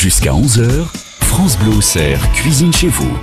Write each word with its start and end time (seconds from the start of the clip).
Jusqu'à 0.00 0.32
11h, 0.32 0.86
France 1.20 1.58
Bleu 1.58 1.76
Auxerre 1.76 2.32
cuisine 2.32 2.72
chez 2.72 2.88
vous. 2.88 3.18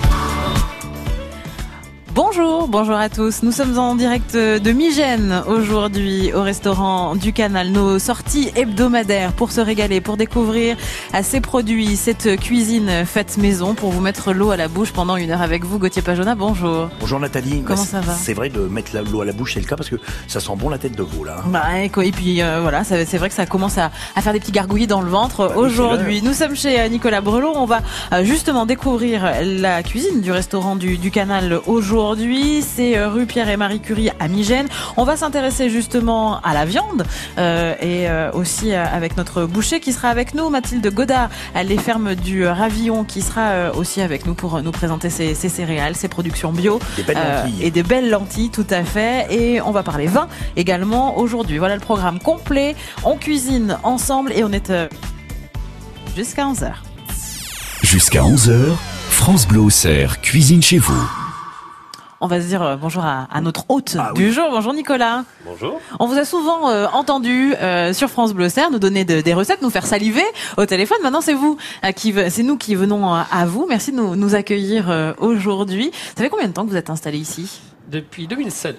Bonjour, 2.21 2.67
bonjour 2.67 2.95
à 2.95 3.09
tous. 3.09 3.43
Nous 3.43 3.51
sommes 3.51 3.77
en 3.77 3.93
direct 3.93 4.33
de 4.35 4.71
Migène 4.71 5.43
aujourd'hui 5.47 6.33
au 6.33 6.41
restaurant 6.41 7.15
du 7.15 7.31
Canal. 7.31 7.69
Nos 7.69 7.99
sorties 7.99 8.49
hebdomadaires 8.55 9.33
pour 9.33 9.51
se 9.51 9.61
régaler, 9.61 10.01
pour 10.01 10.17
découvrir 10.17 10.77
ces 11.21 11.41
produits, 11.41 11.95
cette 11.95 12.39
cuisine 12.39 13.05
faite 13.05 13.37
maison, 13.37 13.75
pour 13.75 13.91
vous 13.91 14.01
mettre 14.01 14.33
l'eau 14.33 14.49
à 14.49 14.57
la 14.57 14.67
bouche 14.67 14.93
pendant 14.93 15.15
une 15.15 15.29
heure 15.29 15.43
avec 15.43 15.63
vous. 15.63 15.77
Gauthier 15.77 16.01
Pajona, 16.01 16.33
bonjour. 16.33 16.89
Bonjour 16.99 17.19
Nathalie. 17.19 17.61
Comment 17.61 17.79
Bah, 17.83 17.87
ça 17.87 17.99
va? 18.01 18.13
C'est 18.13 18.33
vrai 18.33 18.49
de 18.49 18.61
mettre 18.61 18.97
l'eau 19.11 19.21
à 19.21 19.25
la 19.25 19.31
bouche, 19.33 19.53
c'est 19.53 19.59
le 19.59 19.67
cas 19.67 19.75
parce 19.75 19.91
que 19.91 19.97
ça 20.27 20.39
sent 20.39 20.53
bon 20.57 20.69
la 20.69 20.79
tête 20.79 20.97
de 20.97 21.03
veau 21.03 21.23
là. 21.23 21.35
hein. 21.45 21.49
Bah, 21.51 21.83
et 21.83 21.89
quoi- 21.89 22.03
et 22.03 22.11
puis 22.11 22.41
euh, 22.41 22.61
voilà, 22.63 22.83
c'est 22.83 23.17
vrai 23.17 23.29
que 23.29 23.35
ça 23.35 23.45
commence 23.45 23.77
à, 23.77 23.91
à 24.15 24.21
faire 24.23 24.33
des 24.33 24.39
petits 24.39 24.51
gargouillis 24.51 24.87
dans 24.87 25.01
le 25.01 25.09
ventre 25.11 25.49
Bah 25.49 25.57
aujourd'hui. 25.57 26.23
Nous 26.23 26.33
sommes 26.33 26.55
chez 26.55 26.79
euh, 26.81 26.87
Nicolas 26.89 27.21
Brelot. 27.21 27.53
On 27.55 27.65
va 27.65 27.81
euh, 28.11 28.23
justement 28.23 28.65
découvrir 28.65 29.31
la 29.43 29.83
cuisine 29.83 30.19
du 30.21 30.31
restaurant 30.31 30.75
du, 30.75 30.97
du 30.97 31.11
Canal 31.11 31.59
aujourd'hui. 31.67 32.06
C'est 32.61 32.97
euh, 32.97 33.09
rue 33.09 33.25
Pierre 33.25 33.49
et 33.49 33.57
Marie 33.57 33.81
Curie 33.81 34.09
à 34.19 34.27
Migène. 34.27 34.67
On 34.95 35.03
va 35.03 35.17
s'intéresser 35.17 35.69
justement 35.69 36.39
à 36.41 36.53
la 36.53 36.63
viande 36.63 37.03
euh, 37.37 37.73
et 37.81 38.09
euh, 38.09 38.31
aussi 38.31 38.73
avec 38.73 39.17
notre 39.17 39.45
boucher 39.45 39.79
qui 39.79 39.91
sera 39.91 40.09
avec 40.09 40.33
nous, 40.33 40.49
Mathilde 40.49 40.87
Godard, 40.93 41.29
à 41.53 41.63
les 41.63 41.77
fermes 41.77 42.15
du 42.15 42.45
Ravillon, 42.45 43.03
qui 43.03 43.21
sera 43.21 43.49
euh, 43.49 43.73
aussi 43.73 44.01
avec 44.01 44.25
nous 44.25 44.35
pour 44.35 44.61
nous 44.61 44.71
présenter 44.71 45.09
ses, 45.09 45.35
ses 45.35 45.49
céréales, 45.49 45.95
ses 45.95 46.07
productions 46.07 46.51
bio. 46.53 46.79
Des 46.95 47.03
Euh, 47.15 47.45
et 47.61 47.71
des 47.71 47.83
belles 47.83 48.09
lentilles, 48.09 48.49
tout 48.49 48.67
à 48.69 48.83
fait. 48.83 49.27
Et 49.29 49.61
on 49.61 49.71
va 49.71 49.83
parler 49.83 50.07
vin 50.07 50.27
également 50.55 51.17
aujourd'hui. 51.17 51.57
Voilà 51.57 51.75
le 51.75 51.81
programme 51.81 52.19
complet. 52.19 52.75
On 53.03 53.17
cuisine 53.17 53.77
ensemble 53.83 54.31
et 54.33 54.43
on 54.43 54.51
est 54.51 54.69
euh, 54.69 54.87
jusqu'à 56.15 56.45
11h. 56.45 56.71
Jusqu'à 57.83 58.21
11h, 58.21 58.75
France 59.09 59.47
Bleu 59.47 59.59
Auxerre 59.59 60.21
cuisine 60.21 60.61
chez 60.61 60.77
vous. 60.77 61.26
On 62.19 62.27
va 62.27 62.41
se 62.41 62.47
dire 62.47 62.63
euh, 62.63 62.75
bonjour 62.75 63.03
à, 63.05 63.27
à 63.31 63.41
notre 63.41 63.65
hôte 63.69 63.95
Ah 63.99 64.11
du 64.15 64.25
oui. 64.27 64.31
jour. 64.31 64.45
Bonjour 64.49 64.73
Nicolas. 64.73 65.23
Bonjour. 65.45 65.79
On 65.99 66.07
vous 66.07 66.17
a 66.17 66.25
souvent 66.25 66.69
euh, 66.69 66.87
entendu 66.91 67.53
euh, 67.61 67.93
sur 67.93 68.09
France 68.09 68.33
Bleu 68.33 68.45
Auxerre 68.47 68.71
nous 68.71 68.79
donner 68.79 69.05
de- 69.05 69.21
des 69.21 69.33
recettes, 69.33 69.61
nous 69.61 69.69
faire 69.69 69.85
saliver 69.85 70.23
au 70.57 70.65
téléphone. 70.65 70.97
Maintenant, 71.03 71.21
c'est 71.21 71.33
vous 71.35 71.57
qui, 71.95 72.13
c'est 72.29 72.43
nous 72.43 72.57
qui 72.57 72.73
venons 72.75 73.13
à 73.13 73.45
vous. 73.45 73.65
Merci 73.69 73.91
de 73.91 73.97
nous, 73.97 74.15
nous 74.15 74.33
accueillir 74.35 74.89
euh, 74.89 75.13
aujourd'hui. 75.19 75.91
Ça 76.15 76.23
fait 76.23 76.29
combien 76.29 76.47
de 76.47 76.53
temps 76.53 76.65
que 76.65 76.71
vous 76.71 76.75
êtes 76.77 76.89
installé 76.89 77.17
ici? 77.19 77.61
Depuis 77.87 78.27
2007. 78.27 78.77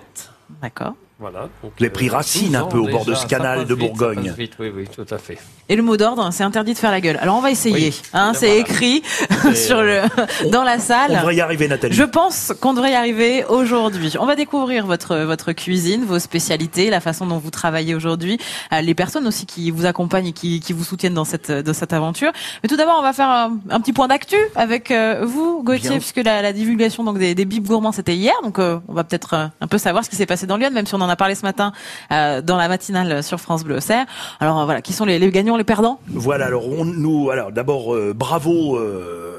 D'accord. 0.60 0.94
Voilà. 1.20 1.40
Donc, 1.62 1.72
Vous 1.76 1.84
avez 1.84 1.90
pris 1.90 2.08
racine 2.08 2.52
12 2.52 2.56
un 2.56 2.64
peu 2.66 2.78
au 2.78 2.86
bord 2.86 3.04
de 3.04 3.14
ce 3.14 3.26
canal 3.26 3.66
de 3.66 3.74
Bourgogne. 3.74 4.32
vite, 4.38 4.52
oui, 4.60 4.70
oui, 4.74 4.84
tout 4.94 5.04
à 5.12 5.18
fait. 5.18 5.36
Et 5.68 5.74
le 5.74 5.82
mot 5.82 5.96
d'ordre, 5.96 6.28
c'est 6.32 6.44
interdit 6.44 6.74
de 6.74 6.78
faire 6.78 6.92
la 6.92 7.00
gueule. 7.00 7.18
Alors 7.20 7.36
on 7.36 7.40
va 7.40 7.50
essayer. 7.50 7.88
Oui. 7.88 8.02
Hein, 8.12 8.32
c'est 8.34 8.46
Voilà. 8.46 8.60
écrit 8.60 9.02
sur 9.56 9.82
le 9.82 10.02
dans 10.52 10.62
la 10.62 10.76
On 10.76 10.80
salle. 10.80 11.12
devrait 11.12 11.34
y 11.34 11.40
arriver 11.40 11.66
Nathalie. 11.66 11.94
Je 11.96 12.04
pense 12.04 12.52
qu'on 12.60 12.72
devrait 12.72 12.92
y 12.92 12.94
arriver 12.94 13.44
aujourd'hui. 13.46 14.14
On 14.20 14.26
va 14.26 14.36
découvrir 14.36 14.86
votre 14.86 15.16
votre 15.24 15.50
cuisine, 15.52 16.04
vos 16.04 16.20
spécialités, 16.20 16.88
la 16.88 17.00
façon 17.00 17.26
dont 17.26 17.38
vous 17.38 17.50
travaillez 17.50 17.96
aujourd'hui, 17.96 18.38
euh, 18.72 18.80
les 18.80 18.94
personnes 18.94 19.26
aussi 19.26 19.44
qui 19.44 19.72
vous 19.72 19.86
accompagnent 19.86 20.28
et 20.28 20.32
qui, 20.32 20.60
qui 20.60 20.72
vous 20.72 20.84
soutiennent 20.84 21.14
dans 21.14 21.24
cette 21.24 21.50
dans 21.50 21.74
cette 21.74 21.92
aventure. 21.92 22.30
Mais 22.62 22.68
tout 22.68 22.76
d'abord, 22.76 22.96
on 22.98 23.02
va 23.02 23.12
faire 23.12 23.28
un, 23.28 23.58
un 23.70 23.80
petit 23.80 23.92
point 23.92 24.06
d'actu 24.06 24.36
avec 24.54 24.92
euh, 24.92 25.24
vous, 25.24 25.62
Gauthier, 25.64 25.90
Bien. 25.90 25.98
puisque 25.98 26.18
la, 26.24 26.42
la 26.42 26.52
divulgation 26.52 27.02
donc 27.02 27.18
des, 27.18 27.34
des 27.34 27.44
bibles 27.44 27.66
gourmands 27.66 27.90
c'était 27.92 28.14
hier, 28.14 28.34
donc 28.44 28.60
euh, 28.60 28.78
on 28.86 28.92
va 28.94 29.02
peut-être 29.02 29.34
euh, 29.34 29.46
un 29.60 29.66
peu 29.66 29.78
savoir 29.78 30.04
ce 30.04 30.10
qui 30.10 30.16
s'est 30.16 30.26
passé 30.26 30.46
dans 30.46 30.56
Lyon, 30.56 30.70
même 30.72 30.86
si 30.86 30.94
on 30.94 31.00
en 31.00 31.07
a 31.08 31.16
parlé 31.16 31.34
ce 31.34 31.42
matin 31.42 31.72
euh, 32.12 32.42
dans 32.42 32.56
la 32.56 32.68
matinale 32.68 33.22
sur 33.22 33.40
France 33.40 33.64
Bleu 33.64 33.76
Auxerre. 33.76 34.06
Alors 34.40 34.60
euh, 34.60 34.64
voilà, 34.64 34.82
qui 34.82 34.92
sont 34.92 35.04
les, 35.04 35.18
gagnants, 35.30 35.56
les 35.56 35.64
perdants? 35.64 36.00
Voilà, 36.08 36.46
alors 36.46 36.68
on, 36.68 36.84
nous, 36.84 37.30
alors 37.30 37.52
d'abord 37.52 37.94
euh, 37.94 38.12
bravo, 38.14 38.78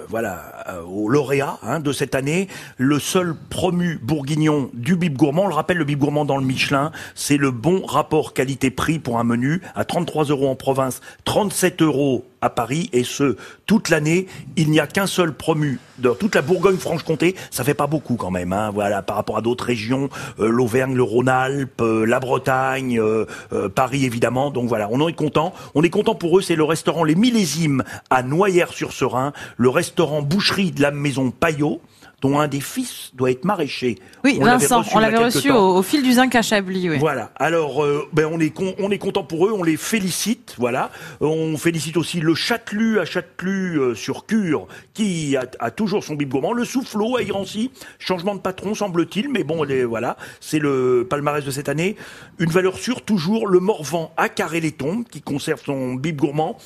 voilà, 0.09 0.53
au 0.87 1.07
lauréat 1.07 1.59
hein, 1.61 1.79
de 1.79 1.91
cette 1.91 2.15
année, 2.15 2.47
le 2.77 2.99
seul 2.99 3.35
promu 3.49 3.99
bourguignon 4.01 4.69
du 4.73 4.95
bib 4.95 5.15
gourmand. 5.15 5.43
On 5.43 5.47
le 5.47 5.53
rappelle, 5.53 5.77
le 5.77 5.85
bib 5.85 5.99
gourmand 5.99 6.25
dans 6.25 6.37
le 6.37 6.45
Michelin, 6.45 6.91
c'est 7.15 7.37
le 7.37 7.52
bon 7.52 7.85
rapport 7.85 8.33
qualité-prix 8.33 8.99
pour 8.99 9.19
un 9.19 9.23
menu 9.23 9.61
à 9.75 9.85
33 9.85 10.25
euros 10.25 10.49
en 10.49 10.55
province, 10.55 11.02
37 11.25 11.81
euros 11.81 12.25
à 12.42 12.50
Paris, 12.50 12.89
et 12.94 13.04
ce 13.04 13.36
toute 13.66 13.89
l'année. 13.89 14.27
Il 14.55 14.70
n'y 14.72 14.80
a 14.80 14.88
qu'un 14.88 15.08
seul 15.08 15.33
promu 15.33 15.80
dans 15.98 16.16
toute 16.16 16.36
la 16.36 16.42
Bourgogne-Franche-Comté. 16.42 17.36
Ça 17.52 17.64
fait 17.64 17.73
pas 17.73 17.88
beaucoup 17.88 18.16
quand 18.16 18.32
même, 18.32 18.54
hein, 18.54 18.72
voilà, 18.73 19.02
par 19.02 19.16
rapport 19.16 19.38
à 19.38 19.42
d'autres 19.42 19.66
régions, 19.66 20.10
euh, 20.39 20.50
l'Auvergne, 20.50 20.95
le 20.95 21.04
Rhône-Alpes, 21.04 21.82
euh, 21.82 22.05
la 22.05 22.20
Bretagne, 22.20 23.00
euh, 23.00 23.26
Paris 23.73 24.05
évidemment. 24.05 24.52
Donc 24.52 24.67
voilà, 24.67 24.88
on 24.92 25.02
en 25.02 25.08
est 25.08 25.14
content. 25.14 25.54
On 25.76 25.83
est 25.83 25.89
content 25.89 26.16
pour 26.16 26.38
eux. 26.38 26.42
C'est 26.42 26.55
le 26.55 26.64
restaurant 26.64 27.04
Les 27.04 27.16
Millésimes 27.16 27.83
à 28.10 28.23
Noyères-sur-Serein, 28.23 29.33
le 29.58 29.70
restaurant 29.70 30.21
boucherie 30.21 30.71
de 30.71 30.82
la 30.82 30.92
maison 30.92 31.32
Payot 31.32 31.82
dont 32.21 32.39
un 32.39 32.47
des 32.47 32.59
fils 32.59 33.11
doit 33.13 33.31
être 33.31 33.45
maraîcher. 33.45 33.97
Oui, 34.23 34.37
On 34.41 34.45
Vincent, 34.45 34.83
on 34.93 34.99
l'avait 34.99 35.17
reçu 35.17 35.52
au, 35.52 35.77
au 35.77 35.81
fil 35.81 36.03
du 36.03 36.13
zinc 36.13 36.35
à 36.35 36.41
Chablis. 36.41 36.89
Oui. 36.89 36.97
Voilà. 36.97 37.31
Alors, 37.37 37.83
euh, 37.83 38.07
ben 38.13 38.27
on 38.31 38.39
est 38.39 38.49
con, 38.49 38.73
on 38.80 38.91
est 38.91 38.97
content 38.97 39.23
pour 39.23 39.47
eux, 39.47 39.53
on 39.53 39.63
les 39.63 39.77
félicite. 39.77 40.55
Voilà. 40.58 40.91
On 41.21 41.58
félicite 41.58 41.97
aussi 41.97 42.19
le 42.19 42.35
Châtelu 42.35 42.99
à 42.99 43.05
Châtelu 43.05 43.79
euh, 43.79 43.95
sur 43.95 44.25
Cure 44.25 44.67
qui 44.93 45.37
a, 45.37 45.45
a 45.59 45.71
toujours 45.71 46.03
son 46.03 46.15
bib 46.15 46.29
gourmand. 46.29 46.53
Le 46.53 46.65
Soufflot 46.65 47.17
à 47.17 47.23
Irancy, 47.23 47.71
changement 47.99 48.35
de 48.35 48.41
patron 48.41 48.75
semble-t-il, 48.75 49.29
mais 49.29 49.43
bon, 49.43 49.63
les, 49.63 49.85
voilà, 49.85 50.17
c'est 50.39 50.59
le 50.59 51.08
palmarès 51.09 51.43
de 51.45 51.52
cette 51.52 51.69
année. 51.69 51.95
Une 52.39 52.49
valeur 52.49 52.77
sûre 52.77 53.02
toujours 53.03 53.47
le 53.47 53.59
Morvan 53.59 54.11
à 54.17 54.29
Carré-les-Tombes 54.29 55.05
qui 55.09 55.21
conserve 55.21 55.61
son 55.63 55.95
bib 55.95 56.17
gourmand. 56.17 56.58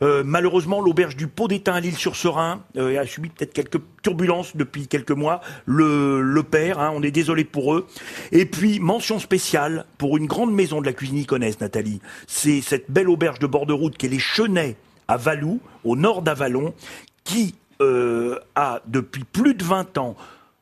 Euh, 0.00 0.22
malheureusement, 0.24 0.80
l'auberge 0.80 1.16
du 1.16 1.26
Pot 1.26 1.48
d'Étain 1.48 1.74
à 1.74 1.80
Lille-sur-Serein 1.80 2.62
euh, 2.76 3.00
a 3.00 3.06
subi 3.06 3.30
peut-être 3.30 3.52
quelques 3.52 3.80
turbulences 4.02 4.56
depuis 4.56 4.86
quelques 4.86 5.10
mois. 5.12 5.40
Le, 5.66 6.20
le 6.20 6.42
père, 6.42 6.78
hein, 6.78 6.92
on 6.94 7.02
est 7.02 7.10
désolé 7.10 7.44
pour 7.44 7.74
eux. 7.74 7.86
Et 8.30 8.46
puis, 8.46 8.78
mention 8.78 9.18
spéciale 9.18 9.86
pour 9.98 10.16
une 10.16 10.26
grande 10.26 10.52
maison 10.52 10.80
de 10.80 10.86
la 10.86 10.92
cuisine 10.92 11.18
iconaise, 11.18 11.60
Nathalie. 11.60 12.00
C'est 12.26 12.60
cette 12.60 12.90
belle 12.90 13.08
auberge 13.08 13.38
de 13.38 13.46
bord 13.46 13.66
de 13.66 13.72
route 13.72 13.96
qui 13.96 14.06
est 14.06 14.10
les 14.10 14.18
Chenets 14.18 14.76
à 15.08 15.16
Valou, 15.16 15.60
au 15.84 15.96
nord 15.96 16.22
d'Avalon, 16.22 16.74
qui 17.24 17.54
euh, 17.80 18.38
a 18.54 18.80
depuis 18.86 19.24
plus 19.24 19.54
de 19.54 19.64
20 19.64 19.98
ans, 19.98 20.16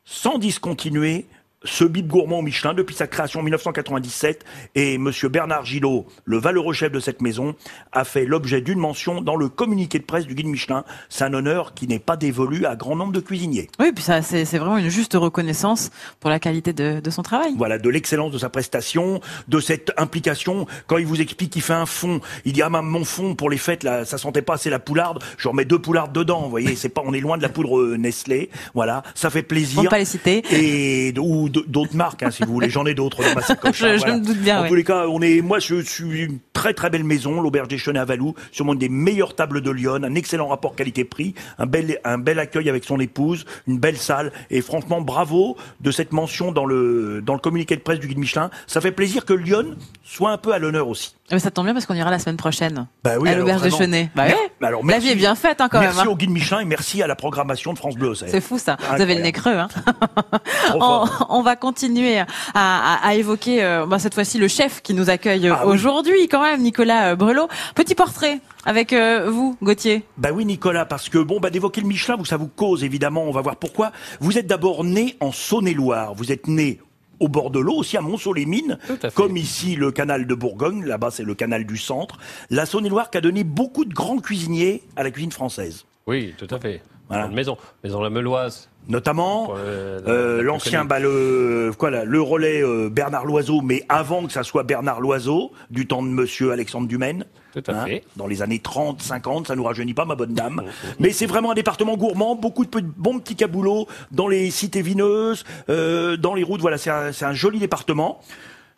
sans 0.04 0.38
discontinuer, 0.38 1.26
ce 1.66 1.84
bib 1.84 2.06
gourmand 2.06 2.38
au 2.38 2.42
Michelin 2.42 2.72
depuis 2.74 2.94
sa 2.94 3.06
création 3.06 3.40
en 3.40 3.42
1997 3.42 4.44
et 4.74 4.96
monsieur 4.98 5.28
Bernard 5.28 5.64
Gillot, 5.64 6.06
le 6.24 6.38
valeureux 6.38 6.72
chef 6.72 6.90
de 6.92 7.00
cette 7.00 7.20
maison, 7.20 7.54
a 7.92 8.04
fait 8.04 8.24
l'objet 8.24 8.60
d'une 8.60 8.78
mention 8.78 9.20
dans 9.20 9.36
le 9.36 9.48
communiqué 9.48 9.98
de 9.98 10.04
presse 10.04 10.26
du 10.26 10.34
guide 10.34 10.46
Michelin. 10.46 10.84
C'est 11.08 11.24
un 11.24 11.34
honneur 11.34 11.74
qui 11.74 11.86
n'est 11.88 11.98
pas 11.98 12.16
dévolu 12.16 12.64
à 12.66 12.76
grand 12.76 12.96
nombre 12.96 13.12
de 13.12 13.20
cuisiniers. 13.20 13.68
Oui, 13.78 13.92
puis 13.94 14.02
ça, 14.04 14.22
c'est 14.22 14.44
c'est 14.44 14.58
vraiment 14.58 14.78
une 14.78 14.88
juste 14.88 15.14
reconnaissance 15.14 15.90
pour 16.20 16.30
la 16.30 16.38
qualité 16.38 16.72
de, 16.72 17.00
de 17.00 17.10
son 17.10 17.22
travail. 17.22 17.52
Voilà, 17.58 17.78
de 17.78 17.88
l'excellence 17.90 18.32
de 18.32 18.38
sa 18.38 18.48
prestation, 18.48 19.20
de 19.48 19.60
cette 19.60 19.92
implication. 19.96 20.66
Quand 20.86 20.98
il 20.98 21.06
vous 21.06 21.20
explique 21.20 21.50
qu'il 21.50 21.62
fait 21.62 21.72
un 21.72 21.86
fond, 21.86 22.20
il 22.44 22.52
dit 22.52 22.62
ah 22.62 22.70
ma- 22.70 22.82
mon 22.82 23.04
fond 23.04 23.34
pour 23.34 23.50
les 23.50 23.58
fêtes 23.58 23.82
là, 23.82 24.04
ça 24.04 24.18
sentait 24.18 24.42
pas 24.42 24.54
assez 24.54 24.70
la 24.70 24.78
poularde, 24.78 25.22
je 25.36 25.48
remets 25.48 25.64
deux 25.64 25.78
poulardes 25.80 26.12
dedans. 26.12 26.42
Vous 26.42 26.50
voyez, 26.50 26.76
c'est 26.76 26.88
pas, 26.88 27.02
on 27.04 27.12
est 27.12 27.20
loin 27.20 27.36
de 27.36 27.42
la 27.42 27.48
poudre 27.48 27.78
euh, 27.80 27.96
Nestlé. 27.96 28.50
Voilà, 28.74 29.02
ça 29.14 29.30
fait 29.30 29.42
plaisir. 29.42 29.82
ne 29.82 29.88
pas 29.88 29.98
les 29.98 30.04
citer. 30.04 30.42
et 30.52 31.12
ou 31.18 31.48
d- 31.48 31.55
d'autres 31.66 31.94
marques 31.96 32.22
hein, 32.22 32.30
si 32.30 32.42
vous 32.44 32.52
voulez. 32.52 32.70
J'en 32.70 32.86
ai 32.86 32.94
d'autres 32.94 33.22
dans 33.22 33.34
ma 33.34 33.42
sacoche 33.42 33.78
Je- 33.80 33.86
hein, 33.86 33.92
je 33.94 33.98
voilà. 33.98 34.16
me 34.18 34.24
doute 34.24 34.38
bien, 34.38 34.62
en 34.64 34.68
tous 34.68 34.74
les 34.74 34.84
cas 34.84 35.06
on 35.08 35.20
est 35.22 35.40
moi 35.42 35.58
je 35.58 35.80
suis 35.82 36.22
une 36.22 36.38
très 36.52 36.74
très 36.74 36.90
belle 36.90 37.04
maison 37.04 37.40
l'auberge 37.40 37.68
des 37.68 37.78
Chenets 37.78 37.98
à 37.98 38.04
Valou 38.04 38.34
sûrement 38.52 38.72
une 38.72 38.78
des 38.78 38.88
meilleures 38.88 39.34
tables 39.36 39.60
de 39.60 39.70
Lyon 39.70 40.00
un 40.02 40.14
excellent 40.14 40.48
rapport 40.48 40.74
qualité-prix 40.74 41.34
un 41.58 41.66
bel 41.66 41.98
un 42.04 42.18
bel 42.18 42.38
accueil 42.38 42.68
avec 42.68 42.84
son 42.84 42.98
épouse 43.00 43.44
une 43.66 43.78
belle 43.78 43.96
salle. 43.96 44.32
Et 44.50 44.60
franchement 44.60 45.00
bravo 45.00 45.56
de 45.80 45.90
cette 45.90 46.12
mention 46.12 46.52
dans 46.52 46.64
le 46.66 47.22
dans 47.24 47.34
le 47.34 47.40
communiqué 47.40 47.76
de 47.76 47.80
presse 47.80 47.98
du 48.00 48.08
guide 48.08 48.18
Michelin. 48.18 48.50
Ça 48.66 48.80
fait 48.80 48.92
plaisir 48.92 49.24
que 49.24 49.32
Lyon 49.34 49.76
soit 50.04 50.30
un 50.30 50.38
peu 50.38 50.52
à 50.52 50.58
l'honneur 50.58 50.88
aussi 50.88 51.14
Mais 51.32 51.40
ça 51.40 51.50
tombe 51.50 51.64
bien 51.64 51.74
parce 51.74 51.86
qu'on 51.86 51.94
ira 51.94 52.10
la 52.10 52.20
semaine 52.20 52.36
prochaine. 52.36 52.86
Bah 53.02 53.14
oui, 53.18 53.28
à 53.28 53.34
l'auberge 53.34 53.62
de. 53.62 53.70
Chenet. 53.70 54.10
Bah 54.14 54.24
oui. 54.28 54.34
bah 54.60 54.68
alors, 54.68 54.82
La 54.82 54.86
merci. 54.86 55.06
vie 55.08 55.12
est 55.12 55.16
bien 55.16 55.34
faite 55.34 55.60
hein, 55.60 55.68
quand 55.68 55.80
merci 55.80 55.98
même. 55.98 56.06
hein. 56.06 56.10
au 56.10 56.16
guide 56.16 56.30
Michelin 56.30 56.60
et 56.60 56.64
merci 56.64 57.02
à 57.02 57.06
la 57.08 57.16
programmation 57.16 57.72
de 57.72 57.78
France 57.78 57.96
Bleu 57.96 58.14
c'est 58.14 58.40
fou 58.40 58.58
ça. 58.58 58.76
Vous 58.94 59.00
avez 59.02 59.16
le 59.16 59.22
nez 59.22 59.32
creux. 59.32 59.56
Hein. 59.56 59.66
on, 61.28 61.42
va 61.42 61.56
continuer 61.56 62.18
à, 62.20 62.26
à- 62.54 63.06
à 63.08 63.14
évoquer 63.14 63.62
euh, 63.64 63.86
bah, 63.86 63.98
cette 63.98 64.14
fois-ci 64.14 64.38
le 64.38 64.48
chef 64.48 64.82
qui 64.82 64.94
nous 64.94 65.10
accueille 65.10 65.48
Ah 65.48 65.62
oui. 65.66 65.72
aujourd'hui 65.74 66.28
quand 66.28 66.42
même, 66.42 66.60
Nicolas 66.62 67.12
euh, 67.12 67.16
Brelot. 67.16 67.48
Petit 67.74 67.94
portrait 67.94 68.40
avec 68.64 68.92
euh, 68.92 69.30
vous, 69.30 69.56
Gauthier. 69.62 70.04
Bah 70.18 70.30
oui 70.32 70.44
Nicolas, 70.44 70.84
parce 70.84 71.08
que 71.08 71.18
bon 71.18 71.40
bah 71.40 71.50
d'évoquer 71.50 71.80
le 71.80 71.86
Michelin, 71.88 72.16
vous 72.16 72.24
ça 72.24 72.36
vous 72.36 72.48
cause 72.48 72.84
évidemment, 72.84 73.22
on 73.24 73.32
va 73.32 73.40
voir 73.40 73.56
pourquoi. 73.56 73.92
Vous 74.20 74.38
êtes 74.38 74.46
d'abord 74.46 74.84
né 74.84 75.16
en 75.20 75.32
Saône-et-Loire, 75.32 76.14
vous 76.14 76.32
êtes 76.32 76.46
né 76.48 76.78
au 77.20 77.28
bord 77.28 77.50
de 77.50 77.58
l'eau, 77.58 77.74
aussi 77.74 77.96
à 77.96 78.02
fait. 79.10 79.14
comme 79.14 79.36
ici 79.36 79.76
le 79.76 79.90
canal 79.90 80.26
de 80.26 80.34
Bourgogne, 80.34 80.84
là-bas 80.84 81.10
c'est 81.10 81.24
le 81.24 81.34
canal 81.34 81.64
du 81.66 81.76
centre. 81.76 82.18
La 82.50 82.66
Saône-et-Loire 82.66 83.10
qui 83.10 83.18
a 83.18 83.20
donné 83.20 83.44
beaucoup 83.44 83.84
de 83.84 83.94
grands 83.94 84.18
cuisiniers 84.18 84.82
à 84.96 85.02
la 85.02 85.10
cuisine 85.10 85.32
française. 85.32 85.84
Oui, 86.06 86.34
tout 86.38 86.46
à 86.50 86.58
fait. 86.58 86.82
Voilà. 87.08 87.28
Maison. 87.28 87.56
Maison 87.84 88.00
La 88.00 88.10
Meloise. 88.10 88.68
Notamment, 88.88 89.54
euh, 89.56 90.00
euh, 90.06 90.42
l'ancien, 90.42 90.84
bah, 90.84 91.00
le, 91.00 91.72
quoi, 91.76 91.90
là, 91.90 92.04
le 92.04 92.20
relais 92.20 92.62
euh, 92.62 92.88
Bernard 92.88 93.24
Loiseau, 93.24 93.60
mais 93.60 93.82
avant 93.88 94.26
que 94.26 94.32
ça 94.32 94.44
soit 94.44 94.62
Bernard 94.62 95.00
Loiseau, 95.00 95.50
du 95.70 95.88
temps 95.88 96.04
de 96.04 96.08
monsieur 96.08 96.52
Alexandre 96.52 96.86
Dumaine. 96.86 97.24
Tout 97.56 97.70
à 97.70 97.86
fait. 97.86 98.04
Dans 98.16 98.26
les 98.26 98.42
années 98.42 98.58
30, 98.58 99.00
50, 99.00 99.48
ça 99.48 99.56
nous 99.56 99.64
rajeunit 99.64 99.94
pas, 99.94 100.04
ma 100.04 100.14
bonne 100.14 100.34
dame. 100.34 100.62
mais 101.00 101.10
c'est 101.10 101.26
vraiment 101.26 101.52
un 101.52 101.54
département 101.54 101.96
gourmand, 101.96 102.36
beaucoup 102.36 102.66
de 102.66 102.80
bons 102.80 103.18
petits 103.18 103.36
caboulots 103.36 103.86
dans 104.12 104.28
les 104.28 104.50
cités 104.50 104.82
vineuses, 104.82 105.44
euh, 105.70 106.16
dans 106.16 106.34
les 106.34 106.42
routes. 106.42 106.60
Voilà, 106.60 106.76
c'est 106.76 106.90
un, 106.90 107.12
c'est 107.12 107.24
un 107.24 107.32
joli 107.32 107.58
département. 107.58 108.20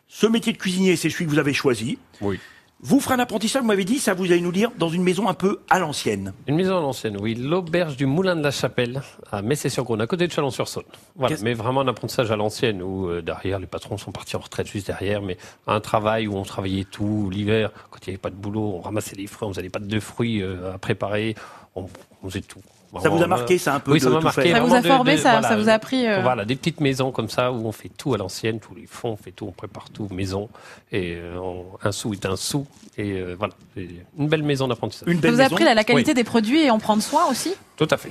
Ce 0.07 0.25
métier 0.27 0.53
de 0.53 0.57
cuisinier, 0.57 0.95
c'est 0.95 1.09
celui 1.09 1.25
que 1.25 1.29
vous 1.29 1.39
avez 1.39 1.53
choisi. 1.53 1.97
Oui. 2.21 2.39
Vous 2.81 3.01
ferez 3.01 3.15
un 3.15 3.19
apprentissage, 3.19 3.61
vous 3.61 3.67
m'avez 3.67 3.83
dit, 3.83 3.99
ça 3.99 4.13
vous 4.13 4.31
allez 4.31 4.39
nous 4.39 4.53
dire, 4.53 4.71
dans 4.77 4.87
une 4.87 5.03
maison 5.03 5.27
un 5.27 5.33
peu 5.33 5.59
à 5.69 5.79
l'ancienne. 5.79 6.31
Une 6.47 6.55
maison 6.55 6.77
à 6.77 6.79
l'ancienne, 6.79 7.17
oui. 7.19 7.35
L'auberge 7.35 7.97
du 7.97 8.05
Moulin 8.05 8.37
de 8.37 8.41
la 8.41 8.51
Chapelle, 8.51 9.01
à 9.33 9.41
Messé-sur-Garonne, 9.41 9.99
à 9.99 10.07
côté 10.07 10.27
de 10.27 10.31
Chalon-sur-Saône. 10.31 10.85
Voilà. 11.17 11.35
Mais 11.43 11.53
vraiment 11.53 11.81
un 11.81 11.89
apprentissage 11.89 12.31
à 12.31 12.37
l'ancienne, 12.37 12.81
où 12.81 13.09
euh, 13.09 13.21
derrière, 13.21 13.59
les 13.59 13.67
patrons 13.67 13.97
sont 13.97 14.13
partis 14.13 14.37
en 14.37 14.39
retraite 14.39 14.67
juste 14.67 14.87
derrière, 14.87 15.21
mais 15.21 15.37
un 15.67 15.81
travail 15.81 16.29
où 16.29 16.37
on 16.37 16.43
travaillait 16.43 16.85
tout 16.85 17.29
l'hiver. 17.29 17.71
Quand 17.91 17.99
il 18.07 18.11
n'y 18.11 18.13
avait 18.13 18.21
pas 18.21 18.29
de 18.29 18.35
boulot, 18.35 18.75
on 18.77 18.79
ramassait 18.79 19.17
les 19.17 19.27
fruits, 19.27 19.49
on 19.49 19.51
faisait 19.51 19.63
des 19.63 19.69
pâtes 19.69 19.85
de 19.85 19.99
fruits 19.99 20.41
euh, 20.41 20.75
à 20.75 20.77
préparer, 20.77 21.35
on, 21.75 21.87
on 22.23 22.29
faisait 22.29 22.39
tout. 22.39 22.61
Ça 23.01 23.09
vous 23.09 23.21
a 23.21 23.27
marqué, 23.27 23.57
ça, 23.57 23.75
un 23.75 23.79
peu 23.79 23.91
Oui, 23.91 23.99
de 23.99 24.03
ça 24.03 24.09
m'a 24.09 24.19
marqué. 24.19 24.51
Ça 24.51 24.59
vous 24.61 24.73
a 24.73 24.81
formé, 24.81 25.15
de- 25.15 25.21
ça, 25.21 25.31
voilà, 25.33 25.47
ça 25.47 25.55
vous 25.57 25.69
a 25.69 25.73
appris. 25.73 26.07
euh, 26.07 26.21
Voilà, 26.21 26.43
des 26.45 26.55
petites 26.55 26.79
maisons 26.79 27.11
comme 27.11 27.29
ça 27.29 27.51
où 27.51 27.67
on 27.67 27.71
fait 27.71 27.89
tout 27.95 28.13
à 28.13 28.17
l'ancienne, 28.17 28.59
tous 28.59 28.73
les 28.73 28.87
fonds, 28.87 29.11
on 29.11 29.17
fait 29.17 29.31
tout, 29.31 29.45
on 29.47 29.51
prépare 29.51 29.89
tout, 29.91 30.07
maison. 30.11 30.49
Et 30.91 31.15
euh, 31.15 31.37
on- 31.37 31.65
un 31.83 31.91
sou 31.91 32.13
est 32.13 32.25
un 32.25 32.35
sou. 32.35 32.65
Et 32.97 33.11
euh, 33.13 33.35
voilà, 33.37 33.53
c'est 33.75 33.87
une 34.17 34.27
belle 34.27 34.43
maison 34.43 34.67
d'apprentissage. 34.67 35.07
Une 35.07 35.21
Ça 35.21 35.31
vous 35.31 35.39
a 35.41 35.43
appris 35.45 35.63
la, 35.63 35.73
la 35.75 35.83
qualité 35.83 36.13
des 36.13 36.23
produits 36.23 36.61
et 36.63 36.71
en 36.71 36.79
prendre 36.79 37.03
soin 37.03 37.25
aussi 37.29 37.53
Tout 37.77 37.87
à 37.91 37.97
fait. 37.97 38.09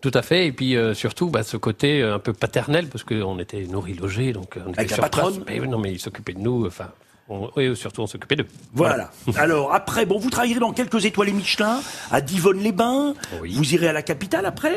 Tout 0.00 0.12
à 0.14 0.22
fait. 0.22 0.46
Et 0.46 0.52
puis 0.52 0.76
euh, 0.76 0.94
surtout, 0.94 1.28
bah, 1.28 1.42
ce 1.42 1.56
côté 1.56 2.02
un 2.02 2.18
peu 2.18 2.32
paternel, 2.32 2.88
parce 2.88 3.04
qu'on 3.04 3.38
était 3.38 3.64
nourris, 3.64 3.94
logés, 3.94 4.32
donc 4.32 4.56
on 4.56 4.70
était 4.70 4.78
Avec 4.78 4.90
la 4.90 4.96
sur 4.96 5.10
place. 5.10 5.24
patronne 5.24 5.44
Mais 5.46 5.58
non, 5.66 5.78
mais 5.78 5.92
ils 5.92 5.98
s'occupaient 6.00 6.32
de 6.32 6.38
nous. 6.38 6.66
Enfin, 6.66 6.88
on- 7.30 7.50
oui, 7.56 7.74
surtout 7.76 8.02
on 8.02 8.06
s'occupait 8.06 8.36
d'eux. 8.36 8.46
Voilà. 8.74 9.10
Alors 9.36 9.72
après, 9.74 10.04
bon, 10.04 10.18
vous 10.18 10.28
travaillerez 10.30 10.60
dans 10.60 10.72
quelques 10.72 11.04
étoilés 11.04 11.32
Michelin, 11.32 11.80
à 12.10 12.20
Divonne-les-Bains. 12.20 13.14
Oui. 13.40 13.54
Vous 13.54 13.72
irez 13.74 13.88
à 13.88 13.92
la 13.92 14.02
capitale 14.02 14.44
après, 14.46 14.76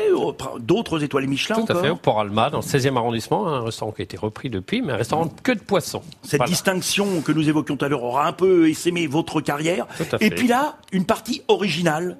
d'autres 0.60 1.02
étoilés 1.04 1.26
Michelin 1.26 1.56
Tout 1.56 1.62
encore. 1.62 1.76
à 1.78 1.82
fait. 1.82 1.90
Au 1.90 1.96
Port 1.96 2.20
Alma, 2.20 2.48
dans 2.50 2.58
le 2.58 2.62
16e 2.64 2.96
arrondissement, 2.96 3.48
un 3.48 3.64
restaurant 3.64 3.92
qui 3.92 4.02
a 4.02 4.04
été 4.04 4.16
repris 4.16 4.48
depuis, 4.50 4.80
mais 4.82 4.92
un 4.92 4.96
restaurant 4.96 5.28
que 5.42 5.52
de 5.52 5.58
poissons. 5.60 6.02
Cette 6.22 6.38
Voilà. 6.38 6.50
distinction 6.50 7.20
que 7.20 7.32
nous 7.32 7.48
évoquions 7.48 7.76
tout 7.76 7.84
à 7.84 7.88
l'heure 7.88 8.02
aura 8.04 8.26
un 8.26 8.32
peu 8.32 8.68
essaimé 8.70 9.06
votre 9.06 9.40
carrière. 9.40 9.86
Tout 9.98 10.04
à 10.12 10.16
Et 10.20 10.28
fait. 10.30 10.34
puis 10.34 10.46
là, 10.48 10.76
une 10.92 11.04
partie 11.04 11.42
originale. 11.48 12.16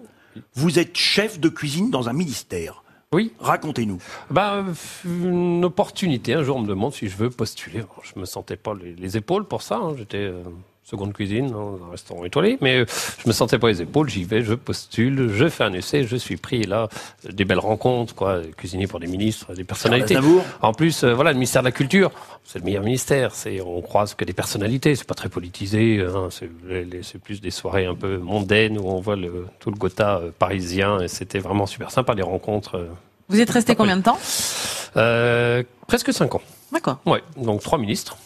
Vous 0.54 0.78
êtes 0.78 0.96
chef 0.96 1.38
de 1.38 1.48
cuisine 1.48 1.90
dans 1.90 2.08
un 2.08 2.12
ministère. 2.12 2.82
Oui. 3.14 3.32
Racontez-nous. 3.38 3.99
Ben, 4.31 4.66
une 5.05 5.64
opportunité. 5.64 6.34
Un 6.34 6.43
jour, 6.43 6.56
on 6.56 6.62
me 6.62 6.66
demande 6.66 6.93
si 6.93 7.08
je 7.08 7.16
veux 7.16 7.31
postuler. 7.31 7.78
Alors, 7.78 8.02
je 8.02 8.19
me 8.19 8.25
sentais 8.25 8.56
pas 8.56 8.75
les, 8.75 8.94
les 8.94 9.16
épaules 9.16 9.44
pour 9.46 9.62
ça. 9.62 9.76
hein. 9.76 9.94
J'étais 9.96 10.19
euh, 10.19 10.43
seconde 10.84 11.12
cuisine 11.14 11.50
dans 11.50 11.78
un 11.86 11.90
restaurant 11.90 12.25
étoilé, 12.25 12.58
mais 12.60 12.81
euh, 12.81 12.84
je 13.22 13.26
me 13.28 13.32
sentais 13.32 13.58
pas 13.58 13.69
les 13.69 13.81
épaules. 13.82 14.08
J'y 14.10 14.25
vais, 14.25 14.42
je 14.42 14.54
postule, 14.54 15.31
je 15.32 15.48
fais 15.48 15.64
un 15.64 15.72
essai, 15.72 16.04
je 16.04 16.16
suis 16.16 16.36
pris. 16.36 16.62
Et 16.62 16.66
là, 16.66 16.88
des 17.28 17.44
belles 17.44 17.58
rencontres, 17.58 18.14
quoi. 18.14 18.40
Cuisiner 18.56 18.86
pour 18.86 19.00
des 19.00 19.06
ministres, 19.06 19.54
des 19.54 19.64
personnalités. 19.64 20.16
En 20.60 20.72
plus, 20.75 21.02
euh, 21.02 21.14
voilà, 21.14 21.31
le 21.32 21.36
ministère 21.36 21.62
de 21.62 21.69
la 21.69 21.72
Culture, 21.72 22.10
c'est 22.44 22.58
le 22.58 22.64
meilleur 22.66 22.82
ministère. 22.84 23.34
C'est, 23.34 23.60
on 23.62 23.81
croise 23.81 24.14
que 24.14 24.25
des 24.25 24.34
personnalités. 24.34 24.94
C'est 24.94 25.06
pas 25.06 25.14
très 25.14 25.28
politisé. 25.31 26.00
hein. 26.06 26.28
C'est, 26.31 26.50
plus 27.19 27.40
des 27.40 27.50
soirées 27.50 27.87
un 27.87 27.94
peu 27.94 28.19
mondaines 28.19 28.78
où 28.78 28.87
on 28.88 29.00
voit 29.00 29.16
le, 29.16 29.46
tout 29.60 29.70
le 29.70 29.76
Gotha 29.76 30.19
euh, 30.19 30.30
parisien. 30.38 31.00
Et 31.00 31.08
c'était 31.08 31.38
vraiment 31.38 31.66
super 31.66 31.90
sympa, 31.90 32.12
les 32.14 32.22
rencontres. 32.22 32.76
euh, 32.76 32.87
Vous 33.30 33.40
êtes 33.40 33.50
resté 33.50 33.75
combien 33.75 33.96
de 33.96 34.02
temps 34.02 34.19
euh, 34.96 35.62
presque 35.88 36.12
cinq 36.12 36.34
ans. 36.34 36.42
D'accord. 36.72 36.98
Ouais, 37.06 37.22
donc 37.37 37.62
trois 37.62 37.78
ministres. 37.78 38.16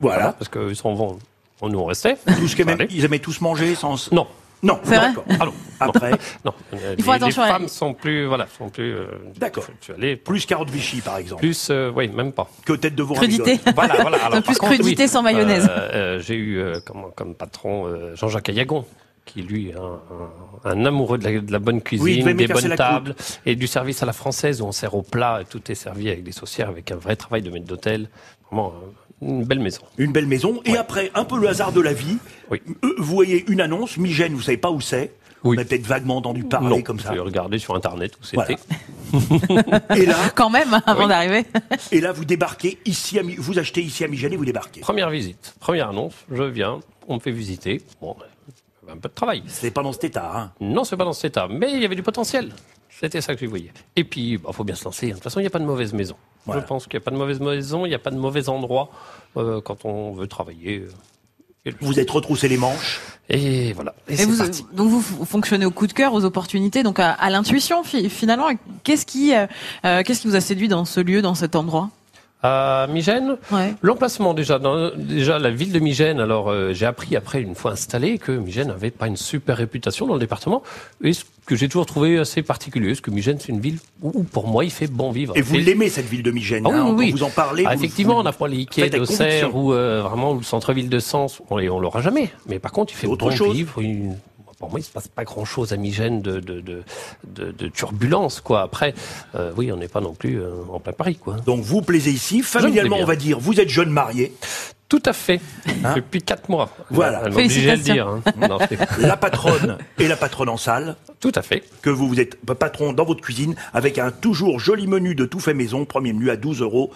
Voilà. 0.00 0.32
Parce 0.32 0.48
qu'ils 0.48 0.76
s'en 0.76 0.94
vont. 0.94 1.18
On 1.62 1.68
nous 1.68 1.78
on 1.78 1.86
restait. 1.86 2.16
Tout 2.38 2.48
ce 2.48 2.56
que 2.56 2.62
même, 2.64 2.80
Allez. 2.80 2.88
ils 2.90 3.04
aimaient 3.04 3.18
tous 3.20 3.40
manger 3.40 3.74
sans. 3.74 4.12
Non. 4.12 4.26
Non. 4.64 4.78
C'est 4.84 4.94
vrai 4.96 5.08
D'accord. 5.08 5.24
Ah 5.40 5.46
non. 5.46 5.52
Après, 5.80 6.10
Non. 6.44 6.52
Il 6.96 7.02
faut 7.02 7.10
les, 7.10 7.16
attention 7.16 7.42
à 7.42 7.46
les 7.46 7.52
femmes 7.52 7.68
sont 7.68 7.94
plus, 7.94 8.26
voilà, 8.26 8.46
sont 8.56 8.68
plus. 8.68 8.94
euh, 8.94 9.06
D'accord. 9.36 9.64
Tu 9.80 9.92
allais 9.92 10.14
plus 10.16 10.46
carotte 10.46 10.70
Vichy, 10.70 11.00
par 11.00 11.16
exemple, 11.16 11.40
plus, 11.40 11.68
euh, 11.70 11.90
oui, 11.96 12.06
même 12.08 12.32
pas. 12.32 12.48
que 12.64 12.74
tête 12.74 12.94
de 12.94 13.02
veau 13.02 13.14
Crudité. 13.14 13.58
Voilà, 13.74 13.94
voilà. 14.02 14.18
Alors, 14.24 14.42
plus 14.42 14.56
contre, 14.58 14.74
crudité 14.74 15.02
oui, 15.04 15.08
sans 15.08 15.22
mayonnaise. 15.22 15.68
euh, 15.68 15.88
euh, 15.94 16.20
J'ai 16.20 16.34
eu 16.36 16.58
euh, 16.60 16.78
comme, 16.86 17.06
comme 17.16 17.34
patron 17.34 17.86
euh, 17.88 18.14
Jean-Jacques 18.14 18.50
Ayagon, 18.50 18.84
qui 19.24 19.42
lui 19.42 19.70
est 19.70 19.74
un, 19.76 20.00
un- 20.64 20.70
un 20.70 20.84
amoureux 20.84 21.18
de 21.18 21.24
la, 21.24 21.40
de 21.40 21.50
la 21.52 21.58
bonne 21.58 21.80
cuisine, 21.82 22.24
Oui, 22.24 22.34
des 22.34 22.46
bonnes 22.46 22.76
tables 22.76 23.16
et 23.46 23.56
du 23.56 23.66
service 23.66 24.00
à 24.04 24.06
la 24.06 24.12
française 24.12 24.62
où 24.62 24.66
on 24.66 24.72
sert 24.72 24.94
au 24.94 25.02
plat 25.02 25.40
et 25.42 25.44
tout 25.44 25.60
est 25.72 25.74
servi 25.74 26.08
avec 26.08 26.22
des 26.22 26.30
saucières, 26.32 26.68
avec 26.68 26.92
un 26.92 26.96
vrai 26.96 27.16
travail 27.16 27.42
de 27.42 27.50
maître 27.50 27.66
d'hôtel. 27.66 28.08
Vraiment 28.50 28.72
une 29.22 29.44
belle 29.44 29.60
maison. 29.60 29.82
une 29.98 30.12
belle 30.12 30.26
maison. 30.26 30.60
Et 30.64 30.76
après, 30.76 31.10
un 31.14 31.24
peu 31.24 31.38
le 31.38 31.48
hasard 31.48 31.72
de 31.72 31.80
la 31.80 31.92
vie. 31.92 32.18
Oui. 32.50 32.60
euh, 32.84 32.94
Vous 32.98 33.14
voyez 33.14 33.44
une 33.50 33.60
annonce, 33.60 33.96
Migène, 33.96 34.34
vous 34.34 34.42
savez 34.42 34.58
pas 34.58 34.70
où 34.70 34.80
c'est. 34.80 35.12
Oui. 35.44 35.56
Vous 35.56 35.60
avez 35.60 35.68
peut-être 35.68 35.86
vaguement 35.86 36.16
entendu 36.18 36.44
parler 36.44 36.68
non, 36.68 36.82
comme 36.82 37.00
ça. 37.00 37.12
J'ai 37.12 37.18
regardé 37.18 37.58
sur 37.58 37.74
internet 37.74 38.12
où 38.16 38.24
Voilà. 38.34 38.50
c'était. 38.56 39.96
Et 40.02 40.06
là, 40.06 40.16
Quand 40.34 40.50
même, 40.50 40.80
avant 40.86 41.02
Oui. 41.02 41.08
d'arriver. 41.08 41.44
et 41.90 42.00
là, 42.00 42.12
vous 42.12 42.24
débarquez 42.24 42.78
ici, 42.84 43.18
à, 43.18 43.22
vous 43.38 43.58
achetez 43.58 43.82
ici 43.82 44.04
à 44.04 44.08
Migène 44.08 44.32
et 44.32 44.36
vous 44.36 44.44
débarquez. 44.44 44.80
Première 44.80 45.10
visite, 45.10 45.54
première 45.60 45.88
annonce, 45.88 46.14
je 46.30 46.42
viens, 46.44 46.78
on 47.08 47.16
me 47.16 47.20
fait 47.20 47.32
visiter. 47.32 47.82
Bon, 48.00 48.14
un 48.88 48.96
peu 48.96 49.08
de 49.08 49.14
travail. 49.14 49.42
C'est 49.48 49.70
pas 49.72 49.82
dans 49.82 49.92
cet 49.92 50.04
état, 50.04 50.30
hein. 50.34 50.52
Non, 50.60 50.84
c'est 50.84 50.96
pas 50.96 51.04
dans 51.04 51.12
cet 51.12 51.32
état, 51.32 51.48
mais 51.50 51.72
il 51.72 51.80
y 51.82 51.84
avait 51.84 51.94
du 51.96 52.02
potentiel. 52.04 52.52
C'était 52.88 53.20
ça 53.20 53.34
que 53.34 53.40
je 53.44 53.46
voyais. 53.50 53.72
Et 53.96 54.04
puis, 54.04 54.32
il 54.34 54.52
faut 54.52 54.64
bien 54.64 54.74
se 54.76 54.84
lancer. 54.84 55.08
De 55.08 55.12
toute 55.14 55.22
façon, 55.24 55.40
il 55.40 55.42
n'y 55.42 55.46
a 55.48 55.50
pas 55.50 55.58
de 55.58 55.64
mauvaise 55.64 55.92
maison. 55.92 56.14
Voilà. 56.46 56.60
Je 56.62 56.66
pense 56.66 56.84
qu'il 56.86 56.98
n'y 56.98 57.02
a 57.02 57.04
pas 57.04 57.10
de 57.12 57.16
mauvaise 57.16 57.40
maison, 57.40 57.86
il 57.86 57.90
n'y 57.90 57.94
a 57.94 57.98
pas 58.00 58.10
de 58.10 58.16
mauvais 58.18 58.48
endroit 58.48 58.90
euh, 59.36 59.60
quand 59.60 59.84
on 59.84 60.12
veut 60.12 60.26
travailler. 60.26 60.84
euh, 61.66 61.70
Vous 61.80 62.00
êtes 62.00 62.10
retroussé 62.10 62.48
les 62.48 62.56
manches. 62.56 63.00
et 63.28 63.72
voilà. 63.72 63.94
Et 64.08 64.14
Et 64.14 64.16
c'est 64.16 64.26
vous, 64.26 64.36
parti. 64.38 64.66
donc 64.72 64.88
vous 64.90 65.24
fonctionnez 65.24 65.64
au 65.64 65.70
coup 65.70 65.86
de 65.86 65.92
cœur, 65.92 66.12
aux 66.14 66.24
opportunités, 66.24 66.82
donc 66.82 66.98
à, 66.98 67.12
à 67.12 67.30
l'intuition 67.30 67.84
fi- 67.84 68.10
finalement. 68.10 68.48
Qu'est-ce 68.82 69.06
qui, 69.06 69.34
euh, 69.34 69.46
euh, 69.84 70.02
qu'est-ce 70.02 70.22
qui 70.22 70.28
vous 70.28 70.34
a 70.36 70.40
séduit 70.40 70.66
dans 70.68 70.84
ce 70.84 70.98
lieu, 71.00 71.22
dans 71.22 71.34
cet 71.36 71.54
endroit? 71.54 71.90
À 72.44 72.86
Migène, 72.90 73.36
Ouais. 73.52 73.74
L'emplacement 73.82 74.34
déjà, 74.34 74.58
dans, 74.58 74.90
déjà 74.96 75.38
la 75.38 75.50
ville 75.50 75.70
de 75.70 75.78
Migène. 75.78 76.18
Alors 76.18 76.50
euh, 76.50 76.72
j'ai 76.72 76.86
appris 76.86 77.14
après 77.14 77.40
une 77.40 77.54
fois 77.54 77.72
installé 77.72 78.18
que 78.18 78.32
Migène 78.32 78.68
n'avait 78.68 78.90
pas 78.90 79.06
une 79.06 79.16
super 79.16 79.56
réputation 79.56 80.06
dans 80.08 80.14
le 80.14 80.20
département, 80.20 80.62
et 81.04 81.12
ce 81.12 81.22
que 81.46 81.54
j'ai 81.54 81.68
toujours 81.68 81.86
trouvé 81.86 82.18
assez 82.18 82.42
particulier, 82.42 82.88
parce 82.88 83.00
que 83.00 83.10
Migène 83.12 83.38
c'est 83.38 83.50
une 83.52 83.60
ville 83.60 83.78
où, 84.02 84.10
où, 84.14 84.22
pour 84.24 84.48
moi 84.48 84.64
il 84.64 84.70
fait 84.72 84.88
bon 84.88 85.12
vivre. 85.12 85.36
Et 85.36 85.42
vous 85.42 85.56
l'aimez, 85.56 85.88
cette 85.88 86.08
ville 86.08 86.22
de 86.24 86.32
Migène. 86.32 86.64
Ah 86.66 86.70
oui, 86.70 86.76
hein, 86.78 86.94
oui, 86.96 87.10
quand 87.12 87.16
vous 87.18 87.22
en 87.24 87.30
parlez. 87.30 87.64
Ah, 87.66 87.74
effectivement, 87.74 88.14
vous- 88.14 88.20
on 88.20 88.24
n'a 88.24 88.32
pas 88.32 88.48
les 88.48 88.66
avec 88.76 88.96
d'Auxerre 88.96 89.54
ou 89.54 89.72
euh, 89.72 90.02
vraiment 90.02 90.34
le 90.34 90.42
centre-ville 90.42 90.88
de 90.88 90.98
Sens, 90.98 91.40
on, 91.50 91.56
on 91.58 91.78
l'aura 91.80 92.00
jamais. 92.00 92.30
Mais 92.48 92.58
par 92.58 92.72
contre, 92.72 92.92
il 92.92 92.96
fait 92.96 93.06
Autre 93.06 93.26
bon 93.28 93.36
chose. 93.36 93.54
vivre. 93.54 93.80
une- 93.80 94.16
Pour 94.62 94.70
moi, 94.70 94.78
il 94.78 94.84
se 94.84 94.92
passe 94.92 95.08
pas 95.08 95.24
grand-chose 95.24 95.72
à 95.72 95.76
Migène 95.76 96.22
de, 96.22 96.38
de, 96.38 96.60
de, 96.60 96.84
de, 97.26 97.50
de 97.50 97.66
turbulence, 97.66 98.40
quoi. 98.40 98.62
Après, 98.62 98.94
euh, 99.34 99.50
oui, 99.56 99.72
on 99.72 99.76
n'est 99.76 99.88
pas 99.88 100.00
non 100.00 100.14
plus 100.14 100.40
euh, 100.40 100.52
en 100.72 100.78
plein 100.78 100.92
Paris, 100.92 101.16
quoi. 101.16 101.34
Donc 101.44 101.62
vous 101.64 101.82
plaisez 101.82 102.12
ici, 102.12 102.42
familialement 102.42 102.98
on 103.00 103.04
va 103.04 103.16
dire, 103.16 103.40
vous 103.40 103.58
êtes 103.60 103.68
jeune 103.68 103.90
marié, 103.90 104.32
Tout 104.88 105.02
à 105.04 105.12
fait. 105.12 105.40
Hein 105.84 105.94
Depuis 105.96 106.22
quatre 106.22 106.48
mois. 106.48 106.70
Voilà. 106.90 107.22
Elle 107.24 107.32
m'a 107.32 107.40
obligé 107.40 107.72
de 107.76 107.82
dire. 107.82 108.06
hein. 108.06 108.22
Non, 108.48 108.58
la 109.00 109.16
patronne 109.16 109.78
et 109.98 110.06
la 110.06 110.16
patronne 110.16 110.48
en 110.48 110.56
salle, 110.56 110.94
Tout 111.18 111.32
à 111.34 111.42
fait. 111.42 111.64
que 111.82 111.90
vous, 111.90 112.06
vous 112.06 112.20
êtes 112.20 112.36
patron 112.36 112.92
dans 112.92 113.04
votre 113.04 113.20
cuisine, 113.20 113.56
avec 113.74 113.98
un 113.98 114.12
toujours 114.12 114.60
joli 114.60 114.86
menu 114.86 115.16
de 115.16 115.24
tout 115.24 115.40
fait 115.40 115.54
maison, 115.54 115.84
premier 115.86 116.12
menu 116.12 116.30
à 116.30 116.36
12,50 116.36 116.62
euros, 116.62 116.92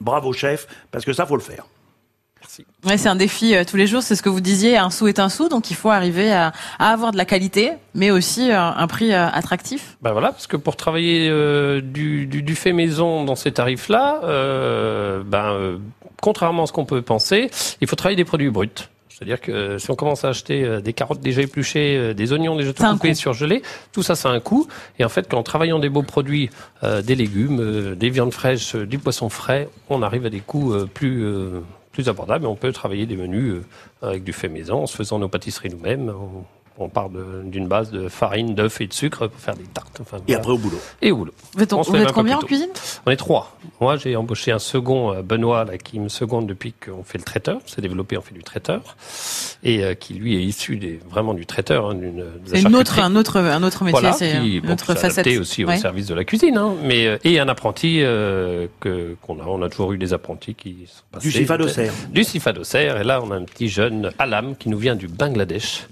bravo 0.00 0.32
chef, 0.32 0.66
parce 0.90 1.04
que 1.04 1.12
ça 1.12 1.26
faut 1.26 1.36
le 1.36 1.42
faire. 1.42 1.66
Merci. 2.46 2.64
Ouais, 2.84 2.96
c'est 2.96 3.08
un 3.08 3.16
défi 3.16 3.56
euh, 3.56 3.64
tous 3.64 3.76
les 3.76 3.88
jours. 3.88 4.02
C'est 4.02 4.14
ce 4.14 4.22
que 4.22 4.28
vous 4.28 4.40
disiez. 4.40 4.76
Un 4.76 4.90
sou 4.90 5.08
est 5.08 5.18
un 5.18 5.28
sou, 5.28 5.48
donc 5.48 5.70
il 5.70 5.74
faut 5.74 5.90
arriver 5.90 6.32
à, 6.32 6.52
à 6.78 6.92
avoir 6.92 7.10
de 7.10 7.16
la 7.16 7.24
qualité, 7.24 7.72
mais 7.94 8.12
aussi 8.12 8.52
euh, 8.52 8.60
un 8.60 8.86
prix 8.86 9.12
euh, 9.12 9.26
attractif. 9.26 9.96
Ben 10.00 10.12
voilà, 10.12 10.30
parce 10.30 10.46
que 10.46 10.56
pour 10.56 10.76
travailler 10.76 11.28
du, 11.82 12.26
du, 12.26 12.42
du 12.42 12.54
fait 12.54 12.72
maison 12.72 13.24
dans 13.24 13.34
ces 13.34 13.50
tarifs-là, 13.52 14.20
ben, 15.24 15.80
contrairement 16.22 16.64
à 16.64 16.66
ce 16.66 16.72
qu'on 16.72 16.84
peut 16.84 17.02
penser, 17.02 17.50
il 17.80 17.88
faut 17.88 17.96
travailler 17.96 18.16
des 18.16 18.24
produits 18.24 18.50
bruts. 18.50 18.68
C'est-à-dire 19.08 19.40
que 19.40 19.78
si 19.78 19.90
on 19.90 19.94
commence 19.94 20.24
à 20.24 20.28
acheter 20.28 20.80
des 20.82 20.92
carottes 20.92 21.20
déjà 21.20 21.42
épluchées, 21.42 22.14
des 22.14 22.32
oignons 22.32 22.54
déjà 22.56 22.72
tout 22.72 22.84
coupés, 22.84 23.14
surgelés, 23.14 23.62
tout 23.92 24.02
ça, 24.02 24.14
ça 24.14 24.28
a 24.28 24.32
un 24.32 24.40
coût. 24.40 24.68
Et 24.98 25.04
en 25.04 25.08
fait, 25.08 25.28
qu'en 25.28 25.42
travaillant 25.42 25.78
des 25.78 25.88
beaux 25.88 26.02
produits, 26.02 26.50
euh, 26.84 27.00
des 27.02 27.14
légumes, 27.14 27.60
euh, 27.60 27.94
des 27.94 28.10
viandes 28.10 28.32
fraîches, 28.32 28.76
du 28.76 28.98
poisson 28.98 29.30
frais, 29.30 29.68
on 29.88 30.02
arrive 30.02 30.26
à 30.26 30.30
des 30.30 30.40
coûts 30.40 30.74
euh, 30.74 30.86
plus 30.92 31.24
plus 31.96 32.08
abordables. 32.08 32.44
Et 32.44 32.48
on 32.48 32.56
peut 32.56 32.72
travailler 32.72 33.06
des 33.06 33.16
menus 33.16 33.54
euh, 34.02 34.08
avec 34.08 34.22
du 34.22 34.32
fait 34.32 34.48
maison, 34.48 34.82
en 34.82 34.86
se 34.86 34.96
faisant 34.96 35.18
nos 35.18 35.28
pâtisseries 35.28 35.70
nous-mêmes. 35.70 36.12
On 36.78 36.88
part 36.88 37.08
d'une 37.44 37.68
base 37.68 37.90
de 37.90 38.08
farine, 38.08 38.54
d'œufs 38.54 38.80
et 38.80 38.86
de 38.86 38.92
sucre 38.92 39.26
pour 39.28 39.40
faire 39.40 39.54
des 39.56 39.64
tartes. 39.64 39.98
Enfin, 40.00 40.18
Et 40.18 40.20
voilà. 40.26 40.38
après 40.40 40.52
au 40.52 40.58
boulot. 40.58 40.78
Et 41.00 41.10
au 41.10 41.16
boulot. 41.16 41.32
Vous 41.54 41.62
êtes, 41.62 41.72
On 41.72 41.82
êtes 41.82 42.06
peu 42.08 42.12
combien 42.12 42.36
en 42.36 42.40
cuisine? 42.42 42.68
On 43.06 43.10
est 43.10 43.16
trois. 43.16 43.56
Moi, 43.80 43.96
j'ai 43.96 44.14
embauché 44.16 44.52
un 44.52 44.58
second, 44.58 45.12
euh, 45.12 45.22
Benoît, 45.22 45.64
là, 45.64 45.78
qui 45.78 45.98
me 45.98 46.08
seconde 46.08 46.46
depuis 46.46 46.72
qu'on 46.74 47.02
fait 47.02 47.18
le 47.18 47.24
traiteur. 47.24 47.60
C'est 47.66 47.80
développé, 47.80 48.18
on 48.18 48.20
fait 48.20 48.34
du 48.34 48.42
traiteur. 48.42 48.96
Et 49.62 49.82
euh, 49.84 49.94
qui, 49.94 50.14
lui, 50.14 50.36
est 50.36 50.42
issu 50.42 50.76
des, 50.76 51.00
vraiment 51.10 51.34
du 51.34 51.46
traiteur. 51.46 51.90
Hein, 51.90 51.98
C'est 52.44 52.62
une 52.62 52.76
autre, 52.76 52.98
un 52.98 53.16
autre, 53.16 53.38
un 53.38 53.62
autre 53.62 53.84
métier, 53.84 54.00
Voilà, 54.00 54.12
c'est 54.14 54.38
bon, 54.60 54.72
adapté 54.72 54.94
facette. 54.94 55.26
aussi 55.38 55.64
au 55.64 55.70
service 55.72 56.06
de 56.06 56.14
la 56.14 56.24
cuisine, 56.24 56.56
hein, 56.56 56.74
mais 56.82 57.06
euh, 57.06 57.18
et 57.24 57.40
un 57.40 57.48
apprenti 57.48 58.00
euh, 58.02 58.66
que 58.80 59.16
qu'on 59.22 59.40
a, 59.40 59.44
on 59.46 59.62
a 59.62 59.68
toujours 59.68 59.92
eu 59.92 59.98
des 59.98 60.12
apprentis 60.12 60.54
qui 60.54 60.86
sont 60.86 61.02
passés 61.10 61.26
Du 61.28 61.32
Sifa 61.32 61.56
d'Auxerre. 61.58 61.92
du 62.10 62.22
Sifa 62.24 62.52
d'Auxerre, 62.52 63.00
et 63.00 63.04
là 63.04 63.20
on 63.22 63.30
a 63.30 63.36
un 63.36 63.44
petit 63.44 63.68
jeune 63.68 64.12
Alam 64.18 64.56
qui 64.56 64.68
nous 64.68 64.78
vient 64.78 64.94
du 64.96 65.08
Bangladesh 65.08 65.86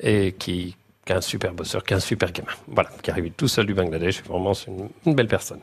et 0.00 0.32
qui, 0.38 0.76
qui 1.06 1.12
est 1.12 1.16
un 1.16 1.20
super 1.20 1.52
bosseur, 1.52 1.84
qui 1.84 1.94
est 1.94 1.96
un 1.96 2.00
super 2.00 2.32
gamin, 2.32 2.50
voilà, 2.68 2.90
qui 3.02 3.10
arrive 3.10 3.30
tout 3.36 3.48
seul 3.48 3.66
du 3.66 3.74
Bangladesh, 3.74 4.22
vraiment 4.24 4.54
c'est 4.54 4.66
une, 4.70 4.88
une 5.06 5.14
belle 5.14 5.28
personne. 5.28 5.58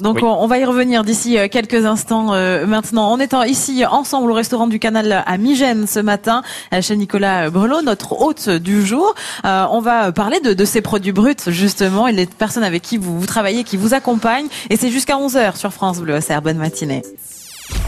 Donc 0.00 0.16
Oui. 0.16 0.22
on, 0.24 0.46
va 0.46 0.58
y 0.58 0.64
revenir 0.64 1.02
d'ici 1.02 1.36
euh, 1.38 1.48
quelques 1.50 1.84
instants 1.84 2.32
euh, 2.32 2.66
maintenant. 2.66 3.10
En 3.10 3.18
étant 3.18 3.42
ici 3.42 3.84
ensemble 3.84 4.30
au 4.30 4.34
restaurant 4.34 4.68
du 4.68 4.78
Canal 4.78 5.24
à 5.26 5.38
Migène 5.38 5.88
ce 5.88 5.98
matin 5.98 6.44
euh, 6.72 6.80
chez 6.82 6.94
Nicolas 6.94 7.50
Brelot, 7.50 7.82
notre 7.82 8.20
hôte 8.20 8.48
du 8.48 8.86
jour, 8.86 9.14
euh, 9.44 9.66
on 9.72 9.80
va 9.80 10.12
parler 10.12 10.38
de, 10.38 10.52
de 10.52 10.64
ces 10.64 10.82
produits 10.82 11.10
bruts 11.10 11.34
justement 11.48 12.06
et 12.06 12.12
les 12.12 12.26
personnes 12.26 12.62
avec 12.62 12.82
qui 12.82 12.96
vous, 12.96 13.18
vous 13.18 13.26
travaillez, 13.26 13.64
qui 13.64 13.76
vous 13.76 13.92
accompagnent. 13.92 14.46
Et 14.70 14.76
c'est 14.76 14.90
jusqu'à 14.90 15.16
11h 15.16 15.56
sur 15.56 15.72
France 15.72 15.98
Bleu. 15.98 16.14
Auxerre. 16.16 16.42
Bonne 16.42 16.58
matinée. 16.58 17.02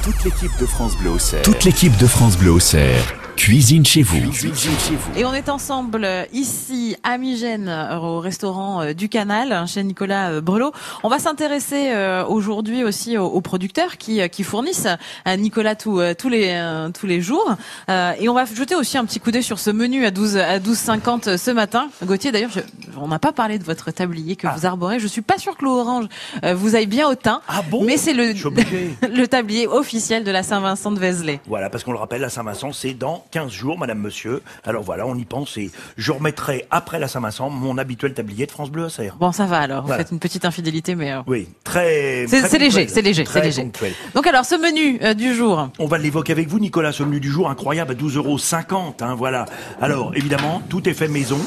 Toute 0.02 0.25
l'équipe 0.25 0.58
de 0.58 0.66
France 0.66 0.96
Bleu 0.96 1.10
Auxerre. 1.10 1.42
Toute 1.42 1.62
l'équipe 1.64 1.96
de 1.99 2.06
France 2.06 2.37
Bleu 2.37 2.50
Auxerre. 2.50 3.19
Cuisine 3.40 3.87
chez 3.87 4.02
vous. 4.02 4.30
Cuisine 4.32 4.52
chez 4.54 4.94
vous. 4.97 5.18
Et 5.18 5.25
on 5.25 5.32
est 5.32 5.49
ensemble 5.49 6.04
euh, 6.04 6.25
ici 6.30 6.94
à 7.02 7.16
Migène 7.16 7.70
euh, 7.70 7.97
au 7.97 8.20
restaurant 8.20 8.82
euh, 8.82 8.92
du 8.92 9.09
Canal 9.09 9.52
hein, 9.52 9.64
chez 9.64 9.82
Nicolas 9.82 10.42
Brelot. 10.42 10.73
On 11.04 11.09
va 11.09 11.18
s'intéresser 11.18 11.90
aujourd'hui 12.28 12.85
aussi 12.85 13.16
aux, 13.16 13.40
producteurs 13.40 13.97
qui, 13.97 14.28
qui 14.28 14.42
fournissent 14.42 14.88
à 15.25 15.37
Nicolas 15.38 15.75
tout, 15.75 16.02
tous 16.18 16.28
les 16.28 16.90
tous 16.92 17.06
les 17.06 17.23
jours. 17.23 17.56
Et 17.88 18.28
on 18.28 18.35
va 18.35 18.44
jeter 18.44 18.75
aussi 18.75 18.99
un 18.99 19.04
petit 19.06 19.20
coup 19.20 19.30
d'œil 19.30 19.42
sur 19.42 19.59
ce 19.59 19.70
menu 19.70 20.04
à 20.04 20.11
12 20.11 20.37
à 20.37 20.59
12,50 20.59 21.38
ce 21.38 21.50
matin. 21.50 21.88
Gauthier, 22.04 22.32
d'ailleurs, 22.32 22.50
on 22.99 23.09
n'a 23.09 23.18
pas 23.18 23.32
parlé 23.32 23.59
de 23.59 23.64
votre 23.64 23.90
tablier 23.90 24.37
que 24.37 24.47
vous 24.47 24.66
arborez. 24.66 24.99
Je 24.99 25.06
suis 25.06 25.23
pas 25.23 25.38
sûr 25.38 25.56
que 25.56 25.64
l'eau 25.64 25.78
orange 25.78 26.06
vous 26.54 26.76
aille 26.76 26.87
bien 26.87 27.09
au 27.09 27.14
teint. 27.14 27.40
Ah 27.49 27.62
bon? 27.62 27.85
Mais 27.85 27.97
c'est 27.97 28.12
le 28.14 28.32
le 29.09 29.26
tablier 29.26 29.66
officiel 29.66 30.25
de 30.25 30.30
la 30.30 30.42
Saint-Vincent 30.42 30.92
de 30.92 30.99
Vézelay. 30.99 31.40
Voilà, 31.47 31.70
parce 31.70 31.85
qu'on 31.85 31.92
le 31.92 31.99
rappelle, 31.99 32.20
la 32.20 32.28
Saint-Vincent, 32.28 32.73
c'est 32.73 32.94
dans 32.94 33.25
15 33.30 33.50
jours, 33.52 33.78
madame, 33.78 33.99
monsieur. 33.99 34.42
Alors 34.64 34.82
voilà, 34.82 35.06
on 35.06 35.14
y 35.14 35.25
pense 35.25 35.56
et 35.56 35.70
je 35.96 36.12
remettrai 36.12 36.66
après 36.70 36.99
la 36.99 37.08
Saint-Vincent 37.08 37.50
mon 37.50 37.78
habituel 37.78 38.12
tablier 38.14 38.46
de 38.46 38.50
France 38.50 38.70
Bleu 38.70 38.84
Auxerre. 38.84 39.16
Bon, 39.20 39.32
ça 39.32 39.46
va 39.46 39.58
alors. 39.58 39.82
Vous 39.82 39.87
Voilà. 39.88 40.02
faites 40.04 40.12
une 40.12 40.18
petite 40.18 40.44
infidélité, 40.44 40.94
mais. 40.94 41.12
euh, 41.12 41.20
Oui, 41.26 41.49
très. 41.64 42.26
C'est- 42.28 42.58
léger, 42.58 42.88
c'est 42.88 43.02
léger, 43.02 43.25
c'est 43.25 43.40
léger. 43.42 43.62
ponctuel. 43.62 43.92
Donc 44.14 44.26
alors, 44.26 44.44
ce 44.44 44.54
menu 44.54 44.99
euh, 45.02 45.14
du 45.14 45.34
jour. 45.34 45.68
On 45.78 45.87
va 45.87 45.99
l'évoquer 45.99 46.32
avec 46.32 46.49
vous, 46.49 46.58
Nicolas, 46.58 46.92
ce 46.92 47.02
menu 47.02 47.20
du 47.20 47.30
jour 47.30 47.49
incroyable 47.49 47.92
à 47.92 47.94
12,50 47.94 48.16
euros. 48.16 48.94
Hein, 49.00 49.14
voilà. 49.14 49.46
Alors, 49.80 50.12
évidemment, 50.14 50.62
tout 50.68 50.88
est 50.88 50.94
fait 50.94 51.08
maison. 51.08 51.38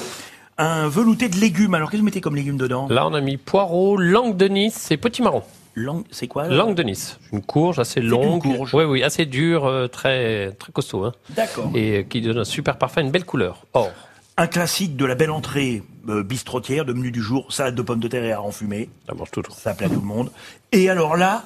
Un 0.57 0.87
velouté 0.87 1.29
de 1.29 1.37
légumes. 1.37 1.73
Alors, 1.73 1.89
qu'est-ce 1.89 1.97
que 1.97 2.01
vous 2.01 2.05
mettez 2.05 2.21
comme 2.21 2.35
légumes 2.35 2.57
dedans? 2.57 2.87
Là 2.89 3.07
on 3.07 3.13
a 3.13 3.21
mis 3.21 3.37
poireau, 3.37 3.97
langue 3.97 4.37
de 4.37 4.47
Nice 4.47 4.89
et 4.91 4.97
petit 4.97 5.21
marron. 5.21 5.41
Langue, 5.75 6.03
c'est 6.11 6.27
quoi 6.27 6.47
Langue 6.47 6.75
de 6.75 6.83
Nice, 6.83 7.17
une 7.31 7.41
courge 7.41 7.79
assez 7.79 7.99
une 7.99 8.07
longue, 8.07 8.41
courge. 8.43 8.73
oui 8.75 8.83
oui, 8.83 9.03
assez 9.03 9.25
dure, 9.25 9.65
euh, 9.65 9.87
très 9.87 10.51
très 10.53 10.71
costaud, 10.71 11.03
hein, 11.05 11.13
D'accord. 11.29 11.71
et 11.73 11.99
euh, 11.99 12.03
qui 12.03 12.21
donne 12.21 12.37
un 12.39 12.43
super 12.45 12.77
parfum, 12.77 13.01
une 13.01 13.11
belle 13.11 13.25
couleur. 13.25 13.65
Or, 13.73 13.91
Un 14.37 14.47
classique 14.47 14.95
de 14.95 15.05
la 15.05 15.15
belle 15.15 15.31
entrée 15.31 15.81
euh, 16.09 16.21
bistrotière 16.23 16.85
de 16.85 16.93
menu 16.93 17.11
du 17.11 17.21
jour, 17.21 17.51
salade 17.51 17.75
de 17.75 17.81
pommes 17.81 17.99
de 17.99 18.07
terre 18.07 18.23
et 18.23 18.31
hareng 18.31 18.51
fumé. 18.51 18.89
ça 19.07 19.15
mange 19.15 19.31
toujours. 19.31 19.55
Ça 19.55 19.73
plaît 19.73 19.87
à 19.87 19.89
tout 19.89 19.99
le 20.01 20.05
monde. 20.05 20.31
Et 20.71 20.89
alors 20.89 21.15
là, 21.17 21.45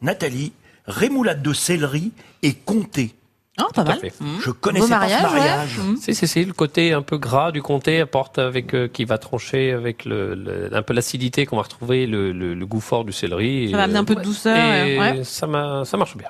Nathalie, 0.00 0.52
rémoulade 0.86 1.42
de 1.42 1.52
céleri 1.52 2.12
et 2.42 2.52
comté. 2.54 3.14
Ah, 3.58 3.66
pas 3.74 3.84
mal. 3.84 3.98
fait. 3.98 4.12
Mmh. 4.20 4.26
Je 4.44 4.50
connaissais 4.50 4.88
pas 4.88 4.98
mariage, 4.98 5.22
ce 5.22 5.26
ouais. 5.28 5.32
mariage. 5.38 5.78
Mmh. 5.78 5.96
Si, 5.96 6.14
si, 6.14 6.28
si, 6.28 6.44
le 6.44 6.52
côté 6.52 6.92
un 6.92 7.02
peu 7.02 7.16
gras 7.16 7.52
du 7.52 7.62
comté 7.62 8.00
apporte 8.00 8.38
avec, 8.38 8.74
euh, 8.74 8.86
qui 8.88 9.04
va 9.06 9.16
trancher 9.18 9.72
avec 9.72 10.04
le, 10.04 10.34
le- 10.34 10.74
un 10.76 10.82
peu 10.82 10.92
l'acidité 10.92 11.46
qu'on 11.46 11.56
va 11.56 11.62
retrouver, 11.62 12.06
le, 12.06 12.32
le- 12.32 12.52
le 12.54 12.66
goût 12.66 12.80
fort 12.80 13.04
du 13.04 13.12
céleri. 13.12 13.70
Ça 13.70 13.78
va 13.78 13.84
amener 13.84 13.98
un 13.98 14.04
peu 14.04 14.14
de 14.14 14.20
ouais. 14.20 14.24
douceur, 14.26 14.56
Et 14.86 14.98
ouais. 14.98 15.24
ça, 15.24 15.46
m'a- 15.46 15.84
ça 15.86 15.96
marche 15.96 16.16
bien. 16.16 16.28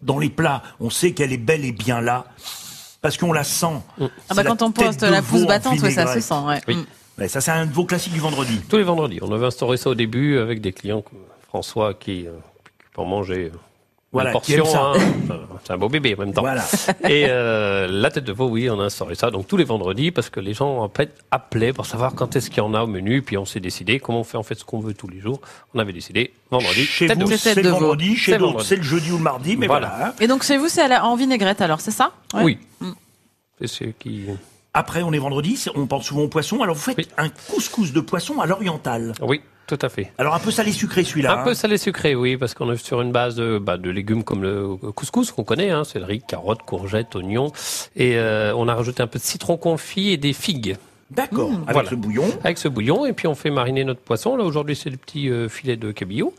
Dans 0.00 0.18
les 0.18 0.30
plats, 0.30 0.62
on 0.80 0.88
sait 0.90 1.12
qu'elle 1.12 1.32
est 1.32 1.38
belle 1.38 1.64
et 1.64 1.72
bien 1.72 2.00
là. 2.00 2.24
Parce 3.02 3.18
qu'on 3.18 3.32
la 3.32 3.44
sent. 3.44 3.66
Ah 4.30 4.34
bah 4.34 4.44
quand 4.44 4.62
on 4.62 4.72
poste 4.72 5.02
la 5.02 5.20
pousse 5.20 5.44
battante, 5.46 5.78
ouais, 5.82 5.90
ça 5.90 6.06
se 6.14 6.20
sent. 6.20 6.34
Ouais. 6.46 6.60
Oui. 6.68 6.76
Mmh. 6.76 6.84
Ouais, 7.18 7.28
ça, 7.28 7.40
c'est 7.42 7.50
un 7.50 7.66
de 7.66 7.72
vos 7.72 7.84
classiques 7.84 8.14
du 8.14 8.20
vendredi. 8.20 8.58
Tous 8.68 8.78
les 8.78 8.82
vendredis. 8.82 9.18
On 9.22 9.30
avait 9.32 9.46
instauré 9.46 9.76
ça 9.76 9.90
au 9.90 9.94
début 9.94 10.38
avec 10.38 10.60
des 10.62 10.72
clients 10.72 11.02
comme 11.02 11.18
François 11.46 11.92
qui, 11.94 12.26
euh, 12.26 12.30
qui 12.64 12.84
pour 12.94 13.06
manger 13.06 13.52
euh, 13.54 13.58
Voilà, 14.14 14.30
portion. 14.32 14.64
hein. 14.74 14.94
C'est 15.66 15.72
un 15.72 15.78
beau 15.78 15.88
bébé 15.88 16.14
en 16.16 16.20
même 16.24 16.32
temps. 16.34 16.42
Voilà. 16.42 16.64
Et 17.08 17.24
euh, 17.28 17.86
la 17.90 18.10
tête 18.10 18.24
de 18.24 18.32
veau, 18.32 18.48
oui, 18.48 18.68
on 18.70 18.78
a 18.80 18.84
instauré 18.84 19.14
ça 19.14 19.30
donc 19.30 19.46
tous 19.46 19.56
les 19.56 19.64
vendredis 19.64 20.10
parce 20.10 20.28
que 20.30 20.38
les 20.40 20.52
gens 20.54 20.78
en 20.78 20.88
fait 20.88 21.14
appelaient 21.30 21.72
pour 21.72 21.86
savoir 21.86 22.14
quand 22.14 22.36
est-ce 22.36 22.48
qu'il 22.50 22.58
y 22.58 22.60
en 22.60 22.74
a 22.74 22.82
au 22.82 22.86
menu. 22.86 23.22
Puis 23.22 23.36
on 23.38 23.44
s'est 23.46 23.60
décidé 23.60 23.98
comment 24.00 24.20
on 24.20 24.24
fait 24.24 24.36
en 24.36 24.42
fait 24.42 24.56
ce 24.56 24.64
qu'on 24.64 24.78
veut 24.80 24.92
tous 24.94 25.08
les 25.08 25.20
jours. 25.20 25.40
On 25.74 25.78
avait 25.78 25.92
décidé 25.94 26.32
vendredi. 26.50 26.84
Chez 26.84 27.06
tête 27.06 27.18
de 27.18 27.24
vous, 27.24 27.30
veau. 27.30 27.36
C'est 27.36 27.54
le 27.62 27.68
veau. 27.70 27.76
vendredi. 27.78 28.16
Chez 28.16 28.32
C'est 28.32 28.38
d'autres, 28.38 28.62
c'est 28.62 28.76
le 28.76 28.82
jeudi 28.82 29.10
ou 29.12 29.16
le 29.16 29.22
mardi. 29.22 29.56
Mais 29.56 29.66
voilà. 29.66 29.88
Voilà. 29.88 30.08
hein. 30.08 30.14
Et 30.20 30.26
donc 30.26 30.42
chez 30.42 30.56
vous, 30.58 30.68
c'est 30.68 30.82
à 30.82 30.88
la- 30.88 31.04
en 31.06 31.16
vinaigrette 31.16 31.60
alors, 31.62 31.80
c'est 31.80 31.90
ça? 31.90 32.12
Ouais. 32.34 32.42
Oui. 32.44 32.58
Mm. 32.80 32.90
C'est 33.60 33.66
ce 33.68 33.84
qui. 33.84 34.24
Après, 34.74 35.02
on 35.02 35.12
est 35.12 35.18
vendredi. 35.18 35.64
On 35.76 35.86
pense 35.86 36.04
souvent 36.06 36.22
au 36.22 36.28
poisson. 36.28 36.60
Alors, 36.62 36.74
vous 36.74 36.80
faites 36.82 36.98
Oui. 36.98 37.06
un 37.16 37.28
couscous 37.28 37.92
de 37.92 38.00
poisson 38.00 38.40
à 38.40 38.46
l'oriental. 38.46 39.12
Oui, 39.22 39.40
tout 39.66 39.78
à 39.80 39.88
fait. 39.88 40.12
Alors, 40.18 40.34
un 40.34 40.38
peu 40.38 40.50
salé 40.50 40.72
sucré 40.72 41.04
celui-là. 41.04 41.40
Un 41.40 41.44
peu 41.44 41.50
hein. 41.50 41.54
salé 41.54 41.78
sucré, 41.78 42.14
oui, 42.14 42.36
parce 42.36 42.54
qu'on 42.54 42.70
est 42.72 42.76
sur 42.76 43.00
une 43.00 43.12
base 43.12 43.36
de, 43.36 43.58
bah, 43.58 43.76
de 43.76 43.90
légumes 43.90 44.24
comme 44.24 44.42
le 44.42 44.76
couscous 44.76 45.30
qu'on 45.32 45.44
connaît, 45.44 45.70
hein, 45.70 45.84
céleri, 45.84 46.20
carottes, 46.20 46.62
courgettes, 46.62 47.14
oignons, 47.16 47.52
et 47.96 48.16
euh, 48.16 48.54
on 48.56 48.68
a 48.68 48.74
rajouté 48.74 49.02
un 49.02 49.06
peu 49.06 49.18
de 49.18 49.24
citron 49.24 49.56
confit 49.56 50.10
et 50.10 50.16
des 50.16 50.32
figues 50.32 50.76
D'accord. 51.10 51.50
Avec 51.52 51.72
Voilà. 51.72 51.90
ce 51.90 51.94
bouillon. 51.94 52.24
avec 52.42 52.58
ce 52.58 52.68
bouillon, 52.68 53.06
et 53.06 53.12
puis 53.12 53.26
on 53.28 53.34
fait 53.34 53.50
mariner 53.50 53.84
notre 53.84 54.00
poisson. 54.00 54.36
Là 54.36 54.44
aujourd'hui 54.44 54.74
c'est 54.74 54.90
le 54.90 54.96
petit 54.96 55.28
euh, 55.28 55.48
filet 55.48 55.76
de 55.76 55.92
cabillaud 55.92 56.34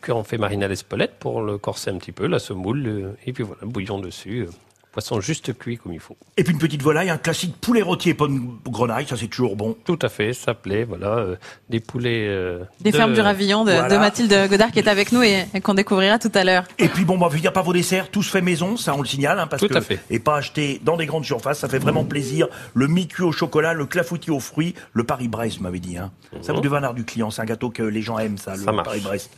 cuire, 0.00 0.16
on 0.16 0.24
fait 0.24 0.38
mariner 0.38 0.64
à 0.64 0.68
l'espelette 0.68 1.14
pour 1.18 1.42
le 1.42 1.58
corser 1.58 1.90
un 1.90 1.98
petit 1.98 2.12
peu, 2.12 2.26
la 2.26 2.38
semoule, 2.38 2.86
euh, 2.86 3.16
et 3.26 3.32
puis 3.32 3.42
voilà, 3.42 3.62
bouillon 3.64 3.98
dessus, 3.98 4.42
euh, 4.42 4.50
poisson 4.92 5.20
juste 5.20 5.56
cuit 5.58 5.78
comme 5.78 5.92
il 5.92 6.00
faut. 6.00 6.16
Et 6.36 6.44
puis 6.44 6.52
une 6.52 6.58
petite 6.58 6.82
volaille, 6.82 7.10
un 7.10 7.16
classique 7.16 7.56
poulet 7.60 7.82
rôti 7.82 8.10
et 8.10 8.14
pommes 8.14 8.58
grenaille. 8.66 9.06
Ça, 9.08 9.16
c'est 9.16 9.26
toujours 9.28 9.56
bon. 9.56 9.76
Tout 9.84 9.98
à 10.02 10.08
fait, 10.08 10.32
ça 10.34 10.54
plaît, 10.54 10.84
voilà, 10.84 11.16
euh, 11.18 11.36
des 11.70 11.80
poulets. 11.80 12.26
euh, 12.28 12.60
Des 12.80 12.90
de- 12.92 12.96
fermes 12.96 13.14
du 13.14 13.20
Ravillon 13.20 13.64
de, 13.64 13.72
Voilà. 13.72 13.88
de 13.88 13.96
Mathilde 13.98 14.48
Godard 14.50 14.70
qui 14.70 14.78
est 14.78 14.88
avec 14.88 15.10
nous 15.12 15.22
et, 15.22 15.46
et 15.54 15.60
qu'on 15.60 15.74
découvrira 15.74 16.18
tout 16.18 16.30
à 16.34 16.44
l'heure. 16.44 16.64
Et 16.78 16.88
puis 16.88 17.04
bon, 17.04 17.16
bah, 17.18 17.26
je 17.30 17.34
veux 17.36 17.40
dire 17.40 17.52
pas 17.52 17.62
vos 17.62 17.72
desserts, 17.72 18.10
tous 18.10 18.28
faits 18.28 18.44
maison, 18.44 18.76
ça 18.76 18.94
on 18.94 19.00
le 19.00 19.08
signale, 19.08 19.38
hein, 19.38 19.46
parce 19.46 19.62
Tout 19.62 19.68
que 19.68 19.74
à 19.74 19.80
fait. 19.80 19.98
et 20.10 20.18
pas 20.18 20.36
acheté 20.36 20.80
dans 20.84 20.96
des 20.96 21.06
grandes 21.06 21.24
surfaces, 21.24 21.60
ça 21.60 21.68
fait 21.68 21.78
vraiment 21.78 22.04
plaisir. 22.04 22.48
Le 22.74 22.86
mi-cuit 22.86 23.24
au 23.24 23.32
chocolat, 23.32 23.72
le 23.72 23.86
clafoutis 23.86 24.30
aux 24.30 24.40
fruits, 24.40 24.74
le 24.92 25.04
Paris-Brest, 25.04 25.56
vous 25.56 25.62
m'avez 25.62 25.80
dit. 25.80 25.96
Hein. 25.96 26.10
Ça 26.42 26.52
vous 26.52 26.60
devez 26.60 26.76
un 26.76 26.82
art 26.84 26.94
du 26.94 27.04
client, 27.04 27.30
c'est 27.30 27.40
un 27.42 27.46
gâteau 27.46 27.70
que 27.70 27.82
les 27.82 28.02
gens 28.02 28.18
aiment, 28.18 28.36
ça, 28.38 28.52
le 28.52 28.58
Mhm. 28.58 28.64
Ça 28.66 28.72
marche. 28.72 28.86
Paris-Brest. 28.88 29.30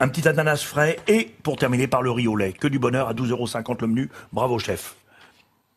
Un 0.00 0.08
petit 0.08 0.28
ananas 0.28 0.58
frais 0.64 0.98
et 1.08 1.30
pour 1.42 1.56
terminer 1.56 1.88
par 1.88 2.02
le 2.02 2.10
riz 2.10 2.28
au 2.28 2.36
lait. 2.36 2.52
Que 2.52 2.68
du 2.68 2.78
bonheur 2.78 3.08
à 3.08 3.14
12,50€ 3.14 3.78
le 3.80 3.86
menu. 3.88 4.10
Bravo 4.32 4.58
chef. 4.58 4.94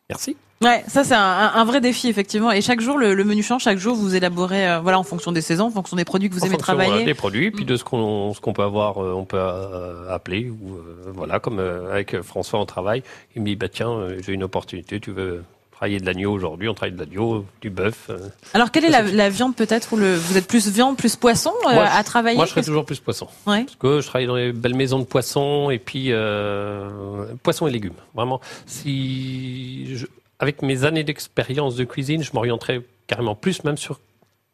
Merci. 0.08 0.36
Ouais, 0.62 0.84
ça 0.86 1.02
c'est 1.02 1.14
un, 1.16 1.64
vrai 1.64 1.80
défi 1.80 2.08
effectivement. 2.08 2.52
Et 2.52 2.60
chaque 2.60 2.80
jour, 2.80 2.96
le, 2.96 3.14
le 3.14 3.24
menu 3.24 3.42
change. 3.42 3.62
Chaque 3.62 3.78
jour, 3.78 3.96
vous 3.96 4.14
élaborez, 4.14 4.68
euh, 4.68 4.80
voilà, 4.80 4.98
en 4.98 5.02
fonction 5.02 5.32
des 5.32 5.40
saisons, 5.40 5.66
en 5.66 5.70
fonction 5.70 5.96
des 5.96 6.04
produits 6.04 6.28
que 6.28 6.34
vous 6.34 6.42
En 6.42 6.46
aimez 6.46 6.54
fonction, 6.54 6.74
voilà, 6.74 6.88
travailler. 6.88 7.04
des 7.04 7.14
produits, 7.14 7.50
puis 7.50 7.64
de 7.64 7.74
ce 7.74 7.82
qu'on 7.82 8.32
ce 8.32 8.40
qu'on 8.40 8.52
peut 8.52 8.62
avoir, 8.62 9.02
euh, 9.02 9.12
on 9.12 9.24
peut 9.24 9.38
euh, 9.40 10.08
appeler 10.08 10.50
ou 10.50 10.76
euh, 10.76 11.10
voilà, 11.12 11.40
comme 11.40 11.58
euh, 11.58 11.90
avec 11.92 12.20
François 12.22 12.60
on 12.60 12.66
travaille. 12.66 13.02
Il 13.34 13.42
me 13.42 13.46
dit 13.48 13.56
bah 13.56 13.68
tiens, 13.68 14.06
j'ai 14.24 14.34
une 14.34 14.44
opportunité, 14.44 15.00
tu 15.00 15.10
veux 15.10 15.42
travailler 15.82 15.98
de 15.98 16.06
l'agneau 16.06 16.32
aujourd'hui, 16.32 16.68
on 16.68 16.74
travaille 16.74 16.94
de 16.94 17.00
l'agneau, 17.00 17.44
du 17.60 17.68
bœuf. 17.68 18.06
euh. 18.08 18.28
Alors, 18.54 18.70
quelle 18.70 18.84
est 18.84 18.88
la, 18.88 19.02
la 19.02 19.28
viande 19.28 19.56
peut-être 19.56 19.92
ou 19.92 19.96
le, 19.96 20.14
vous 20.14 20.36
êtes 20.36 20.46
plus 20.46 20.68
viande, 20.68 20.96
plus 20.96 21.16
poisson 21.16 21.52
euh, 21.68 21.74
Moi, 21.74 21.82
à 21.82 22.04
travailler 22.04 22.36
Moi, 22.36 22.46
je 22.46 22.50
serais 22.52 22.62
toujours 22.62 22.84
plus 22.84 23.00
poisson. 23.00 23.26
Ouais. 23.48 23.64
Parce 23.64 23.74
que 23.74 24.00
je 24.00 24.06
travaille 24.06 24.28
dans 24.28 24.36
les 24.36 24.52
belles 24.52 24.76
maisons 24.76 25.00
de 25.00 25.04
poissons 25.04 25.70
et 25.70 25.80
puis 25.80 26.12
euh, 26.12 27.24
poissons 27.42 27.66
et 27.66 27.72
légumes. 27.72 27.96
Vraiment, 28.14 28.40
si 28.64 29.96
je- 29.96 30.06
avec 30.38 30.62
mes 30.62 30.84
années 30.84 31.02
d'expérience 31.02 31.74
de 31.74 31.82
cuisine, 31.82 32.22
je 32.22 32.30
m'orienterais 32.32 32.80
carrément 33.08 33.34
plus 33.34 33.64
même 33.64 33.76
sur 33.76 33.98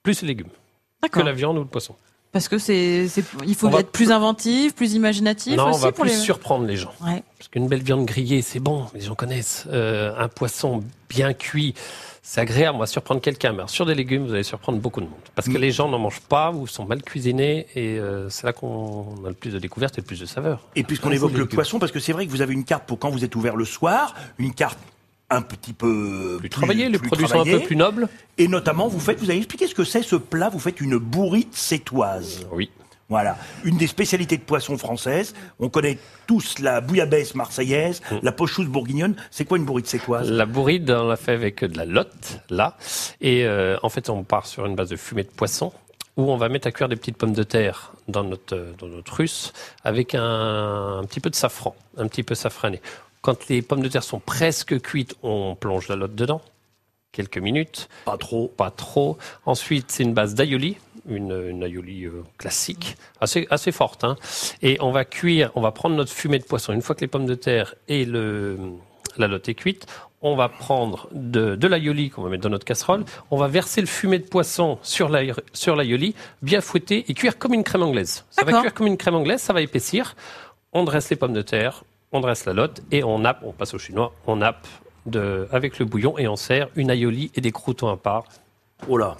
plus 0.02 0.22
les 0.22 0.28
légumes 0.28 0.48
que 1.12 1.20
la 1.20 1.32
viande 1.32 1.58
ou 1.58 1.60
le 1.60 1.66
poisson. 1.66 1.94
Parce 2.30 2.48
que 2.48 2.58
c'est, 2.58 3.08
c'est, 3.08 3.24
il 3.46 3.54
faut 3.54 3.68
On 3.68 3.70
va 3.70 3.80
être 3.80 3.90
plus 3.90 4.12
inventif, 4.12 4.74
plus 4.74 4.94
imaginatif 4.94 5.56
non, 5.56 5.66
on 5.66 5.70
aussi 5.70 5.80
va 5.80 5.92
pour 5.92 6.04
plus 6.04 6.12
les. 6.12 6.16
surprendre 6.18 6.66
les 6.66 6.76
gens. 6.76 6.92
Ouais. 7.02 7.22
Parce 7.38 7.48
qu'une 7.48 7.68
belle 7.68 7.82
viande 7.82 8.04
grillée, 8.04 8.42
c'est 8.42 8.60
bon, 8.60 8.86
les 8.94 9.00
gens 9.00 9.14
connaissent. 9.14 9.64
Euh, 9.70 10.12
un 10.18 10.28
poisson 10.28 10.82
bien 11.08 11.32
cuit, 11.32 11.74
c'est 12.22 12.42
agréable. 12.42 12.76
On 12.76 12.80
va 12.80 12.86
surprendre 12.86 13.22
quelqu'un. 13.22 13.52
Mais 13.52 13.60
alors, 13.60 13.70
sur 13.70 13.86
des 13.86 13.94
légumes, 13.94 14.26
vous 14.26 14.34
allez 14.34 14.42
surprendre 14.42 14.78
beaucoup 14.78 15.00
de 15.00 15.06
monde. 15.06 15.14
Parce 15.34 15.48
que 15.48 15.56
les 15.56 15.72
gens 15.72 15.88
n'en 15.88 15.98
mangent 15.98 16.20
pas 16.20 16.50
ou 16.50 16.66
sont 16.66 16.84
mal 16.84 17.02
cuisinés. 17.02 17.66
Et 17.74 17.98
euh, 17.98 18.28
c'est 18.28 18.46
là 18.46 18.52
qu'on 18.52 19.24
a 19.24 19.28
le 19.28 19.34
plus 19.34 19.54
de 19.54 19.58
découvertes 19.58 19.96
et 19.96 20.02
le 20.02 20.06
plus 20.06 20.20
de 20.20 20.26
saveurs. 20.26 20.60
Et 20.76 20.82
puisqu'on 20.82 21.10
évoque 21.10 21.32
le 21.32 21.38
légumes. 21.38 21.54
poisson, 21.54 21.78
parce 21.78 21.92
que 21.92 22.00
c'est 22.00 22.12
vrai 22.12 22.26
que 22.26 22.30
vous 22.30 22.42
avez 22.42 22.52
une 22.52 22.64
carte 22.64 22.84
pour 22.84 22.98
quand 22.98 23.08
vous 23.08 23.24
êtes 23.24 23.34
ouvert 23.36 23.56
le 23.56 23.64
soir, 23.64 24.14
une 24.36 24.52
carte 24.52 24.78
un 25.30 25.42
petit 25.42 25.72
peu 25.72 26.36
plus, 26.38 26.48
travaillé, 26.48 26.88
les 26.88 26.98
produits 26.98 27.28
sont 27.28 27.40
un 27.40 27.44
peu 27.44 27.60
plus 27.60 27.76
nobles. 27.76 28.08
Et 28.38 28.48
notamment, 28.48 28.88
vous 28.88 29.00
faites, 29.00 29.18
vous 29.18 29.30
avez 29.30 29.38
expliqué 29.38 29.66
ce 29.66 29.74
que 29.74 29.84
c'est 29.84 30.02
ce 30.02 30.16
plat. 30.16 30.48
Vous 30.48 30.58
faites 30.58 30.80
une 30.80 30.96
bourrite 30.96 31.54
sétoise. 31.54 32.46
Oui. 32.52 32.70
Voilà, 33.10 33.38
une 33.64 33.78
des 33.78 33.86
spécialités 33.86 34.36
de 34.36 34.42
poisson 34.42 34.76
française. 34.76 35.34
On 35.60 35.70
connaît 35.70 35.98
tous 36.26 36.58
la 36.58 36.82
bouillabaisse 36.82 37.34
marseillaise, 37.34 38.02
mm. 38.10 38.16
la 38.22 38.32
pochousse 38.32 38.66
bourguignonne. 38.66 39.16
C'est 39.30 39.46
quoi 39.46 39.56
une 39.56 39.64
bourrite 39.64 39.86
sétoise? 39.86 40.30
La 40.30 40.44
bourrite, 40.44 40.90
on 40.90 41.08
l'a 41.08 41.16
fait 41.16 41.32
avec 41.32 41.64
de 41.64 41.76
la 41.76 41.86
lotte, 41.86 42.40
là. 42.50 42.76
Et 43.22 43.46
euh, 43.46 43.78
en 43.82 43.88
fait, 43.88 44.10
on 44.10 44.24
part 44.24 44.46
sur 44.46 44.66
une 44.66 44.74
base 44.74 44.90
de 44.90 44.96
fumée 44.96 45.22
de 45.22 45.30
poisson 45.30 45.72
où 46.18 46.30
on 46.30 46.36
va 46.36 46.50
mettre 46.50 46.66
à 46.66 46.72
cuire 46.72 46.88
des 46.88 46.96
petites 46.96 47.16
pommes 47.16 47.32
de 47.32 47.44
terre 47.44 47.92
dans 48.08 48.24
notre, 48.24 48.74
dans 48.76 48.88
notre 48.88 49.14
russe 49.14 49.52
avec 49.84 50.14
un, 50.14 50.98
un 50.98 51.04
petit 51.04 51.20
peu 51.20 51.30
de 51.30 51.34
safran, 51.34 51.74
un 51.96 52.08
petit 52.08 52.24
peu 52.24 52.34
safrané. 52.34 52.82
Quand 53.28 53.46
les 53.50 53.60
pommes 53.60 53.82
de 53.82 53.88
terre 53.88 54.04
sont 54.04 54.20
presque 54.20 54.80
cuites, 54.80 55.14
on 55.22 55.54
plonge 55.54 55.88
la 55.88 55.96
lotte 55.96 56.14
dedans. 56.14 56.40
Quelques 57.12 57.36
minutes. 57.36 57.90
Pas 58.06 58.16
trop. 58.16 58.48
Pas 58.48 58.70
trop. 58.70 59.18
Ensuite, 59.44 59.90
c'est 59.90 60.02
une 60.02 60.14
base 60.14 60.34
d'aioli 60.34 60.78
une, 61.06 61.50
une 61.50 61.62
aioli 61.62 62.06
euh, 62.06 62.24
classique, 62.38 62.96
assez, 63.20 63.46
assez 63.50 63.70
forte. 63.70 64.02
Hein. 64.02 64.16
Et 64.62 64.78
on 64.80 64.92
va 64.92 65.04
cuire, 65.04 65.50
on 65.56 65.60
va 65.60 65.72
prendre 65.72 65.94
notre 65.94 66.10
fumée 66.10 66.38
de 66.38 66.44
poisson. 66.44 66.72
Une 66.72 66.80
fois 66.80 66.94
que 66.94 67.02
les 67.02 67.06
pommes 67.06 67.26
de 67.26 67.34
terre 67.34 67.74
et 67.86 68.06
le, 68.06 68.58
la 69.18 69.28
lotte 69.28 69.46
est 69.50 69.54
cuite, 69.54 69.84
on 70.22 70.34
va 70.34 70.48
prendre 70.48 71.10
de, 71.12 71.54
de 71.54 71.68
l'aioli 71.68 72.08
qu'on 72.08 72.22
va 72.22 72.30
mettre 72.30 72.44
dans 72.44 72.48
notre 72.48 72.64
casserole, 72.64 73.04
on 73.30 73.36
va 73.36 73.48
verser 73.48 73.82
le 73.82 73.86
fumet 73.86 74.20
de 74.20 74.26
poisson 74.26 74.78
sur 74.82 75.10
l'aioli, 75.10 76.14
bien 76.40 76.62
fouetter 76.62 77.04
et 77.10 77.12
cuire 77.12 77.36
comme 77.36 77.52
une 77.52 77.62
crème 77.62 77.82
anglaise. 77.82 78.24
Ça 78.30 78.44
va 78.44 78.58
cuire 78.58 78.72
comme 78.72 78.86
une 78.86 78.96
crème 78.96 79.16
anglaise, 79.16 79.42
ça 79.42 79.52
va 79.52 79.60
épaissir. 79.60 80.16
On 80.72 80.84
dresse 80.84 81.10
les 81.10 81.16
pommes 81.16 81.34
de 81.34 81.42
terre, 81.42 81.84
on 82.12 82.20
dresse 82.20 82.44
la 82.44 82.52
lotte 82.52 82.82
et 82.90 83.04
on 83.04 83.20
nappe, 83.20 83.40
on 83.44 83.52
passe 83.52 83.74
au 83.74 83.78
chinois, 83.78 84.12
on 84.26 84.36
nappe 84.36 84.66
de, 85.06 85.48
avec 85.52 85.78
le 85.78 85.84
bouillon 85.84 86.18
et 86.18 86.28
on 86.28 86.36
sert 86.36 86.68
une 86.76 86.90
aioli 86.90 87.30
et 87.34 87.40
des 87.40 87.52
croutons 87.52 87.88
à 87.88 87.96
part. 87.96 88.24
Oh 88.88 88.96
là, 88.96 89.16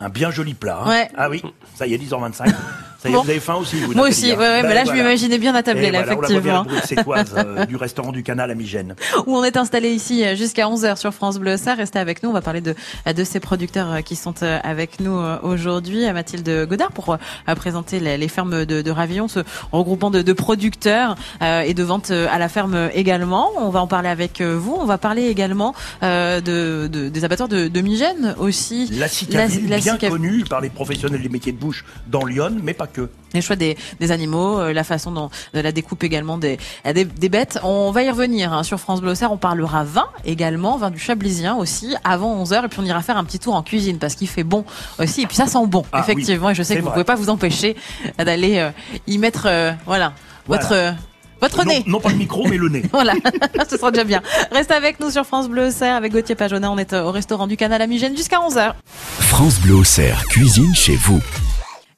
un 0.00 0.08
bien 0.08 0.30
joli 0.30 0.54
plat. 0.54 0.82
Hein. 0.84 1.04
Ah 1.16 1.30
oui, 1.30 1.42
ça 1.74 1.86
y 1.86 1.94
est, 1.94 1.98
10h25. 1.98 2.52
Vous 3.04 3.18
avez 3.18 3.40
faim 3.40 3.54
aussi 3.54 3.80
vous, 3.80 3.94
Moi 3.94 4.08
aussi, 4.08 4.32
ouais, 4.32 4.36
ouais, 4.36 4.62
mais 4.62 4.74
là 4.74 4.84
je 4.84 4.92
m'imaginais 4.92 5.38
bien 5.38 5.54
attablé 5.54 5.90
là, 5.90 6.02
effectivement. 6.02 6.64
La 6.64 7.24
euh, 7.36 7.66
du 7.66 7.76
restaurant 7.76 8.12
du 8.12 8.22
Canal 8.22 8.50
à 8.50 8.54
Migène? 8.54 8.94
Où 9.26 9.36
on 9.36 9.44
est 9.44 9.56
installé 9.56 9.90
ici 9.90 10.24
euh, 10.24 10.36
jusqu'à 10.36 10.66
11h 10.66 10.96
sur 10.96 11.12
France 11.12 11.38
Bleu. 11.38 11.56
Ça, 11.56 11.74
restez 11.74 11.98
avec 11.98 12.22
nous. 12.22 12.30
On 12.30 12.32
va 12.32 12.42
parler 12.42 12.60
de, 12.60 12.74
de 13.14 13.24
ces 13.24 13.40
producteurs 13.40 13.92
euh, 13.92 14.00
qui 14.00 14.16
sont 14.16 14.42
avec 14.42 15.00
nous 15.00 15.18
aujourd'hui. 15.42 16.10
Mathilde 16.12 16.66
Godard 16.68 16.92
pour 16.92 17.16
présenter 17.56 18.00
les, 18.00 18.16
les 18.16 18.28
fermes 18.28 18.64
de, 18.64 18.82
de 18.82 18.90
Ravillon, 18.90 19.28
ce 19.28 19.40
regroupement 19.72 20.10
de, 20.10 20.22
de 20.22 20.32
producteurs 20.32 21.16
et 21.42 21.74
de 21.74 21.82
vente 21.82 22.10
à 22.10 22.38
la 22.38 22.48
ferme 22.48 22.90
également. 22.94 23.50
On 23.56 23.70
va 23.70 23.80
en 23.82 23.86
parler 23.86 24.08
avec 24.08 24.40
vous. 24.40 24.76
On 24.78 24.84
va 24.84 24.98
parler 24.98 25.26
également 25.26 25.74
de, 26.02 26.86
de, 26.86 27.08
des 27.08 27.24
abattoirs 27.24 27.48
de, 27.48 27.68
de 27.68 27.80
Migène 27.80 28.34
aussi. 28.38 28.88
La 28.92 29.08
cicaville, 29.08 29.74
bien 29.82 29.96
connue 29.96 30.44
par 30.44 30.60
les 30.60 30.70
professionnels 30.70 31.22
des 31.22 31.28
métiers 31.28 31.52
de 31.52 31.58
bouche 31.58 31.84
dans 32.08 32.24
Lyon, 32.24 32.56
mais 32.62 32.74
pas 32.74 32.86
que. 32.92 33.08
Les 33.32 33.42
choix 33.42 33.54
des, 33.56 33.76
des 34.00 34.10
animaux, 34.10 34.58
euh, 34.58 34.72
la 34.72 34.82
façon 34.82 35.12
dont 35.12 35.30
de 35.54 35.60
la 35.60 35.70
découpe 35.70 36.02
également 36.02 36.36
des, 36.36 36.58
des, 36.84 37.04
des, 37.04 37.28
bêtes. 37.28 37.60
On 37.62 37.92
va 37.92 38.02
y 38.02 38.10
revenir 38.10 38.52
hein, 38.52 38.64
sur 38.64 38.80
France 38.80 39.00
Bleu 39.00 39.14
On 39.30 39.36
parlera 39.36 39.84
vin 39.84 40.08
également, 40.24 40.76
vin 40.76 40.90
du 40.90 40.98
Chablisien 40.98 41.54
aussi, 41.54 41.94
avant 42.02 42.42
11h. 42.42 42.64
Et 42.64 42.68
puis 42.68 42.80
on 42.80 42.84
ira 42.84 43.02
faire 43.02 43.16
un 43.16 43.24
petit 43.24 43.38
tour 43.38 43.54
en 43.54 43.62
cuisine 43.62 43.98
parce 43.98 44.16
qu'il 44.16 44.28
fait 44.28 44.42
bon 44.42 44.64
aussi. 44.98 45.22
Et 45.22 45.26
puis 45.26 45.36
ça 45.36 45.46
sent 45.46 45.66
bon, 45.66 45.84
ah 45.92 46.00
effectivement. 46.00 46.50
et 46.50 46.54
je 46.54 46.62
sais 46.62 46.74
que 46.74 46.80
vous 46.80 46.88
ne 46.88 46.92
pouvez 46.92 47.04
pas 47.04 47.14
vous 47.14 47.30
empêcher 47.30 47.76
d'aller 48.18 48.58
euh, 48.58 48.70
y 49.06 49.18
mettre, 49.18 49.46
euh, 49.46 49.72
voilà, 49.86 50.12
votre... 50.46 50.94
Votre 51.40 51.64
nez. 51.64 51.82
Non 51.86 52.00
pas 52.00 52.10
le 52.10 52.16
micro, 52.16 52.46
mais 52.46 52.58
le 52.58 52.68
nez. 52.68 52.82
voilà, 52.92 53.14
ce 53.70 53.76
sera 53.76 53.90
déjà 53.90 54.04
bien. 54.04 54.22
Reste 54.52 54.70
avec 54.70 55.00
nous 55.00 55.10
sur 55.10 55.24
France 55.24 55.48
Bleu 55.48 55.70
Serre 55.70 55.96
avec 55.96 56.12
Gauthier 56.12 56.34
Pajonat. 56.34 56.70
On 56.70 56.76
est 56.76 56.92
au 56.92 57.10
restaurant 57.10 57.46
du 57.46 57.56
Canal 57.56 57.80
Amigène 57.80 58.16
jusqu'à 58.16 58.38
11h. 58.38 58.74
France 59.20 59.58
Bleu 59.60 59.82
Serre, 59.82 60.26
cuisine 60.26 60.74
chez 60.74 60.96
vous. 60.96 61.20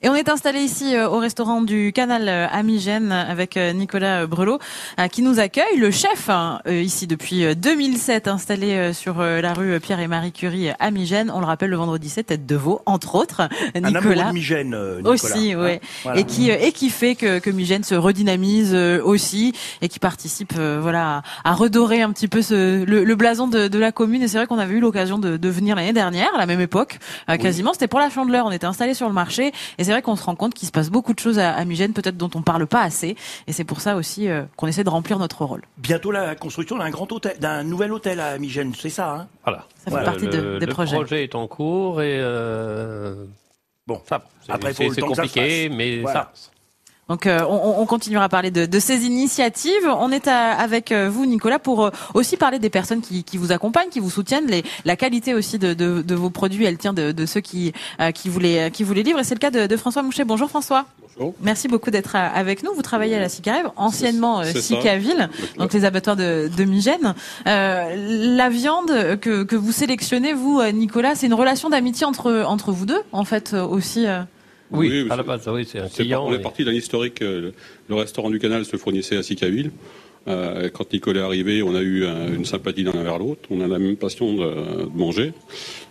Et 0.04 0.08
on 0.08 0.16
est 0.16 0.28
installé 0.28 0.58
ici 0.58 0.96
euh, 0.96 1.08
au 1.08 1.18
restaurant 1.18 1.62
du 1.62 1.92
Canal 1.92 2.28
euh, 2.28 2.48
Amigène 2.50 3.12
avec 3.12 3.56
euh, 3.56 3.72
Nicolas 3.72 4.26
Brelot 4.26 4.58
qui 5.12 5.22
nous 5.22 5.38
accueille, 5.38 5.78
le 5.78 5.90
chef 5.90 6.28
hein, 6.28 6.60
ici 6.66 7.06
depuis 7.06 7.54
2007 7.56 8.28
installé 8.28 8.92
sur 8.92 9.20
la 9.20 9.52
rue 9.52 9.78
Pierre 9.80 10.00
et 10.00 10.06
Marie 10.06 10.32
Curie 10.32 10.70
à 10.78 10.90
Migène. 10.90 11.30
On 11.34 11.40
le 11.40 11.46
rappelle 11.46 11.70
le 11.70 11.76
vendredi 11.76 12.08
7 12.08 12.26
tête 12.26 12.46
de 12.46 12.56
veau 12.56 12.80
entre 12.86 13.14
autres. 13.14 13.48
Nicolas 13.74 14.28
Un 14.28 14.32
Migène, 14.32 14.76
Nicolas. 14.96 15.10
aussi, 15.10 15.54
oui. 15.54 15.78
Hein, 16.06 16.12
et 16.14 16.24
qui 16.24 16.50
et 16.50 16.72
qui 16.72 16.90
fait 16.90 17.14
que, 17.14 17.38
que 17.38 17.50
Migène 17.50 17.84
se 17.84 17.94
redynamise 17.94 18.74
aussi 18.74 19.54
et 19.80 19.88
qui 19.88 19.98
participe 19.98 20.54
voilà 20.54 21.22
à, 21.44 21.54
redorer 21.54 22.02
un 22.02 22.12
petit 22.12 22.28
peu 22.28 22.42
ce, 22.42 22.84
le, 22.84 23.14
blason 23.14 23.48
de, 23.48 23.68
de, 23.68 23.78
la 23.78 23.92
commune. 23.92 24.22
Et 24.22 24.28
c'est 24.28 24.38
vrai 24.38 24.46
qu'on 24.46 24.58
avait 24.58 24.74
eu 24.74 24.80
l'occasion 24.80 25.18
de, 25.18 25.36
de 25.36 25.48
venir 25.48 25.76
l'année 25.76 25.92
dernière 25.92 26.34
à 26.34 26.38
la 26.38 26.46
même 26.46 26.60
époque 26.60 26.98
quasiment. 27.40 27.72
C'était 27.72 27.88
pour 27.88 28.00
la 28.00 28.10
Chandeleur. 28.10 28.46
On 28.46 28.52
était 28.52 28.66
installé 28.66 28.94
sur 28.94 29.08
le 29.08 29.14
marché 29.14 29.52
et 29.78 29.84
c'est 29.92 29.96
vrai 29.96 30.02
qu'on 30.02 30.16
se 30.16 30.24
rend 30.24 30.36
compte 30.36 30.54
qu'il 30.54 30.66
se 30.66 30.72
passe 30.72 30.88
beaucoup 30.88 31.12
de 31.12 31.18
choses 31.18 31.38
à, 31.38 31.54
à 31.54 31.64
peut-être 31.66 32.16
dont 32.16 32.30
on 32.34 32.40
parle 32.40 32.66
pas 32.66 32.80
assez. 32.80 33.14
Et 33.46 33.52
c'est 33.52 33.64
pour 33.64 33.82
ça 33.82 33.96
aussi 33.96 34.26
euh, 34.26 34.44
qu'on 34.56 34.66
essaie 34.66 34.84
de 34.84 34.88
remplir 34.88 35.18
notre 35.18 35.44
rôle. 35.44 35.60
Bientôt 35.76 36.10
la 36.10 36.34
construction 36.34 36.78
d'un 36.78 36.88
grand 36.88 37.12
hôtel, 37.12 37.38
d'un 37.38 37.62
nouvel 37.62 37.92
hôtel 37.92 38.18
à 38.18 38.38
Migène, 38.38 38.72
c'est 38.74 38.88
ça 38.88 39.10
hein? 39.12 39.28
Voilà. 39.44 39.66
Ça 39.84 39.90
fait 39.90 40.04
partie 40.04 40.28
de, 40.28 40.58
des 40.58 40.66
projets. 40.66 40.96
Le 40.96 41.02
projet 41.02 41.24
est 41.24 41.34
en 41.34 41.46
cours 41.46 42.00
et 42.00 42.16
euh, 42.18 43.26
bon, 43.86 44.00
ça. 44.08 44.24
Après, 44.48 44.72
c'est 44.72 44.88
compliqué, 44.98 45.68
mais 45.68 46.02
ça. 46.06 46.32
Donc 47.12 47.26
euh, 47.26 47.40
on, 47.46 47.74
on, 47.78 47.84
continuera 47.84 48.24
à 48.24 48.28
parler 48.30 48.50
de, 48.50 48.64
de, 48.64 48.78
ces 48.78 49.04
initiatives. 49.04 49.86
On 49.98 50.10
est 50.10 50.28
avec 50.28 50.92
euh, 50.92 51.10
vous, 51.10 51.26
Nicolas, 51.26 51.58
pour 51.58 51.84
euh, 51.84 51.90
aussi 52.14 52.38
parler 52.38 52.58
des 52.58 52.70
personnes 52.70 53.02
qui, 53.02 53.22
qui, 53.22 53.36
vous 53.36 53.52
accompagnent, 53.52 53.90
qui 53.90 54.00
vous 54.00 54.08
soutiennent. 54.08 54.46
Les, 54.46 54.64
la 54.86 54.96
qualité 54.96 55.34
aussi 55.34 55.58
de, 55.58 55.74
de, 55.74 56.00
de, 56.00 56.14
vos 56.14 56.30
produits, 56.30 56.64
elle 56.64 56.78
tient 56.78 56.94
de, 56.94 57.26
ceux 57.26 57.40
qui, 57.40 57.74
qui, 58.14 58.30
vous 58.30 58.40
les, 58.40 58.70
qui 58.70 58.82
vous 58.82 58.94
les 58.94 59.02
livrent. 59.02 59.18
Et 59.18 59.24
c'est 59.24 59.34
le 59.34 59.40
cas 59.40 59.50
de, 59.50 59.76
François 59.76 60.02
Mouchet. 60.02 60.24
Bonjour 60.24 60.48
François. 60.48 60.86
Bonjour. 61.18 61.34
Merci 61.42 61.68
beaucoup 61.68 61.90
d'être 61.90 62.16
avec 62.16 62.62
nous. 62.62 62.72
Vous 62.74 62.80
travaillez 62.80 63.16
à 63.16 63.20
la 63.20 63.28
Sicarève, 63.28 63.68
anciennement 63.76 64.42
Sicaville, 64.44 65.28
donc 65.58 65.74
les 65.74 65.84
abattoirs 65.84 66.16
de, 66.16 66.48
de 66.56 66.64
Migène. 66.64 67.14
la 67.44 68.48
viande 68.48 69.18
que, 69.20 69.42
que 69.42 69.56
vous 69.56 69.72
sélectionnez, 69.72 70.32
vous, 70.32 70.62
Nicolas, 70.72 71.14
c'est 71.14 71.26
une 71.26 71.34
relation 71.34 71.68
d'amitié 71.68 72.06
entre, 72.06 72.42
entre 72.46 72.72
vous 72.72 72.86
deux, 72.86 73.02
en 73.12 73.26
fait, 73.26 73.52
aussi. 73.52 74.06
Oui, 74.72 75.06
à 75.10 75.16
la 75.16 75.22
base, 75.22 75.48
oui, 75.48 75.66
c'est 75.70 75.80
un 75.80 75.88
client. 75.88 76.24
on 76.26 76.32
est 76.32 76.38
parti 76.38 76.64
d'un 76.64 76.72
historique. 76.72 77.22
Euh, 77.22 77.52
le 77.88 77.94
restaurant 77.94 78.30
du 78.30 78.38
canal 78.38 78.64
se 78.64 78.76
fournissait 78.76 79.16
à 79.16 79.22
Sicaville. 79.22 79.70
Euh, 80.28 80.70
quand 80.72 80.92
Nicolas 80.92 81.20
est 81.20 81.24
arrivé, 81.24 81.62
on 81.64 81.74
a 81.74 81.80
eu 81.80 82.04
une 82.04 82.44
sympathie 82.44 82.84
d'un 82.84 82.92
vers 82.92 83.18
l'autre. 83.18 83.40
On 83.50 83.60
a 83.60 83.66
la 83.66 83.78
même 83.78 83.96
passion 83.96 84.34
de, 84.34 84.88
manger. 84.94 85.32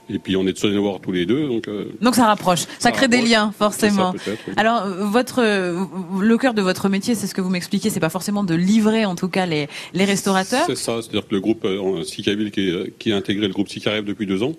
Et 0.10 0.20
puis 0.20 0.36
on 0.36 0.46
est 0.48 0.54
de 0.54 0.58
saône 0.58 1.00
tous 1.02 1.12
les 1.12 1.26
deux, 1.26 1.48
donc. 1.48 1.68
Euh, 1.68 1.86
donc 2.02 2.16
ça 2.16 2.26
rapproche, 2.26 2.66
ça, 2.80 2.92
crée 2.92 3.08
des 3.08 3.22
liens 3.22 3.54
forcément. 3.58 4.14
Alors 4.58 4.86
votre 4.88 5.42
le 5.42 6.38
cœur 6.38 6.54
de 6.54 6.62
votre 6.62 6.90
métier, 6.90 7.16
c'est 7.16 7.28
ce 7.28 7.36
que 7.36 7.40
vous 7.40 7.50
m'expliquez, 7.50 7.90
c'est 7.90 8.02
pas 8.02 8.10
forcément 8.10 8.44
de 8.44 8.54
livrer 8.56 9.06
en 9.06 9.16
tout 9.16 9.30
cas 9.30 9.46
les 9.46 9.68
les 9.94 10.04
restaurateurs. 10.04 10.66
C'est 10.66 10.76
ça, 10.76 11.02
c'est-à-dire 11.02 11.28
que 11.28 11.34
le 11.34 11.40
groupe 11.40 11.66
Sicaville 12.04 12.52
qui, 12.52 12.74
qui 13.00 13.14
a 13.14 13.16
intégré 13.16 13.48
le 13.48 13.54
groupe 13.54 13.70
Sicarev 13.70 14.04
depuis 14.04 14.26
deux 14.26 14.44
ans, 14.44 14.54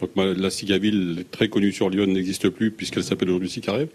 donc 0.00 0.10
la 0.16 0.50
Cigaville, 0.50 1.24
très 1.30 1.48
connue 1.48 1.72
sur 1.72 1.90
Lyon, 1.90 2.06
n'existe 2.06 2.48
plus 2.48 2.70
puisqu'elle 2.70 3.04
s'appelle 3.04 3.28
aujourd'hui 3.28 3.50
Cicarev. 3.50 3.88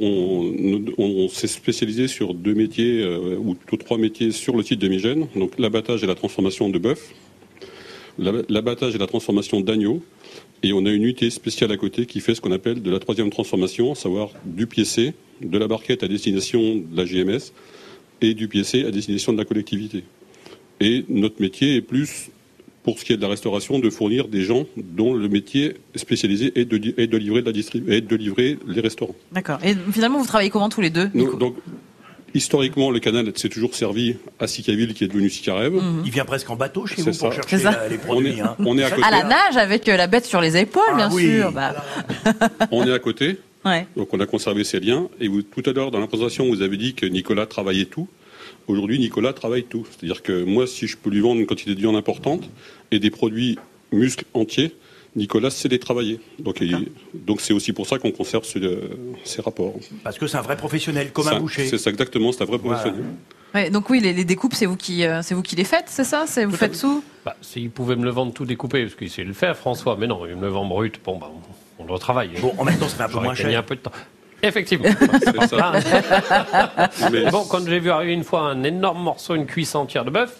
On, 0.00 1.28
s'est 1.28 1.46
spécialisé 1.46 2.08
sur 2.08 2.34
deux 2.34 2.54
métiers 2.54 3.02
euh, 3.02 3.36
ou 3.36 3.54
trois 3.76 3.98
métiers 3.98 4.32
sur 4.32 4.56
le 4.56 4.62
site 4.62 4.80
de 4.80 4.88
Migène. 4.88 5.26
Donc 5.36 5.58
l'abattage 5.58 6.02
et 6.02 6.06
la 6.06 6.14
transformation 6.14 6.68
de 6.68 6.78
bœuf, 6.78 7.12
l'abattage 8.18 8.94
et 8.94 8.98
la 8.98 9.06
transformation 9.06 9.60
d'agneau. 9.60 10.02
Et 10.62 10.72
on 10.72 10.84
a 10.86 10.90
une 10.90 11.04
unité 11.04 11.30
spéciale 11.30 11.70
à 11.70 11.76
côté 11.76 12.06
qui 12.06 12.20
fait 12.20 12.34
ce 12.34 12.40
qu'on 12.40 12.50
appelle 12.50 12.82
de 12.82 12.90
la 12.90 12.98
troisième 12.98 13.30
transformation, 13.30 13.92
à 13.92 13.94
savoir 13.94 14.30
du 14.44 14.66
pied 14.66 14.84
de 15.40 15.58
la 15.58 15.68
barquette 15.68 16.02
à 16.02 16.08
destination 16.08 16.76
de 16.76 16.96
la 16.96 17.04
GMS 17.04 17.52
et 18.20 18.34
du 18.34 18.48
pied 18.48 18.62
à 18.84 18.90
destination 18.90 19.32
de 19.32 19.38
la 19.38 19.44
collectivité. 19.44 20.02
Et 20.80 21.04
notre 21.08 21.40
métier 21.40 21.76
est 21.76 21.80
plus 21.80 22.30
pour 22.82 22.98
ce 22.98 23.04
qui 23.04 23.12
est 23.12 23.16
de 23.16 23.22
la 23.22 23.28
restauration, 23.28 23.78
de 23.78 23.90
fournir 23.90 24.28
des 24.28 24.42
gens 24.42 24.66
dont 24.76 25.14
le 25.14 25.28
métier 25.28 25.76
spécialisé 25.94 26.52
est 26.58 26.64
de, 26.64 26.78
de 26.78 27.16
livrer 27.16 27.42
la 27.42 27.50
et 27.94 28.00
de 28.00 28.16
livrer 28.16 28.58
les 28.66 28.80
restaurants. 28.80 29.14
D'accord. 29.32 29.58
Et 29.64 29.74
finalement, 29.92 30.18
vous 30.18 30.26
travaillez 30.26 30.50
comment 30.50 30.68
tous 30.68 30.80
les 30.80 30.90
deux 30.90 31.06
donc, 31.06 31.56
Historiquement, 32.34 32.90
le 32.90 32.98
canal 32.98 33.32
s'est 33.36 33.48
toujours 33.48 33.74
servi 33.74 34.16
à 34.38 34.46
Sicaville, 34.46 34.92
qui 34.92 35.04
est 35.04 35.08
devenu 35.08 35.30
Sicarev. 35.30 35.74
Mhm. 35.74 36.02
Il 36.04 36.10
vient 36.10 36.26
presque 36.26 36.48
en 36.50 36.56
bateau 36.56 36.86
chez 36.86 37.00
vous 37.00 37.16
pour 37.16 37.32
chercher 37.32 37.56
les 37.88 37.98
produits. 37.98 38.34
On 38.34 38.36
est, 38.36 38.40
hein. 38.40 38.56
on 38.58 38.78
est 38.78 38.84
à, 38.84 38.90
côté. 38.90 39.02
à, 39.02 39.10
la 39.10 39.24
nage 39.24 39.56
avec 39.56 39.88
euh, 39.88 39.96
la 39.96 40.06
bête 40.06 40.26
sur 40.26 40.40
les 40.40 40.56
épaules, 40.56 40.82
ah 40.92 40.96
bien 40.96 41.10
sûr. 41.10 41.52
Bah. 41.52 41.74
on 42.70 42.86
est 42.86 42.92
à 42.92 42.98
côté. 42.98 43.38
Donc 43.96 44.12
on 44.12 44.20
a 44.20 44.26
conservé 44.26 44.64
ces 44.64 44.80
liens. 44.80 45.08
Et 45.20 45.28
vous, 45.28 45.42
tout 45.42 45.62
à 45.68 45.72
l'heure, 45.72 45.90
dans 45.90 46.00
la 46.00 46.06
présentation, 46.06 46.46
vous 46.48 46.62
avez 46.62 46.76
dit 46.76 46.94
que 46.94 47.06
Nicolas 47.06 47.46
travaillait 47.46 47.86
tout. 47.86 48.08
Aujourd'hui, 48.68 48.98
Nicolas 48.98 49.32
travaille 49.32 49.64
tout. 49.64 49.86
C'est-à-dire 49.90 50.22
que 50.22 50.44
moi, 50.44 50.66
si 50.66 50.86
je 50.86 50.96
peux 50.96 51.10
lui 51.10 51.20
vendre 51.20 51.40
une 51.40 51.46
quantité 51.46 51.74
de 51.74 51.80
viande 51.80 51.96
importante 51.96 52.48
et 52.90 52.98
des 52.98 53.10
produits 53.10 53.58
muscles 53.92 54.26
entiers, 54.34 54.74
Nicolas 55.16 55.50
sait 55.50 55.68
les 55.68 55.78
travailler. 55.78 56.20
Donc, 56.38 56.62
donc 57.14 57.40
c'est 57.40 57.54
aussi 57.54 57.72
pour 57.72 57.86
ça 57.86 57.98
qu'on 57.98 58.12
conserve 58.12 58.44
ces 58.44 59.42
rapports. 59.42 59.74
Parce 60.04 60.18
que 60.18 60.26
c'est 60.26 60.36
un 60.36 60.42
vrai 60.42 60.56
professionnel, 60.56 61.12
comme 61.12 61.28
un 61.28 61.40
boucher. 61.40 61.66
C'est 61.66 61.78
ça, 61.78 61.90
exactement, 61.90 62.30
c'est 62.30 62.42
un 62.42 62.46
vrai 62.46 62.58
professionnel. 62.58 63.04
donc 63.72 63.88
oui, 63.88 64.00
les, 64.00 64.24
découpes, 64.24 64.54
c'est 64.54 64.66
vous 64.66 64.76
qui, 64.76 65.04
euh, 65.04 65.22
c'est 65.22 65.34
vous 65.34 65.42
qui 65.42 65.56
les 65.56 65.64
faites, 65.64 65.86
c'est 65.88 66.04
ça? 66.04 66.24
C'est 66.26 66.44
vous 66.44 66.56
faites 66.56 66.78
tout? 66.78 67.02
Bah, 67.24 67.36
S'il 67.40 67.70
pouvait 67.70 67.96
me 67.96 68.04
le 68.04 68.10
vendre 68.10 68.34
tout 68.34 68.44
découpé, 68.44 68.82
parce 68.82 68.94
qu'il 68.94 69.10
sait 69.10 69.24
le 69.24 69.32
faire, 69.32 69.56
François, 69.56 69.96
mais 69.98 70.06
non, 70.06 70.26
il 70.26 70.36
me 70.36 70.42
le 70.42 70.48
vend 70.48 70.66
brut. 70.66 71.00
Bon, 71.02 71.18
bah, 71.18 71.32
on, 71.78 71.86
doit 71.86 71.98
travailler. 71.98 72.38
Bon, 72.40 72.52
en 72.58 72.64
même 72.64 72.78
temps, 72.78 72.88
ça 72.88 72.96
fait 72.96 73.02
un 73.04 73.08
peu 73.08 73.20
moins 73.20 73.34
cher. 73.34 73.58
un 73.58 73.62
peu 73.62 73.76
de 73.76 73.80
temps. 73.80 73.92
Effectivement. 74.42 74.88
mais 77.12 77.30
bon, 77.30 77.44
quand 77.48 77.66
j'ai 77.66 77.78
vu 77.78 77.90
arriver 77.90 78.12
une 78.12 78.24
fois 78.24 78.42
un 78.42 78.62
énorme 78.62 79.02
morceau, 79.02 79.34
une 79.34 79.46
cuisse 79.46 79.74
entière 79.74 80.04
de 80.04 80.10
bœuf, 80.10 80.32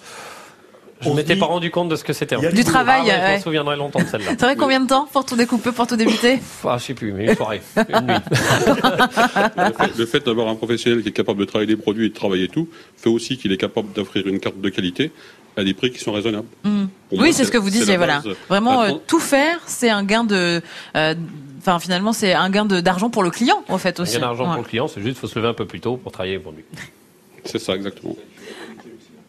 je 1.00 1.10
ne 1.10 1.14
m'étais 1.14 1.36
pas 1.36 1.46
rendu 1.46 1.70
compte 1.70 1.88
de 1.88 1.96
ce 1.96 2.02
que 2.02 2.12
c'était. 2.12 2.36
Du 2.52 2.64
travail. 2.64 3.10
Ah, 3.10 3.32
Je 3.32 3.36
me 3.36 3.42
souviendrai 3.42 3.76
longtemps 3.76 4.00
de 4.00 4.06
celle-là. 4.06 4.30
C'est 4.30 4.42
vrai 4.42 4.56
combien 4.56 4.80
de 4.80 4.86
temps 4.86 5.08
pour 5.12 5.24
tout 5.24 5.36
découper, 5.36 5.70
pour 5.70 5.86
tout 5.86 5.96
débuter? 5.96 6.38
Ah, 6.64 6.76
Je 6.78 6.84
sais 6.84 6.94
plus, 6.94 7.12
mais 7.12 7.26
une 7.26 7.36
soirée, 7.36 7.60
une 7.76 8.06
nuit. 8.06 8.14
le 9.98 10.06
fait, 10.06 10.24
d'avoir 10.24 10.48
un 10.48 10.56
professionnel 10.56 11.02
qui 11.02 11.10
est 11.10 11.12
capable 11.12 11.40
de 11.40 11.44
travailler 11.44 11.70
les 11.70 11.76
produits 11.76 12.06
et 12.06 12.08
de 12.08 12.14
travailler 12.14 12.48
tout 12.48 12.68
fait 12.96 13.10
aussi 13.10 13.38
qu'il 13.38 13.52
est 13.52 13.56
capable 13.56 13.92
d'offrir 13.92 14.26
une 14.26 14.40
carte 14.40 14.60
de 14.60 14.68
qualité 14.70 15.12
à 15.58 15.64
des 15.64 15.74
prix 15.74 15.90
qui 15.90 15.98
sont 15.98 16.12
raisonnables. 16.12 16.46
Mmh. 16.64 16.84
Oui, 17.12 17.32
c'est 17.32 17.44
ce 17.44 17.50
que 17.50 17.58
vous 17.58 17.70
disiez. 17.70 17.96
Voilà. 17.96 18.22
Vraiment, 18.48 18.82
euh, 18.82 18.92
tout 19.06 19.18
faire, 19.18 19.60
c'est 19.66 19.90
un 19.90 20.04
gain 20.04 20.24
de. 20.24 20.62
Euh, 20.96 21.14
enfin, 21.58 21.78
finalement, 21.78 22.12
c'est 22.12 22.32
un 22.32 22.48
gain 22.48 22.64
d'argent 22.64 23.10
pour 23.10 23.22
le 23.22 23.30
client, 23.30 23.62
en 23.68 23.78
fait 23.78 24.00
aussi. 24.00 24.16
Un 24.16 24.20
gain 24.20 24.26
d'argent 24.26 24.46
pour 24.46 24.62
le 24.62 24.68
client, 24.68 24.88
c'est 24.88 25.00
juste 25.00 25.14
qu'il 25.14 25.20
faut 25.20 25.26
se 25.26 25.38
lever 25.38 25.48
un 25.48 25.54
peu 25.54 25.66
plus 25.66 25.80
tôt 25.80 25.96
pour 25.96 26.12
travailler 26.12 26.38
pour 26.38 26.52
lui. 26.52 26.64
C'est 27.44 27.58
ça, 27.58 27.74
exactement. 27.74 28.14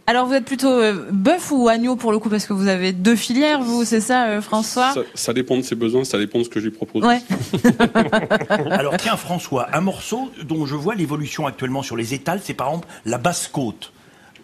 Alors 0.09 0.25
vous 0.25 0.33
êtes 0.33 0.45
plutôt 0.45 0.71
euh, 0.71 1.05
bœuf 1.11 1.51
ou 1.51 1.69
agneau 1.69 1.95
pour 1.95 2.11
le 2.11 2.17
coup 2.17 2.29
parce 2.29 2.47
que 2.47 2.53
vous 2.53 2.67
avez 2.67 2.93
deux 2.93 3.15
filières, 3.15 3.61
vous, 3.61 3.85
c'est 3.85 4.01
ça, 4.01 4.25
euh, 4.29 4.41
François 4.41 4.91
ça, 5.13 5.33
dépend 5.33 5.55
de 5.55 5.61
ses 5.61 5.75
besoins, 5.75 6.03
ça 6.03 6.17
dépend 6.17 6.39
de 6.39 6.45
ce 6.45 6.49
que 6.49 6.59
je 6.59 6.65
lui 6.65 6.71
propose. 6.71 7.03
Alors 8.71 8.97
tiens, 8.97 9.15
François, 9.17 9.67
un 9.71 9.81
morceau 9.81 10.31
dont 10.41 10.65
je 10.65 10.73
vois 10.73 10.95
l'évolution 10.95 11.45
actuellement 11.45 11.83
sur 11.83 11.95
les 11.95 12.15
étals, 12.15 12.41
c'est 12.43 12.55
par 12.55 12.69
exemple 12.69 12.87
la 13.05 13.19
basse 13.19 13.47
côte. 13.49 13.91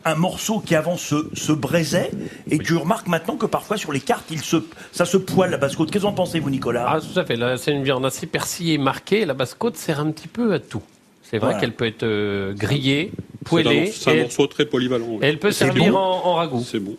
Un 0.06 0.16
morceau 0.16 0.60
qui 0.60 0.76
avant 0.76 0.98
se, 0.98 1.16
se 1.34 1.52
braisait 1.52 2.12
et 2.50 2.60
que 2.60 2.66
je 2.66 2.76
remarque 2.76 3.08
maintenant 3.08 3.38
que 3.38 3.48
parfois 3.48 3.76
sur 3.76 3.92
les 3.92 4.00
cartes, 4.00 4.26
il 4.30 4.42
se, 4.42 4.58
ça 4.92 5.04
se 5.06 5.18
poile 5.18 5.50
la 5.50 5.58
basse 5.58 5.76
côte. 5.76 5.90
Qu'est-ce 5.90 6.04
que 6.04 6.08
vous 6.08 6.14
en 6.14 6.16
pensez, 6.16 6.40
vous, 6.40 6.52
Nicolas? 6.52 6.86
Ah, 6.88 7.00
tout 7.02 7.20
à 7.20 7.26
fait. 7.26 7.38
C'est 7.58 7.72
une 7.72 7.84
viande 7.84 8.06
assez 8.06 8.28
persillée, 8.28 8.78
marquée. 8.78 9.26
La 9.26 9.34
basse 9.34 9.56
côte 9.56 9.78
sert 9.78 10.00
un 10.00 10.12
petit 10.12 10.28
peu 10.28 10.54
à 10.54 10.60
tout. 10.60 10.84
C'est 11.24 11.40
vrai 11.40 11.60
qu'elle 11.60 11.74
peut 11.74 11.86
être 11.86 12.04
euh, 12.04 12.54
grillée, 12.54 13.12
poêlée. 13.44 13.88
C'est 13.88 14.12
un, 14.12 14.22
morceau 14.24 14.48
très 14.48 14.66
polyvalent. 14.66 15.18
elle 15.22 15.40
peut 15.40 15.52
servir 15.52 15.98
en, 15.98 16.36
ragoût. 16.36 16.64
C'est 16.64 16.80
bon. 16.80 16.96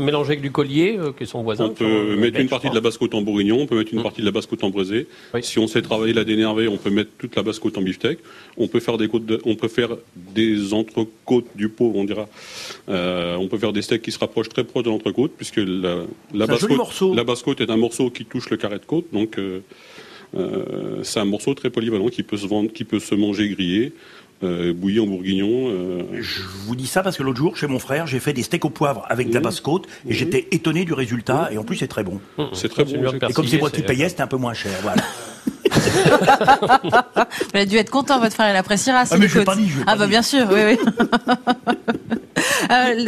Mélanger 0.00 0.30
avec 0.30 0.42
du 0.42 0.50
collier, 0.50 0.96
euh, 0.98 1.12
qui 1.12 1.24
est 1.24 1.26
son 1.26 1.42
voisin. 1.42 1.66
On 1.66 1.70
peut 1.70 2.16
mettre 2.16 2.38
une 2.38 2.48
partie 2.48 2.68
de 2.70 2.74
la 2.74 2.80
basse-côte 2.80 3.14
en 3.14 3.22
bourguignon, 3.22 3.60
on 3.60 3.66
peut 3.66 3.76
mettre 3.76 3.92
une 3.92 4.00
mm. 4.00 4.02
partie 4.02 4.20
de 4.20 4.26
la 4.26 4.32
basse-côte 4.32 4.64
en 4.64 4.70
braisé. 4.70 5.06
Si 5.42 5.58
on 5.58 5.66
sait 5.66 5.82
travailler 5.82 6.12
la 6.12 6.24
dénervée, 6.24 6.68
on 6.68 6.76
peut 6.76 6.90
mettre 6.90 7.10
toute 7.18 7.36
la 7.36 7.42
basse-côte 7.42 7.76
en 7.78 7.82
beefsteak. 7.82 8.18
On 8.56 8.68
peut 8.68 8.80
faire 8.80 8.98
des 8.98 9.08
côtes, 9.08 9.24
on 9.44 9.54
peut 9.54 9.68
faire 9.68 9.96
des 10.16 10.72
entrecôtes 10.72 11.46
du 11.54 11.68
pot, 11.68 11.92
on 11.94 12.04
dira. 12.04 12.28
Euh, 12.88 13.36
on 13.36 13.48
peut 13.48 13.58
faire 13.58 13.72
des 13.72 13.82
steaks 13.82 14.02
qui 14.02 14.12
se 14.12 14.18
rapprochent 14.18 14.48
très 14.48 14.64
proches 14.64 14.84
de 14.84 14.90
l'entrecôte, 14.90 15.32
puisque 15.36 15.58
la, 15.58 16.04
la 16.34 17.24
basse-côte 17.24 17.60
est 17.60 17.70
un 17.70 17.76
morceau 17.76 18.10
qui 18.10 18.24
touche 18.24 18.50
le 18.50 18.56
carré 18.56 18.78
de 18.78 18.84
côte, 18.84 19.06
donc. 19.12 19.38
Euh, 20.36 21.02
c'est 21.04 21.20
un 21.20 21.24
morceau 21.24 21.54
très 21.54 21.70
polyvalent 21.70 22.08
qui 22.08 22.22
peut 22.22 22.36
se 22.36 22.46
vendre, 22.46 22.70
qui 22.70 22.84
peut 22.84 22.98
se 22.98 23.14
manger 23.14 23.48
grillé. 23.48 23.92
Euh, 24.42 24.72
en 24.72 25.06
bourguignon. 25.06 25.68
Euh. 25.68 26.02
Je 26.20 26.42
vous 26.64 26.76
dis 26.76 26.86
ça 26.86 27.02
parce 27.02 27.16
que 27.16 27.22
l'autre 27.22 27.38
jour, 27.38 27.56
chez 27.56 27.66
mon 27.66 27.78
frère, 27.78 28.06
j'ai 28.06 28.20
fait 28.20 28.32
des 28.32 28.42
steaks 28.42 28.64
au 28.64 28.70
poivre 28.70 29.04
avec 29.08 29.28
de 29.28 29.34
la 29.34 29.40
basse-côte 29.40 29.86
et 30.08 30.14
j'étais 30.14 30.46
étonné 30.52 30.84
du 30.84 30.92
résultat. 30.92 31.48
Et 31.52 31.58
en 31.58 31.64
plus, 31.64 31.76
c'est 31.76 31.88
très 31.88 32.04
bon. 32.04 32.20
C'est 32.52 32.68
très 32.68 32.84
bon. 32.84 33.12
Et 33.28 33.32
comme 33.32 33.46
c'est 33.46 33.58
moi 33.58 33.70
qui 33.70 33.82
payais, 33.82 34.08
c'était 34.08 34.22
un 34.22 34.28
peu 34.28 34.36
moins 34.36 34.54
cher. 34.54 34.72
Voilà. 34.82 35.02
Vous 37.18 37.50
avez 37.54 37.66
dû 37.66 37.76
être 37.76 37.90
content, 37.90 38.20
votre 38.20 38.34
frère, 38.34 38.52
il 38.52 38.56
appréciera. 38.56 39.04
Ah, 39.10 39.16
mais 39.18 39.28
je 39.28 39.40
pas 39.40 39.56
dit, 39.56 39.70
ah, 39.86 39.96
bah 39.96 40.06
bien 40.06 40.22
sûr, 40.22 40.46
oui, 40.50 40.60
oui. 40.66 40.78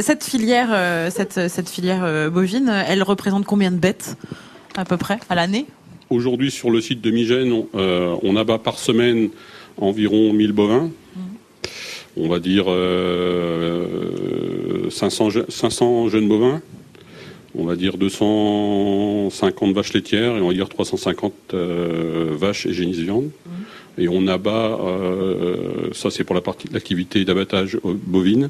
cette 0.02 0.24
filière, 0.24 1.10
cette, 1.10 1.48
cette 1.48 1.68
filière 1.68 2.30
bovine, 2.30 2.68
elle 2.86 3.02
représente 3.02 3.44
combien 3.44 3.70
de 3.70 3.76
bêtes, 3.76 4.16
à 4.76 4.84
peu 4.84 4.96
près, 4.96 5.18
à 5.28 5.34
l'année? 5.34 5.66
Aujourd'hui, 6.10 6.50
sur 6.50 6.72
le 6.72 6.80
site 6.80 7.00
de 7.00 7.12
Migène, 7.12 7.52
on, 7.52 7.68
euh, 7.76 8.36
abat 8.36 8.58
par 8.58 8.80
semaine 8.80 9.30
environ 9.76 10.32
1000 10.32 10.50
bovins. 10.50 10.90
On 12.16 12.28
va 12.28 12.38
dire 12.40 12.64
500, 14.90 15.28
euh, 15.36 15.44
500, 15.48 16.08
jeunes 16.08 16.28
bovins. 16.28 16.60
On 17.54 17.64
va 17.64 17.76
dire 17.76 17.96
250 17.98 19.74
vaches 19.74 19.92
laitières 19.92 20.36
et 20.36 20.40
on 20.40 20.48
va 20.48 20.54
dire 20.54 20.68
350 20.68 21.32
euh, 21.54 22.30
vaches 22.32 22.66
et 22.66 22.72
génisses 22.72 22.98
viande. 22.98 23.30
Et 23.98 24.08
on 24.08 24.26
abat, 24.28 24.78
ça 25.92 26.10
c'est 26.10 26.24
pour 26.24 26.34
la 26.34 26.40
partie 26.40 26.68
l'activité 26.72 27.24
d'abattage 27.24 27.78
bovine. 27.84 28.48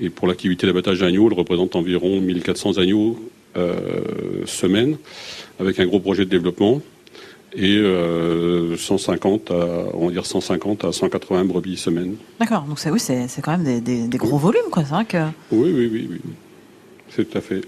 Et 0.00 0.10
pour 0.10 0.28
l'activité 0.28 0.66
d'abattage 0.66 1.00
d'agneaux, 1.00 1.28
elle 1.28 1.38
représente 1.38 1.74
environ 1.74 2.20
1400 2.20 2.78
agneaux 2.78 3.18
semaine, 4.46 4.98
avec 5.58 5.80
un 5.80 5.86
gros 5.86 6.00
projet 6.00 6.26
de 6.26 6.30
développement 6.30 6.82
et 7.56 8.76
150 8.76 9.50
euh, 9.50 9.54
à, 9.54 9.96
on 9.96 10.06
va 10.06 10.12
dire 10.12 10.26
150 10.26 10.84
à 10.84 10.92
180 10.92 11.44
brebis 11.44 11.76
semaine. 11.76 12.16
D'accord, 12.40 12.62
donc 12.62 12.78
c'est 12.78 12.90
oui, 12.90 13.00
c'est 13.00 13.28
quand 13.42 13.56
même 13.56 13.80
des, 13.80 14.18
gros 14.18 14.38
volumes, 14.38 14.70
quoi. 14.70 14.84
C'est 14.84 14.94
vrai 14.94 15.04
que. 15.04 15.18
Oui, 15.52 15.72
oui, 15.74 15.90
oui, 15.92 16.08
oui. 16.10 16.20
C'est 17.10 17.30
tout 17.30 17.38
à 17.38 17.40
fait. 17.40 17.62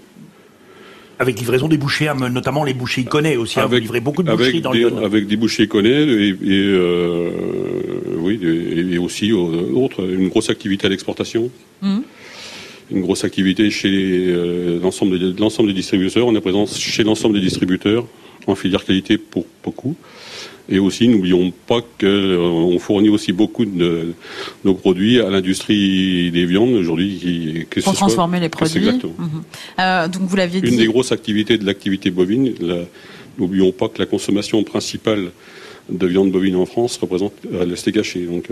Avec 1.19 1.39
livraison 1.39 1.67
des 1.67 1.77
bouchers, 1.77 2.09
hein, 2.09 2.29
notamment 2.29 2.63
les 2.63 2.75
bouchers 2.75 3.01
iconais 3.01 3.37
aussi. 3.37 3.59
Hein, 3.59 3.63
avec, 3.63 3.79
vous 3.79 3.81
livrez 3.81 4.01
beaucoup 4.01 4.21
de 4.21 4.31
boucheries 4.31 4.61
dans 4.61 4.71
des, 4.71 4.85
Avec 4.85 5.25
des 5.25 5.35
bouchers 5.35 5.63
iconais 5.63 6.03
et, 6.03 6.37
euh, 6.43 7.31
oui, 8.19 8.39
et, 8.43 8.97
aussi 8.99 9.31
euh, 9.31 9.73
autres, 9.73 10.07
une 10.07 10.29
grosse 10.29 10.51
activité 10.51 10.85
à 10.85 10.89
l'exportation. 10.89 11.49
Mmh. 11.81 11.99
Une 12.89 13.01
grosse 13.01 13.23
activité 13.23 13.69
chez 13.69 14.33
l'ensemble 14.81 15.19
des, 15.19 15.33
des 15.33 15.73
distributeurs. 15.73 16.27
On 16.27 16.35
est 16.35 16.41
présent 16.41 16.65
chez 16.65 17.03
l'ensemble 17.03 17.35
des 17.35 17.41
distributeurs 17.41 18.05
en 18.47 18.55
filière 18.55 18.85
qualité 18.85 19.17
pour 19.17 19.45
beaucoup. 19.63 19.95
Et 20.69 20.79
aussi, 20.79 21.07
n'oublions 21.07 21.53
pas 21.65 21.79
qu'on 21.81 22.05
euh, 22.05 22.79
fournit 22.79 23.09
aussi 23.09 23.31
beaucoup 23.31 23.63
de 23.63 24.13
nos 24.65 24.73
produits 24.73 25.19
à 25.21 25.29
l'industrie 25.29 26.29
des 26.31 26.45
viandes 26.45 26.73
aujourd'hui. 26.73 27.65
Qui, 27.69 27.81
pour 27.81 27.93
transformer 27.93 28.39
les 28.41 28.49
produits. 28.49 28.79
Exactement. 28.79 29.13
Mhm. 29.17 29.43
Euh, 29.79 30.07
donc 30.09 30.23
vous 30.23 30.35
l'aviez 30.35 30.59
dit. 30.59 30.67
Une 30.67 30.77
des 30.77 30.87
grosses 30.87 31.13
activités 31.13 31.57
de 31.57 31.65
l'activité 31.65 32.11
bovine. 32.11 32.53
N'oublions 33.37 33.71
pas 33.71 33.87
que 33.87 33.99
la 33.99 34.07
consommation 34.07 34.61
principale 34.63 35.31
de 35.89 36.07
viande 36.07 36.31
bovine 36.31 36.55
en 36.55 36.65
France 36.65 36.97
représente 36.97 37.33
euh, 37.53 37.65
le 37.65 37.75
steak 37.77 37.97
haché. 37.97 38.25
Donc, 38.25 38.45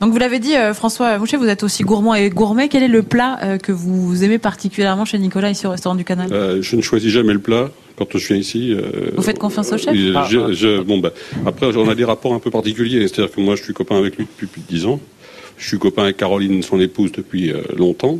donc 0.00 0.12
vous 0.12 0.18
l'avez 0.18 0.38
dit, 0.38 0.54
François 0.74 1.18
Mouchet, 1.18 1.36
vous 1.36 1.48
êtes 1.48 1.62
aussi 1.62 1.82
gourmand 1.82 2.14
et 2.14 2.30
gourmet. 2.30 2.68
Quel 2.68 2.82
est 2.82 2.88
le 2.88 3.02
plat 3.02 3.58
que 3.62 3.72
vous 3.72 4.22
aimez 4.24 4.38
particulièrement 4.38 5.04
chez 5.04 5.18
Nicolas 5.18 5.50
ici 5.50 5.66
au 5.66 5.70
restaurant 5.70 5.96
du 5.96 6.04
Canal? 6.04 6.28
Je 6.62 6.76
ne 6.76 6.82
choisis 6.82 7.10
jamais 7.12 7.32
le 7.32 7.40
plat 7.40 7.70
quand 7.98 8.18
je 8.18 8.26
viens 8.28 8.36
ici. 8.36 8.72
Euh, 8.72 9.10
Vous 9.16 9.22
faites 9.22 9.38
confiance 9.38 9.72
au 9.72 9.78
chef? 9.78 9.94
ah, 10.14 10.26
je, 10.28 10.80
bon, 10.82 10.98
bah, 10.98 11.12
Après, 11.46 11.66
on 11.76 11.88
a 11.88 11.94
des 11.94 12.04
rapports 12.04 12.32
un 12.34 12.38
peu 12.38 12.50
particuliers. 12.50 13.06
C'est-à-dire 13.08 13.34
que 13.34 13.40
moi, 13.40 13.56
je 13.56 13.62
suis 13.62 13.74
copain 13.74 13.96
avec 13.96 14.16
lui 14.16 14.24
depuis 14.24 14.46
plus 14.46 14.60
de 14.60 14.66
10 14.68 14.86
ans. 14.86 15.00
Je 15.56 15.66
suis 15.66 15.78
copain 15.78 16.04
avec 16.04 16.16
Caroline, 16.16 16.62
son 16.62 16.80
épouse, 16.80 17.10
depuis 17.12 17.50
euh, 17.50 17.62
longtemps. 17.76 18.18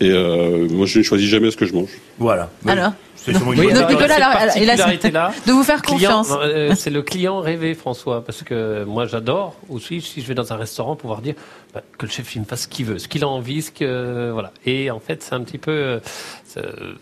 Et 0.00 0.10
euh, 0.10 0.66
moi, 0.70 0.86
je 0.86 0.98
ne 0.98 1.04
choisis 1.04 1.28
jamais 1.28 1.50
ce 1.50 1.56
que 1.56 1.66
je 1.66 1.74
mange. 1.74 1.90
Voilà. 2.18 2.50
Alors? 2.66 2.92
C'est 3.24 5.10
là, 5.10 5.32
de 5.46 5.52
vous 5.52 5.62
faire 5.62 5.82
confiance. 5.82 6.32
c'est 6.76 6.90
le 6.90 7.02
client 7.02 7.40
rêvé, 7.40 7.74
François, 7.74 8.24
parce 8.24 8.42
que 8.42 8.84
moi 8.84 9.06
j'adore 9.06 9.54
aussi 9.68 10.00
si 10.00 10.20
je 10.20 10.26
vais 10.26 10.34
dans 10.34 10.52
un 10.52 10.56
restaurant 10.56 10.96
pouvoir 10.96 11.20
dire 11.20 11.34
bah, 11.72 11.82
que 11.98 12.06
le 12.06 12.12
chef 12.12 12.34
il 12.36 12.40
me 12.40 12.44
fasse 12.44 12.62
ce 12.62 12.68
qu'il 12.68 12.86
veut, 12.86 12.98
ce 12.98 13.08
qu'il 13.08 13.24
a 13.24 13.28
envie, 13.28 13.62
ce 13.62 13.70
que 13.70 14.30
voilà. 14.32 14.52
Et 14.66 14.90
en 14.90 15.00
fait, 15.00 15.22
c'est 15.22 15.34
un 15.34 15.40
petit 15.40 15.58
peu 15.58 16.00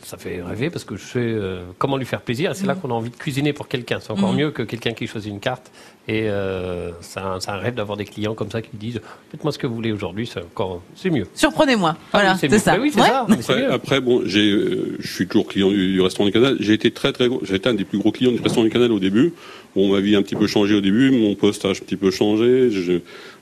ça, 0.02 0.16
fait 0.16 0.42
rêver 0.42 0.70
parce 0.70 0.85
que 0.85 0.96
je 0.96 1.04
sais 1.04 1.18
euh, 1.18 1.62
comment 1.78 1.96
lui 1.96 2.06
faire 2.06 2.20
plaisir. 2.20 2.50
Et 2.50 2.54
c'est 2.54 2.66
là 2.66 2.74
mm. 2.74 2.80
qu'on 2.80 2.90
a 2.90 2.94
envie 2.94 3.11
de 3.11 3.16
cuisiner 3.16 3.52
pour 3.52 3.68
quelqu'un. 3.68 3.98
C'est 4.00 4.12
encore 4.12 4.32
mm. 4.32 4.37
mieux 4.37 4.50
que 4.50 4.62
quelqu'un 4.62 4.92
qui 4.92 5.06
choisit 5.06 5.30
une 5.30 5.40
carte. 5.40 5.70
Et 6.08 6.22
euh, 6.24 6.90
c'est 7.00 7.20
un, 7.20 7.56
rêve 7.56 7.74
d'avoir 7.74 7.96
des 7.96 8.04
clients 8.04 8.34
comme 8.34 8.50
ça 8.50 8.60
qui 8.60 8.76
disent 8.76 9.00
Faites-moi 9.30 9.52
ce 9.52 9.58
que 9.58 9.68
vous 9.68 9.74
voulez 9.76 9.92
aujourd'hui, 9.92 10.26
c'est 10.26 10.40
encore 10.40 10.82
c'est 10.96 11.10
mieux. 11.10 11.26
Surprenez-moi. 11.34 11.94
Ah 11.96 12.06
voilà, 12.12 12.36
c'est 12.36 12.48
ça. 12.58 12.76
oui, 12.80 12.90
ça 12.90 13.26
après, 13.70 14.00
bon, 14.00 14.22
j'ai, 14.26 14.50
euh, 14.50 14.96
je 14.98 15.12
suis 15.12 15.28
toujours 15.28 15.46
client 15.46 15.70
du, 15.70 16.00
restaurant 16.00 16.26
du 16.26 16.32
Canal. 16.32 16.56
J'ai 16.58 16.72
été 16.72 16.90
très 16.90 17.12
très, 17.12 17.28
j'ai 17.42 17.54
été 17.54 17.68
un 17.68 17.74
des 17.74 17.84
plus 17.84 17.98
gros 17.98 18.10
clients 18.10 18.32
du 18.32 18.40
restaurant 18.40 18.64
du 18.64 18.70
Canal 18.70 18.90
au 18.90 18.98
début. 18.98 19.32
Bon, 19.76 19.92
ma 19.92 20.00
vie 20.00 20.16
a 20.16 20.18
un 20.18 20.22
petit 20.22 20.34
peu 20.34 20.48
changé 20.48 20.74
au 20.74 20.80
début, 20.80 21.12
mon 21.12 21.36
poste 21.36 21.64
a 21.64 21.68
un 21.68 21.72
petit 21.72 21.96
peu 21.96 22.10
changé. 22.10 22.70
Je, 22.70 22.98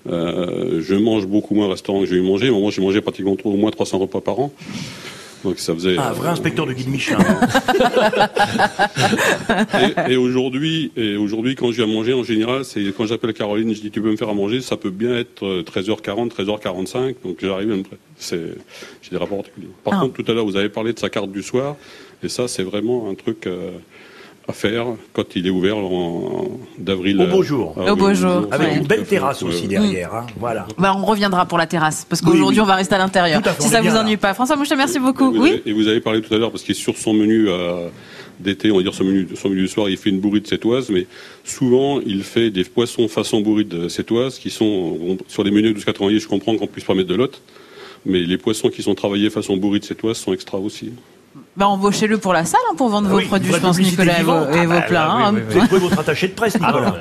je 0.07 0.95
mange 0.95 1.27
beaucoup 1.27 1.55
moins 1.55 1.67
au 1.67 1.71
restaurant 1.71 2.01
que 2.01 2.07
j'ai 2.07 2.17
eu 2.17 2.21
manger. 2.21 2.51
Moi, 2.51 2.71
j'ai 2.71 2.83
mangé 2.83 3.01
pratiquement 3.01 3.37
au 3.43 3.57
moins 3.57 3.71
300 3.71 3.99
repas 3.99 4.21
par 4.21 4.39
an. 4.39 4.53
Donc 5.45 5.59
ça 5.59 5.73
faisait. 5.75 5.97
Ah, 5.99 6.11
un 6.11 6.13
vrai 6.13 6.29
inspecteur 6.29 6.67
de 6.67 6.73
guide 6.75 6.89
Michelin. 6.89 7.19
et, 10.09 10.13
et 10.13 10.17
aujourd'hui, 10.17 10.93
et 10.97 11.17
aujourd'hui, 11.17 11.55
quand 11.55 11.71
je 11.73 11.77
viens 11.83 11.87
manger, 11.87 12.13
en 12.13 12.23
général, 12.23 12.65
c'est 12.65 12.83
quand 12.97 13.07
j'appelle 13.07 13.33
Caroline, 13.33 13.75
je 13.75 13.81
dis 13.81 13.91
tu 13.91 14.01
peux 14.01 14.11
me 14.11 14.17
faire 14.17 14.29
à 14.29 14.35
manger, 14.35 14.61
ça 14.61 14.77
peut 14.77 14.91
bien 14.91 15.17
être 15.17 15.63
13h40, 15.63 16.31
13h45, 16.31 17.15
donc 17.25 17.39
j'arrive 17.41 17.69
même. 17.69 17.83
C'est, 18.17 18.55
j'ai 19.03 19.11
des 19.11 19.17
rapports 19.17 19.39
particuliers. 19.39 19.69
Par 19.85 19.95
Ah. 19.97 20.01
contre, 20.03 20.23
tout 20.23 20.31
à 20.31 20.35
l'heure, 20.35 20.45
vous 20.45 20.57
avez 20.57 20.69
parlé 20.69 20.93
de 20.93 20.99
sa 20.99 21.09
carte 21.09 21.33
du 21.33 21.43
soir, 21.43 21.77
et 22.23 22.29
ça, 22.29 22.47
c'est 22.49 22.63
vraiment 22.63 23.09
un 23.11 23.15
truc. 23.15 23.47
euh, 23.47 23.71
à 24.51 24.53
faire 24.53 24.87
quand 25.13 25.35
il 25.37 25.47
est 25.47 25.51
ouvert 25.51 25.79
en- 25.79 26.51
d'avril. 26.79 27.21
Au 27.21 27.27
beau 27.27 27.41
euh, 27.41 27.43
jour. 27.43 27.75
Au 27.77 27.97
beau 27.97 28.13
jour. 28.15 28.47
Avec 28.51 28.77
une 28.77 28.87
belle 28.87 29.05
terrasse 29.05 29.43
aussi 29.43 29.67
derrière. 29.67 30.15
hein. 30.15 30.27
Voilà. 30.39 30.67
Bah, 30.79 30.95
on 30.97 31.05
reviendra 31.05 31.47
pour 31.47 31.59
la 31.59 31.67
terrasse, 31.67 32.05
parce 32.09 32.21
qu'aujourd'hui, 32.21 32.59
oui. 32.61 32.65
on 32.65 32.67
va 32.67 32.75
rester 32.77 32.95
à 32.95 32.99
l'intérieur. 32.99 33.43
Tout 33.43 33.49
à 33.49 33.53
fait, 33.55 33.63
Si 33.63 33.69
ça 33.69 33.81
bien 33.81 33.91
vous 33.91 33.97
là. 33.97 34.03
ennuie 34.03 34.17
pas. 34.17 34.35
François 34.35 34.57
Mouchet, 34.57 34.77
merci 34.77 34.99
beaucoup. 34.99 35.33
Et 35.33 35.37
vous, 35.37 35.43
Oui. 35.43 35.51
avez, 35.51 35.63
et 35.67 35.73
vous 35.73 35.89
avez 35.89 36.01
parlé 36.01 36.21
tout 36.21 36.33
à 36.35 36.39
l'heure, 36.39 36.51
parce 36.51 36.63
qu'il 36.63 36.73
est 36.75 36.79
sur 36.79 36.97
son 36.97 37.13
menu 37.15 37.49
euh, 37.49 37.89
d'été, 38.39 38.71
on 38.71 38.77
va 38.77 38.83
dire 38.83 38.95
son 38.95 39.05
menu, 39.05 39.29
son 39.35 39.49
menu 39.51 39.63
du 39.63 39.69
soir, 39.69 39.89
il 39.91 39.97
fait 39.97 40.11
une 40.11 40.21
bourride 40.21 40.47
sétoise, 40.47 40.89
mais 40.91 41.07
souvent 41.45 42.01
il 42.05 42.23
fait 42.23 42.51
des 42.51 42.65
poissons 42.65 43.07
façon 43.09 43.41
bourride 43.41 43.89
sétoise 43.89 44.39
qui 44.39 44.51
sont 44.51 44.65
on- 44.65 45.19
sur 45.29 45.45
les 45.45 45.51
menus 45.51 45.75
12,90, 45.75 46.21
je 46.21 46.29
comprends 46.29 46.57
qu'on 46.57 46.67
puisse 46.67 46.85
pas 46.85 46.95
mettre 46.95 47.09
de 47.09 47.15
lot, 47.17 47.41
mais 48.07 48.21
les 48.21 48.39
poissons 48.39 48.71
qui 48.71 48.83
sont 48.83 48.95
travaillés 48.95 49.29
façon 49.31 49.57
bourride 49.59 49.85
sétoise 49.85 50.17
sont 50.17 50.33
extra 50.33 50.59
aussi. 50.59 50.91
Bah, 51.57 51.69
embauchez-le 51.69 52.19
pour 52.19 52.33
la 52.33 52.45
salle, 52.45 52.61
hein, 52.71 52.75
pour 52.77 52.89
vendre 52.89 53.07
Ah 53.09 53.13
vos 53.13 53.19
oui, 53.19 53.27
produits, 53.27 53.53
je 53.53 53.59
pense, 53.59 53.79
Nicolas, 53.79 54.19
et 54.19 54.23
vos, 54.25 54.33
vivante. 54.41 54.57
et 54.57 54.67
vos 54.67 54.73
Ah, 54.79 54.81
plats. 54.83 55.07
bah, 55.07 55.15
oui, 55.17 55.23
hein. 55.23 55.33
oui, 55.35 55.43
Vous 55.61 55.67
trouvé 55.67 55.81
votre 55.81 55.99
attaché 56.01 56.27
de 56.29 56.33
presse, 56.33 56.59
Nicolas. 56.59 56.95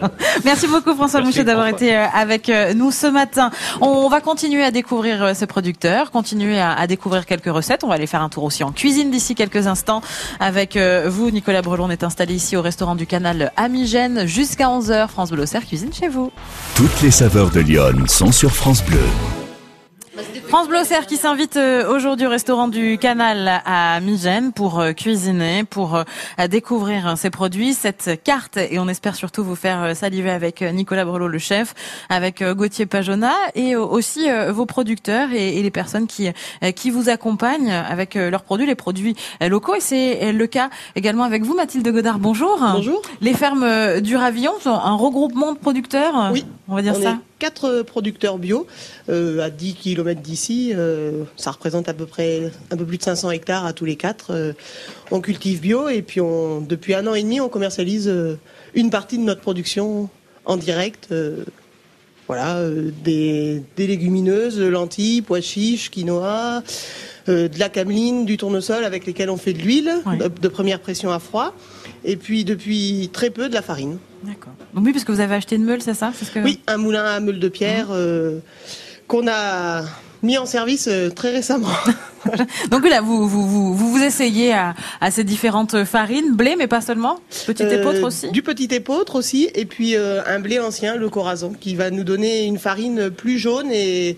Merci 0.45 0.67
beaucoup 0.67 0.93
François 0.93 1.21
Mouchet 1.21 1.43
d'avoir 1.43 1.67
été 1.67 1.95
euh, 1.95 2.05
avec 2.13 2.47
euh, 2.49 2.73
nous 2.75 2.91
ce 2.91 3.07
matin. 3.07 3.49
On 3.81 4.07
va 4.07 4.21
continuer 4.21 4.63
à 4.63 4.69
découvrir 4.69 5.23
euh, 5.23 5.33
ce 5.33 5.45
producteur, 5.45 6.11
continuer 6.11 6.59
à, 6.59 6.73
à 6.73 6.85
découvrir 6.85 7.25
quelques 7.25 7.51
recettes. 7.51 7.83
On 7.83 7.87
va 7.87 7.95
aller 7.95 8.05
faire 8.05 8.21
un 8.21 8.29
tour 8.29 8.43
aussi 8.43 8.63
en 8.63 8.71
cuisine 8.71 9.09
d'ici 9.09 9.33
quelques 9.33 9.65
instants 9.65 10.01
avec 10.39 10.77
vous. 11.07 11.31
Nicolas 11.31 11.61
Brelon 11.63 11.85
on 11.85 11.89
est 11.89 12.03
installé 12.03 12.35
ici 12.35 12.55
au 12.55 12.61
restaurant 12.61 12.95
du 12.95 13.07
canal 13.07 13.51
Amigène 13.57 14.27
jusqu'à 14.27 14.67
11h. 14.67 15.07
France 15.07 15.31
Bleu 15.31 15.45
cuisine 15.67 15.91
chez 15.91 16.07
vous. 16.07 16.31
Toutes 16.75 17.01
les 17.01 17.11
saveurs 17.11 17.49
de 17.49 17.61
Lyon 17.61 17.93
sont 18.07 18.31
sur 18.31 18.51
France 18.51 18.83
Bleu. 18.83 18.99
France 20.49 20.67
Auxerre 20.67 21.05
qui 21.05 21.17
s'invite 21.17 21.57
euh, 21.57 21.95
aujourd'hui 21.95 22.25
au 22.25 22.29
restaurant 22.29 22.67
du 22.67 22.97
Canal 22.97 23.61
à 23.65 23.99
Migène 23.99 24.51
pour 24.51 24.79
euh, 24.79 24.93
cuisiner, 24.93 25.63
pour 25.63 25.95
euh, 25.95 26.03
découvrir 26.49 27.15
ses 27.19 27.29
produits, 27.29 27.75
cette 27.75 28.23
carte 28.23 28.57
et 28.57 28.79
on 28.79 28.87
espère 28.87 29.15
surtout 29.15 29.43
vous 29.43 29.55
faire 29.55 29.95
saliver 29.95 30.31
avec 30.31 30.63
Nicolas 30.63 31.05
Brelot 31.05 31.27
le 31.27 31.37
chef, 31.37 31.75
avec 32.09 32.43
Gauthier 32.43 32.87
Pajona 32.87 33.31
et 33.53 33.75
aussi 33.75 34.27
vos 34.49 34.65
producteurs 34.65 35.31
et, 35.33 35.61
les 35.61 35.71
personnes 35.71 36.07
qui 36.07 36.29
qui 36.75 36.89
vous 36.89 37.09
accompagnent 37.09 37.71
avec 37.71 38.15
leurs 38.15 38.43
produits, 38.43 38.65
les 38.65 38.75
produits 38.75 39.15
locaux 39.41 39.75
et 39.75 39.81
c'est 39.81 40.31
le 40.31 40.47
cas 40.47 40.69
également 40.95 41.23
avec 41.23 41.43
vous 41.43 41.53
Mathilde 41.53 41.87
Godard. 41.87 42.17
Bonjour. 42.17 42.57
Bonjour. 42.59 43.01
Les 43.21 43.33
fermes 43.33 44.01
du 44.01 44.15
Ravillon 44.15 44.53
sont 44.61 44.71
un 44.71 44.95
regroupement 44.95 45.53
de 45.53 45.59
producteurs. 45.59 46.31
Oui, 46.33 46.45
on 46.67 46.75
va 46.75 46.81
dire 46.81 46.95
on 46.97 47.01
ça. 47.01 47.09
est 47.11 47.28
quatre 47.39 47.81
producteurs 47.83 48.37
bio 48.37 48.67
euh, 49.09 49.39
à 49.41 49.49
10 49.49 49.73
km 49.75 50.21
d'ici. 50.21 50.71
euh, 50.75 51.23
ça 51.37 51.51
représente 51.51 51.89
à 51.89 51.93
peu 51.93 52.05
près 52.05 52.51
un 52.69 52.77
peu 52.77 52.85
plus 52.85 52.97
de 52.97 53.03
500 53.03 53.31
hectares 53.31 53.65
à 53.65 53.73
tous 53.73 53.85
les 53.85 53.95
quatre. 53.95 54.31
euh, 54.31 54.53
on 55.11 55.21
cultive 55.21 55.61
bio 55.61 55.89
et 55.89 56.01
puis 56.01 56.21
on, 56.21 56.61
depuis 56.61 56.93
un 56.93 57.07
an 57.07 57.13
et 57.15 57.23
demi, 57.23 57.39
on 57.41 57.49
commercialise 57.49 58.13
une 58.75 58.89
partie 58.89 59.17
de 59.17 59.23
notre 59.23 59.41
production 59.41 60.09
en 60.45 60.57
direct. 60.57 61.07
voilà, 62.27 62.61
des, 63.03 63.63
des 63.75 63.87
légumineuses, 63.87 64.59
lentilles, 64.59 65.21
pois 65.23 65.41
chiches, 65.41 65.89
quinoa, 65.89 66.61
de 67.27 67.49
la 67.59 67.69
cameline, 67.69 68.25
du 68.25 68.37
tournesol 68.37 68.83
avec 68.83 69.05
lesquels 69.07 69.29
on 69.31 69.37
fait 69.37 69.53
de 69.53 69.59
l'huile 69.59 69.91
Ouais. 70.05 70.17
de, 70.17 70.27
de 70.27 70.47
première 70.47 70.79
pression 70.79 71.11
à 71.11 71.17
froid. 71.19 71.55
Et 72.03 72.15
puis 72.15 72.45
depuis 72.45 73.09
très 73.11 73.29
peu 73.29 73.49
de 73.49 73.53
la 73.53 73.61
farine. 73.61 73.97
D'accord. 74.23 74.53
Donc 74.73 74.85
oui, 74.85 74.91
parce 74.91 75.03
que 75.05 75.11
vous 75.11 75.19
avez 75.19 75.35
acheté 75.35 75.55
une 75.55 75.65
meule, 75.65 75.81
c'est 75.81 75.93
ça 75.93 76.11
C'est 76.15 76.25
ce 76.25 76.31
que... 76.31 76.39
Oui, 76.39 76.59
un 76.67 76.77
moulin 76.77 77.05
à 77.05 77.19
meule 77.19 77.39
de 77.39 77.49
pierre 77.49 77.87
euh, 77.91 78.39
qu'on 79.07 79.27
a 79.27 79.83
mis 80.21 80.37
en 80.37 80.45
service 80.45 80.87
euh, 80.89 81.09
très 81.09 81.31
récemment. 81.31 81.69
Donc 82.71 82.87
là, 82.87 83.01
vous 83.01 83.27
vous, 83.27 83.47
vous, 83.47 83.73
vous, 83.73 83.91
vous 83.91 84.03
essayez 84.03 84.53
à, 84.53 84.75
à 84.99 85.11
ces 85.11 85.23
différentes 85.23 85.85
farines, 85.85 86.35
blé, 86.35 86.55
mais 86.57 86.67
pas 86.67 86.81
seulement 86.81 87.19
Petite 87.47 87.67
Euh, 87.67 87.79
épeautre 87.79 88.03
aussi 88.03 88.29
Du 88.31 88.41
petit 88.43 88.67
épeautre 88.71 89.15
aussi, 89.15 89.49
et 89.55 89.65
puis 89.65 89.95
euh, 89.95 90.21
un 90.25 90.39
blé 90.39 90.59
ancien, 90.59 90.97
le 90.97 91.09
corazon, 91.09 91.53
qui 91.57 91.75
va 91.75 91.91
nous 91.91 92.03
donner 92.03 92.43
une 92.45 92.59
farine 92.59 93.09
plus 93.09 93.39
jaune. 93.39 93.71
Et 93.71 94.17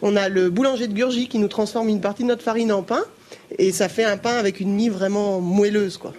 on 0.00 0.16
a 0.16 0.28
le 0.30 0.48
boulanger 0.48 0.88
de 0.88 0.94
Gurgy 0.94 1.28
qui 1.28 1.38
nous 1.38 1.48
transforme 1.48 1.88
une 1.88 2.00
partie 2.00 2.22
de 2.22 2.28
notre 2.28 2.42
farine 2.42 2.72
en 2.72 2.82
pain. 2.82 3.02
Et 3.58 3.72
ça 3.72 3.88
fait 3.88 4.04
un 4.04 4.16
pain 4.16 4.34
avec 4.36 4.60
une 4.60 4.72
mie 4.72 4.88
vraiment 4.88 5.40
moelleuse, 5.40 5.96
quoi. 5.98 6.12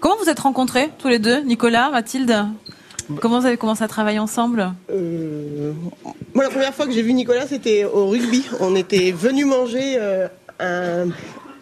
Comment 0.00 0.16
vous 0.22 0.28
êtes 0.28 0.40
rencontrés, 0.40 0.90
tous 0.98 1.08
les 1.08 1.18
deux 1.18 1.40
Nicolas, 1.40 1.90
Mathilde 1.90 2.46
Comment 3.20 3.38
vous 3.40 3.46
avez 3.46 3.56
commencé 3.56 3.84
à 3.84 3.88
travailler 3.88 4.18
ensemble 4.18 4.72
Euh, 4.90 5.72
moi, 6.34 6.44
la 6.44 6.50
première 6.50 6.74
fois 6.74 6.86
que 6.86 6.92
j'ai 6.92 7.02
vu 7.02 7.12
Nicolas, 7.12 7.46
c'était 7.46 7.84
au 7.84 8.08
rugby. 8.08 8.44
On 8.60 8.74
était 8.74 9.12
venu 9.12 9.44
manger 9.44 9.96
euh, 9.98 10.26
un, 10.58 11.06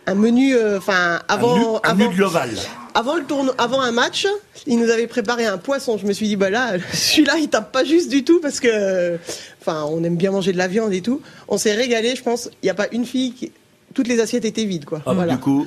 un 0.06 0.14
menu, 0.14 0.56
euh, 0.56 0.78
enfin 0.78 1.20
avant, 1.28 1.54
un 1.54 1.58
nu, 1.58 1.64
un 1.64 1.78
avant, 1.84 2.08
nu 2.08 2.14
de 2.14 2.20
l'Oval. 2.20 2.50
avant 2.94 3.16
le 3.16 3.24
tournoi, 3.24 3.54
avant 3.58 3.82
un 3.82 3.92
match, 3.92 4.26
il 4.66 4.78
nous 4.78 4.88
avait 4.90 5.06
préparé 5.06 5.44
un 5.44 5.58
poisson. 5.58 5.98
Je 5.98 6.06
me 6.06 6.12
suis 6.14 6.26
dit 6.28 6.36
bah 6.36 6.48
là, 6.48 6.72
celui-là, 6.94 7.34
il 7.38 7.48
tape 7.48 7.72
pas 7.72 7.84
juste 7.84 8.08
du 8.10 8.24
tout 8.24 8.40
parce 8.40 8.58
que, 8.58 9.18
enfin, 9.60 9.84
on 9.90 10.02
aime 10.02 10.16
bien 10.16 10.30
manger 10.30 10.52
de 10.52 10.58
la 10.58 10.68
viande 10.68 10.94
et 10.94 11.02
tout. 11.02 11.20
On 11.48 11.58
s'est 11.58 11.74
régalé. 11.74 12.16
Je 12.16 12.22
pense, 12.22 12.48
il 12.62 12.66
n'y 12.66 12.70
a 12.70 12.74
pas 12.74 12.88
une 12.90 13.04
fille 13.04 13.32
qui, 13.32 13.52
toutes 13.94 14.08
les 14.08 14.20
assiettes 14.20 14.44
étaient 14.44 14.64
vides, 14.64 14.84
quoi. 14.84 15.02
Ah, 15.06 15.14
Voilà. 15.14 15.34
Du 15.34 15.40
coup, 15.40 15.66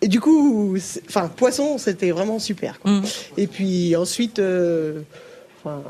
Et 0.00 0.08
du 0.08 0.20
coup, 0.20 0.76
enfin, 1.08 1.28
poisson, 1.28 1.78
c'était 1.78 2.10
vraiment 2.10 2.38
super. 2.38 2.78
quoi. 2.80 2.90
Mm. 2.90 3.02
Et 3.36 3.46
puis 3.46 3.96
ensuite, 3.96 4.38
euh, 4.38 5.00
enfin, 5.64 5.82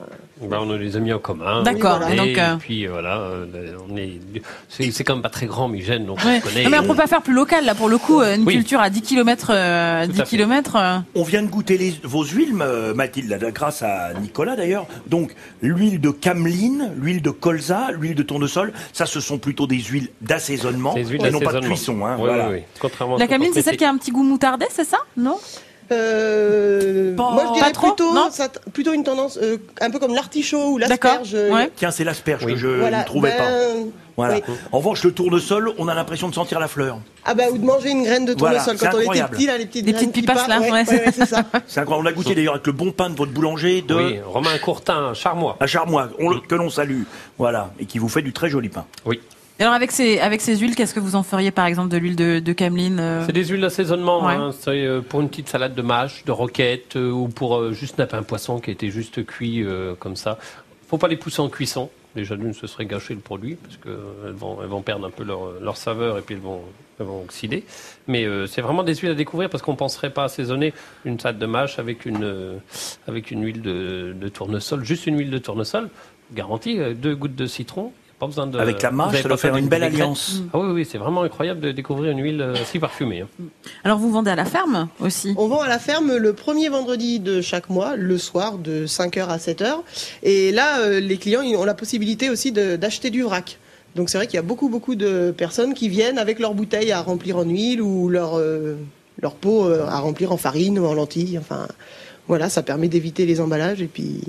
Ben, 0.43 0.59
on 0.61 0.71
a 0.73 0.79
des 0.79 0.97
amis 0.97 1.13
en 1.13 1.19
commun. 1.19 1.63
D'accord, 1.63 2.01
Et, 2.09 2.17
donc, 2.17 2.37
euh, 2.39 2.57
puis 2.59 2.87
euh, 2.87 2.91
voilà, 2.93 3.19
euh, 3.19 3.77
on 3.91 3.97
est, 3.97 4.21
c'est, 4.69 4.91
c'est 4.91 5.05
quand 5.05 5.15
même 5.15 5.23
pas 5.23 5.29
très 5.31 5.47
grand, 5.47 5.69
Migène, 5.69 6.07
donc 6.07 6.19
Ouais. 6.25 6.39
on 6.39 6.41
connaît. 6.49 6.65
Non, 6.65 6.71
mais 6.71 6.79
on 6.79 6.85
peut 6.87 6.95
pas 6.95 7.07
faire 7.07 7.23
plus 7.23 7.35
local, 7.35 7.65
là, 7.65 7.75
pour 7.75 7.89
le 7.89 7.99
coup, 7.99 8.21
euh, 8.21 8.35
une 8.37 8.45
Oui. 8.47 8.55
culture 8.55 8.81
à 8.81 8.91
10 8.91 9.03
km, 9.03 9.49
euh, 9.51 10.07
Tout 10.07 10.13
10 10.13 10.21
à 10.21 10.25
fait. 10.25 10.31
km 10.37 10.77
euh, 10.77 10.99
on 11.15 11.23
vient 11.25 11.43
de 11.43 11.49
goûter 11.49 11.77
les- 11.79 11.95
vos 12.05 12.25
huiles, 12.25 12.55
euh, 12.61 12.95
Mathilde, 12.95 13.37
grâce 13.55 13.83
à 13.83 14.13
Nicolas 14.21 14.57
d'ailleurs. 14.57 14.87
Donc, 15.07 15.35
l'huile 15.63 16.01
de 16.01 16.11
cameline, 16.11 16.93
l'huile 17.01 17.23
de 17.23 17.31
colza, 17.31 17.91
l'huile 17.93 18.15
de 18.15 18.23
tournesol, 18.23 18.73
ça, 18.93 19.07
ce 19.07 19.21
sont 19.21 19.39
plutôt 19.39 19.67
des 19.67 19.81
huiles 19.81 20.09
d'assaisonnement 20.21 20.95
des 20.95 21.05
huiles 21.05 21.25
et 21.27 21.31
non 21.31 21.41
pas 21.41 21.53
de 21.53 21.61
cuisson. 21.61 22.05
Hein, 22.07 22.17
Oui, 22.19 22.27
voilà. 22.27 22.49
oui, 22.49 22.57
oui. 22.57 22.63
Contrairement 22.81 23.17
à 23.17 23.19
La 23.19 23.27
cameline, 23.27 23.53
c'est 23.55 23.63
celle 23.63 23.77
qui 23.77 23.85
a 23.85 23.91
un 23.91 23.97
petit 23.97 24.11
goût 24.11 24.23
moutardé, 24.23 24.67
c'est 24.71 24.85
ça? 24.85 24.99
Non? 25.17 25.39
Euh, 25.95 27.17
Pas- 27.17 27.31
moi, 27.31 27.45
je 27.49 27.55
dirais 27.55 27.73
trop, 27.73 27.89
plutôt, 27.93 28.13
ça- 28.31 28.49
plutôt 28.73 28.93
une 28.93 29.05
tendance 29.05 29.39
euh, 29.41 29.57
un 29.81 29.91
peu 29.91 29.99
comme 29.99 30.15
l'artichaut 30.15 30.71
ou 30.73 30.79
l'asperge. 30.79 31.31
euh, 31.35 31.51
Ouais. 31.53 31.71
Tiens, 31.77 31.91
c'est 31.91 32.05
l'asperge 32.05 32.45
Oui. 32.45 32.53
que 32.55 32.59
je 32.59 32.67
Voilà. 32.69 33.01
ne 33.01 33.05
trouvais 33.05 33.31
ben, 33.31 33.39
pas. 33.39 33.91
Voilà. 34.17 34.35
oui. 34.37 34.55
En 34.71 34.79
revanche, 34.79 35.03
le 35.03 35.11
tournesol, 35.13 35.73
on 35.79 35.89
a 35.89 35.95
l'impression 35.95 36.29
de 36.29 36.35
sentir 36.35 36.61
la 36.61 36.69
fleur. 36.69 36.99
Ah 37.25 37.35
bah 37.35 37.45
ou 37.53 37.59
de 37.59 37.65
manger 37.65 37.91
une 37.91 38.05
graine 38.05 38.25
de 38.25 38.35
Voilà, 38.39 38.59
tournesol 38.61 38.79
c'est 38.79 38.87
quand 38.87 38.93
on 38.97 38.99
était 39.01 39.09
incroyable. 39.09 39.37
petit 39.37 39.47
là, 39.47 39.59
les 39.59 39.67
petites 39.67 39.85
Des 39.85 39.93
petites 39.93 40.27
partent, 40.27 40.47
là, 40.49 40.61
ouais, 40.61 40.71
ouais. 40.71 40.85
c'est 40.87 41.27
ça. 41.27 41.43
C'est 41.67 41.81
incroyable. 41.81 42.07
On 42.07 42.11
a 42.11 42.13
goûté 42.13 42.35
d'ailleurs 42.35 42.55
avec 42.55 42.67
le 42.67 42.73
bon 42.73 42.93
pain 42.93 43.11
de 43.11 43.17
votre 43.17 43.33
boulanger 43.33 43.83
de 43.83 43.95
Oui, 43.95 44.21
Romain 44.25 44.57
Courtin, 44.63 45.15
Charmois. 45.15 45.57
à 45.59 45.67
Charmois, 45.67 46.11
on 46.21 46.29
le- 46.31 46.41
que 46.41 46.55
l'on 46.55 46.71
salue. 46.71 47.03
Voilà. 47.39 47.71
Et 47.81 47.87
qui 47.87 47.99
vous 47.99 48.09
fait 48.09 48.23
du 48.23 48.33
très 48.33 48.49
joli 48.49 48.69
pain. 48.69 48.85
Oui. 49.05 49.21
Et 49.59 49.63
alors, 49.63 49.75
avec 49.75 49.93
ces, 49.93 50.19
avec 50.19 50.41
ces 50.41 50.57
huiles, 50.57 50.75
qu'est-ce 50.75 50.95
que 50.95 51.01
vous 51.01 51.15
en 51.15 51.23
feriez, 51.23 51.53
par 51.53 51.67
exemple, 51.67 51.89
de 51.89 51.97
l'huile 51.97 52.17
de, 52.17 52.41
de 52.41 52.53
cameline 52.53 52.99
euh 52.99 53.25
C'est 53.25 53.33
des 53.33 53.45
huiles 53.45 53.61
d'assaisonnement. 53.61 54.27
Ouais. 54.27 54.35
hein. 54.35 54.51
C'est 54.53 54.85
euh, 54.85 55.01
pour 55.01 55.21
une 55.21 55.29
petite 55.29 55.49
salade 55.49 55.75
de 55.75 55.83
mâche, 55.83 56.25
de 56.25 56.33
roquette, 56.33 56.97
euh, 56.97 57.11
ou 57.13 57.29
pour 57.29 57.73
juste 57.73 57.99
napper 57.99 58.17
un 58.17 58.25
poisson 58.25 58.59
qui 58.59 58.71
a 58.71 58.73
été 58.73 58.91
juste 58.91 59.25
cuit 59.25 59.65
comme 60.01 60.17
ça. 60.17 60.39
Faut 60.89 60.99
pas 60.99 61.09
les 61.09 61.17
pousser 61.17 61.41
en 61.41 61.49
cuisson. 61.49 61.89
Déjà 62.17 62.37
d'une, 62.37 62.53
ce 62.53 62.69
serait 62.69 62.87
gâcher 62.87 63.15
le 63.15 63.21
produit 63.21 63.57
parce 63.57 63.77
que 63.77 63.89
euh, 63.89 64.29
elles 64.29 64.35
vont, 64.35 64.59
elles 64.63 64.69
vont 64.69 64.83
perdre 64.83 65.05
un 65.07 65.11
peu 65.11 65.25
leur, 65.25 65.61
leur 65.61 65.77
saveur 65.77 66.17
et 66.17 66.21
puis 66.21 66.37
elles 66.37 66.41
vont, 66.41 66.61
elles 67.01 67.07
vont 67.07 67.23
oxyder. 67.23 67.65
Mais 68.09 68.27
c'est 68.49 68.61
vraiment 68.61 68.83
des 68.83 68.95
huiles 68.97 69.13
à 69.13 69.15
découvrir 69.15 69.51
parce 69.51 69.63
qu'on 69.63 69.77
penserait 69.77 70.11
pas 70.11 70.25
assaisonner 70.25 70.73
une 71.05 71.19
salade 71.19 71.39
de 71.39 71.47
mâche 71.47 71.79
avec 71.79 72.07
une 72.07 72.61
avec 73.07 73.31
une 73.31 73.45
huile 73.45 73.63
de, 73.63 74.15
de 74.21 74.29
tournesol, 74.29 74.85
juste 74.85 75.07
une 75.07 75.19
huile 75.19 75.31
de 75.31 75.39
tournesol. 75.39 75.91
Garantie, 76.33 76.79
deux 76.97 77.15
gouttes 77.15 77.37
de 77.37 77.47
citron. 77.47 77.93
Pas 78.19 78.27
besoin 78.27 78.47
de. 78.47 78.59
Avec 78.59 78.81
la 78.83 78.91
mâche, 78.91 79.21
ça 79.23 79.29
doit 79.29 79.37
faire 79.37 79.57
une 79.57 79.69
belle 79.69 79.83
alliance. 79.83 80.43
Ah 80.53 80.59
oui, 80.59 80.69
oui, 80.73 80.89
c'est 80.89 80.99
vraiment 80.99 81.23
incroyable 81.23 81.61
de 81.61 81.73
découvrir 81.73 82.13
une 82.13 82.23
huile 82.23 82.41
euh, 82.41 82.55
si 82.65 82.79
parfumée. 82.79 83.23
hein. 83.23 83.29
Alors, 83.83 83.99
vous 83.99 84.11
vendez 84.11 84.31
à 84.31 84.37
la 84.37 84.45
ferme 84.45 84.89
aussi? 85.01 85.35
On 85.37 85.49
vend 85.49 85.61
à 85.61 85.69
la 85.69 85.79
ferme 85.79 86.17
le 86.17 86.33
premier 86.33 86.69
vendredi 86.69 87.19
de 87.21 87.41
chaque 87.41 87.69
mois, 87.71 87.97
le 87.97 88.17
soir 88.19 88.59
de 88.59 88.87
5h 88.87 89.27
à 89.27 89.37
7h. 89.39 89.79
Et 90.23 90.53
là, 90.53 90.81
euh, 90.81 91.01
les 91.01 91.17
clients 91.17 91.43
ils 91.43 91.57
ont 91.57 91.65
la 91.65 91.75
possibilité 91.75 92.31
aussi 92.31 92.53
d'acheter 92.53 93.11
du 93.11 93.23
vrac. 93.23 93.59
Donc 93.97 94.11
c'est 94.11 94.19
vrai 94.19 94.27
qu'il 94.27 94.37
y 94.37 94.39
a 94.39 94.43
beaucoup, 94.43 94.69
beaucoup 94.69 94.95
de 94.95 95.33
personnes 95.37 95.75
qui 95.75 95.89
viennent 95.89 96.19
avec 96.19 96.39
leurs 96.39 96.55
bouteilles 96.55 96.93
à 96.93 97.01
remplir 97.01 97.37
en 97.39 97.45
huile 97.45 97.81
ou 97.83 98.09
leur, 98.09 98.39
euh, 98.39 98.77
leur 99.21 99.35
pot 99.35 99.69
à 99.71 99.99
remplir 99.99 100.33
en 100.33 100.37
farine 100.37 100.79
ou 100.79 100.87
en 100.87 100.95
lentilles. 100.95 101.39
Enfin, 101.39 101.67
voilà, 102.29 102.49
ça 102.49 102.63
permet 102.63 102.89
d'éviter 102.89 103.27
les 103.27 103.41
emballages 103.41 103.83
et 103.83 103.87
puis 103.87 104.21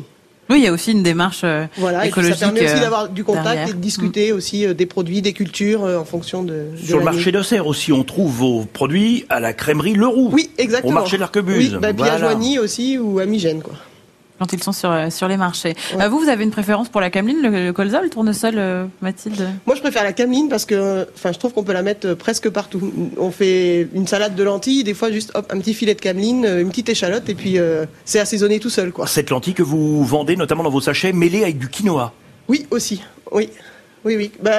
Oui, 0.50 0.58
il 0.60 0.64
y 0.64 0.68
a 0.68 0.72
aussi 0.72 0.92
une 0.92 1.02
démarche 1.02 1.42
euh, 1.44 1.66
Voilà, 1.78 2.06
écologique. 2.06 2.36
ça 2.36 2.46
permet 2.46 2.66
aussi 2.66 2.76
euh, 2.76 2.80
d'avoir 2.82 3.10
du 3.10 3.24
contact 3.24 3.46
derrière. 3.46 3.70
et 3.70 3.74
de 3.74 3.78
discuter 3.80 4.32
aussi 4.32 4.66
euh, 4.66 4.74
des 4.76 4.86
produits, 4.86 5.22
des 5.24 5.34
cultures 5.34 5.84
euh, 5.84 5.98
en 5.98 6.06
fonction 6.06 6.44
de. 6.44 6.68
de 6.72 6.78
Sur 6.86 7.00
le 7.00 7.04
marché 7.06 7.32
d'Auxerre 7.32 7.66
aussi, 7.66 7.92
on 7.92 8.04
trouve 8.04 8.32
vos 8.32 8.66
produits 8.66 9.26
à 9.30 9.40
la 9.40 9.54
crèmerie 9.54 9.96
Leroux. 9.96 10.30
Oui, 10.32 10.52
exactement. 10.60 10.92
Au 10.92 10.96
marché 10.96 11.16
de 11.18 11.22
l'Arquebuse. 11.22 11.74
Oui, 11.74 11.80
bah, 11.82 11.94
puis 11.94 12.04
à 12.04 12.18
Voilà. 12.18 12.20
Joigny 12.20 12.60
aussi 12.60 12.98
ou 13.00 13.18
à 13.20 13.26
Migène, 13.26 13.62
quoi. 13.64 13.74
Quand 14.38 14.52
ils 14.52 14.62
sont 14.62 14.74
sur, 14.74 14.92
euh, 14.92 15.10
sur 15.10 15.30
les 15.30 15.38
marchés. 15.38 15.76
Ouais. 15.96 16.04
Euh, 16.04 16.10
vous, 16.10 16.20
vous 16.20 16.28
avez 16.28 16.44
une 16.44 16.52
préférence 16.52 16.90
pour 16.90 17.00
la 17.00 17.10
cameline, 17.10 17.42
le, 17.42 17.50
le 17.68 17.72
colza, 17.72 18.02
le 18.02 18.10
tournesol, 18.10 18.56
euh, 18.58 18.86
Mathilde? 19.02 19.48
Moi, 19.66 19.76
je 19.76 19.82
préfère 19.82 20.04
la 20.04 20.12
cameline 20.12 20.50
parce 20.50 20.66
que, 20.66 21.08
enfin, 21.16 21.32
je 21.32 21.40
trouve 21.40 21.54
qu'on 21.54 21.64
peut 21.64 21.74
la 21.74 21.84
mettre 21.84 22.14
presque 22.16 22.50
partout. 22.50 22.92
On 23.18 23.32
fait 23.32 23.88
une 23.94 24.08
salade 24.08 24.36
de 24.36 24.44
lentilles, 24.44 24.84
des 24.84 24.94
fois 24.94 25.10
juste 25.12 25.32
hop, 25.36 25.46
un 25.54 25.60
petit 25.60 25.74
filet 25.74 25.96
de 25.96 26.02
cameline, 26.02 26.46
une 26.46 26.70
petite 26.70 26.90
échalote, 26.90 27.30
et 27.30 27.36
puis 27.36 27.58
euh, 27.58 27.86
c'est 28.04 28.20
assaisonné 28.20 28.60
tout 28.60 28.70
seul, 28.70 28.92
quoi. 28.92 29.08
Cette 29.08 29.30
lentille 29.30 29.54
que 29.54 29.64
vous 29.64 30.04
vendez 30.04 30.36
notamment 30.36 30.64
dans 30.64 30.70
vos 30.70 30.82
sachets 30.82 31.14
mêlés 31.14 31.44
avec 31.44 31.58
du 31.58 31.70
quinoa? 31.70 32.12
Oui, 32.50 32.68
aussi. 32.72 33.02
Oui. 33.32 33.50
Oui, 34.06 34.16
oui. 34.16 34.32
Bah, 34.42 34.52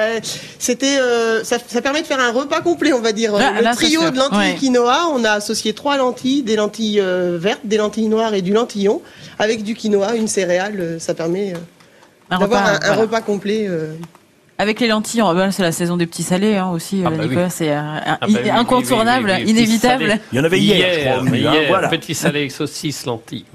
c'était, 0.59 0.97
euh, 0.99 1.41
ça, 1.43 1.57
ça 1.65 1.81
permet 1.81 2.01
de 2.01 2.05
faire 2.07 2.19
un 2.19 2.31
repas 2.33 2.59
complet, 2.61 2.91
on 2.91 2.99
va 2.99 3.13
dire. 3.13 3.31
Là- 3.33 3.53
le 3.57 3.61
là, 3.63 3.73
trio 3.75 4.09
de 4.11 4.17
lentilles 4.17 4.37
Ouais. 4.37 4.55
quinoa, 4.59 5.07
on 5.13 5.23
a 5.23 5.31
associé 5.31 5.73
trois 5.73 5.95
lentilles, 5.97 6.43
des 6.43 6.57
lentilles 6.57 6.99
euh, 6.99 7.37
vertes, 7.39 7.61
des 7.63 7.77
lentilles 7.77 8.09
noires 8.09 8.33
et 8.33 8.41
du 8.41 8.51
lentillon, 8.51 9.01
avec 9.39 9.63
du 9.63 9.73
quinoa, 9.73 10.15
une 10.15 10.27
céréale. 10.27 10.75
euh, 10.79 10.99
Ça 10.99 11.13
permet 11.13 11.53
euh, 11.53 11.57
Un 12.29 12.39
d'avoir 12.39 12.61
repas, 12.65 12.71
un, 12.71 12.75
un 12.75 12.79
voilà. 12.87 13.01
repas 13.03 13.21
complet. 13.21 13.65
euh. 13.69 13.93
Avec 14.59 14.79
les 14.81 14.87
lentilles, 14.87 15.21
on- 15.21 15.33
ben, 15.33 15.51
c'est 15.51 15.61
la 15.63 15.71
saison 15.71 15.95
des 15.95 16.07
petits 16.07 16.23
salés 16.23 16.57
hein, 16.57 16.69
aussi, 16.71 17.03
Ah 17.05 17.09
bah 17.11 17.23
oui. 17.29 17.37
C'est 17.49 17.69
euh, 17.71 17.79
Ah 17.79 18.17
bah 18.19 18.27
oui, 18.27 18.49
incontournable, 18.49 19.27
oui, 19.29 19.35
oui, 19.37 19.43
oui, 19.45 19.51
inévitable. 19.51 20.19
Il 20.33 20.37
y 20.37 20.41
en 20.41 20.43
avait 20.43 20.59
hier, 20.59 20.93
je 20.93 20.99
crois, 21.05 21.21
hein, 21.21 21.35
hier, 21.35 21.67
voilà. 21.69 21.87
petit 21.87 22.13
salé 22.15 22.39
avec 22.39 22.51
saucisse, 22.51 23.05
lentilles. 23.05 23.45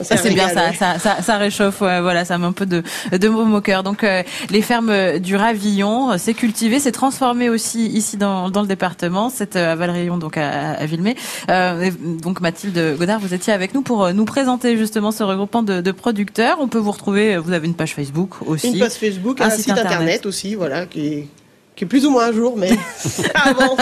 Ça, 0.00 0.16
c'est 0.16 0.30
bien, 0.30 0.48
ça, 0.48 0.72
ça, 0.72 0.98
ça, 0.98 1.22
ça 1.22 1.36
réchauffe, 1.36 1.80
ouais, 1.82 2.00
voilà, 2.00 2.24
ça 2.24 2.38
met 2.38 2.46
un 2.46 2.52
peu 2.52 2.66
de, 2.66 2.82
de 3.12 3.28
mots 3.28 3.56
au 3.56 3.60
cœur. 3.60 3.82
Donc, 3.82 4.02
euh, 4.02 4.22
les 4.50 4.62
fermes 4.62 5.18
du 5.18 5.36
Ravillon, 5.36 6.12
euh, 6.12 6.14
c'est 6.18 6.34
cultivé, 6.34 6.80
c'est 6.80 6.92
transformé 6.92 7.48
aussi 7.50 7.86
ici 7.86 8.16
dans, 8.16 8.50
dans 8.50 8.62
le 8.62 8.66
département, 8.66 9.30
c'est 9.30 9.54
euh, 9.54 9.72
à 9.72 9.74
Valrayon, 9.76 10.16
donc 10.16 10.38
à, 10.38 10.72
à 10.72 10.86
Villemay. 10.86 11.14
Euh, 11.50 11.90
donc, 12.20 12.40
Mathilde 12.40 12.96
Godard, 12.98 13.20
vous 13.20 13.34
étiez 13.34 13.52
avec 13.52 13.74
nous 13.74 13.82
pour 13.82 14.04
euh, 14.04 14.12
nous 14.12 14.24
présenter 14.24 14.76
justement 14.76 15.12
ce 15.12 15.22
regroupement 15.22 15.62
de, 15.62 15.80
de 15.80 15.92
producteurs. 15.92 16.56
On 16.60 16.68
peut 16.68 16.78
vous 16.78 16.92
retrouver, 16.92 17.36
vous 17.36 17.52
avez 17.52 17.66
une 17.66 17.74
page 17.74 17.94
Facebook 17.94 18.30
aussi. 18.46 18.72
Une 18.72 18.78
page 18.80 18.92
Facebook, 18.94 19.40
Un 19.40 19.46
un, 19.46 19.50
site 19.50 19.60
site, 19.60 19.70
internet. 19.72 19.92
internet. 19.92 20.26
aussi, 20.26 20.54
voilà, 20.54 20.86
qui 20.86 21.28
qui 21.74 21.84
est 21.84 21.86
plus 21.86 22.04
ou 22.04 22.10
moins 22.10 22.26
un 22.26 22.32
jour, 22.32 22.54
mais 22.56 22.70
ça 22.98 23.22
avance. 23.44 23.80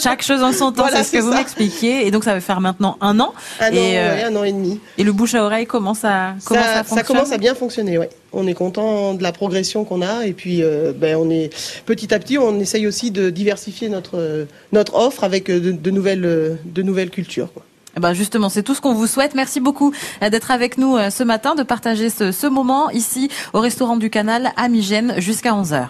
Chaque 0.00 0.22
chose 0.22 0.42
en 0.42 0.52
son 0.52 0.70
temps, 0.72 0.82
Voilà, 0.82 0.98
c'est 0.98 1.04
ce 1.04 1.12
que 1.12 1.22
vous 1.22 1.32
m'expliquiez. 1.32 2.06
Et 2.06 2.10
donc, 2.10 2.24
ça 2.24 2.32
va 2.34 2.40
faire 2.40 2.60
maintenant 2.60 2.96
un 3.00 3.18
an. 3.18 3.34
Un 3.60 3.68
an, 3.68 3.72
et, 3.72 3.98
euh, 3.98 4.14
ouais, 4.14 4.22
un 4.24 4.36
an 4.36 4.44
et 4.44 4.52
demi. 4.52 4.80
et 4.96 5.04
le 5.04 5.12
bouche 5.12 5.34
à 5.34 5.44
oreille 5.44 5.66
commence 5.66 6.04
à, 6.04 6.34
commence 6.44 6.64
ça, 6.88 7.02
commence 7.02 7.32
à 7.32 7.38
bien 7.38 7.54
fonctionner, 7.54 7.98
ouais. 7.98 8.08
On 8.32 8.46
est 8.46 8.54
content 8.54 9.14
de 9.14 9.22
la 9.22 9.32
progression 9.32 9.84
qu'on 9.84 10.02
a 10.02 10.26
et 10.26 10.34
puis 10.34 10.62
euh, 10.62 10.92
ben, 10.94 11.16
on 11.16 11.30
est 11.30 11.48
petit 11.86 12.12
à 12.12 12.18
petit 12.18 12.36
on 12.36 12.60
essaye 12.60 12.86
aussi 12.86 13.10
de 13.10 13.30
diversifier 13.30 13.88
notre 13.88 14.46
notre 14.70 14.96
offre 14.96 15.24
avec 15.24 15.48
euh, 15.48 15.58
de, 15.58 15.72
de 15.72 15.90
nouvelles 15.90 16.58
de 16.62 16.82
nouvelles 16.82 17.08
cultures. 17.08 17.50
Quoi. 17.52 17.62
Eh 17.96 18.00
ben 18.00 18.12
justement, 18.12 18.50
c'est 18.50 18.62
tout 18.62 18.74
ce 18.74 18.82
qu'on 18.82 18.92
vous 18.92 19.06
souhaite. 19.06 19.34
Merci 19.34 19.60
beaucoup 19.60 19.92
d'être 20.20 20.50
avec 20.50 20.76
nous 20.76 20.98
ce 21.10 21.24
matin, 21.24 21.54
de 21.54 21.62
partager 21.62 22.10
ce, 22.10 22.30
ce 22.30 22.46
moment 22.46 22.90
ici 22.90 23.30
au 23.54 23.60
restaurant 23.60 23.96
du 23.96 24.10
Canal 24.10 24.52
à 24.56 24.68
Migène 24.68 25.14
jusqu'à 25.18 25.52
11h. 25.52 25.86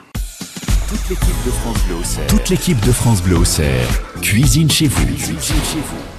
Toute 0.88 1.10
l'équipe 1.10 1.44
de 1.44 1.50
France 1.50 1.84
Bleu 1.84 1.96
Auxerre. 1.96 2.26
Toute 2.28 2.48
l'équipe 2.48 2.86
de 2.86 2.92
France 2.92 3.22
Bleu 3.22 3.36
Auxerre. 3.36 4.02
Cuisine 4.22 4.70
chez 4.70 4.88
vous. 4.88 5.04
Cuisine 5.04 5.38
chez 5.38 5.80
vous. 5.80 6.17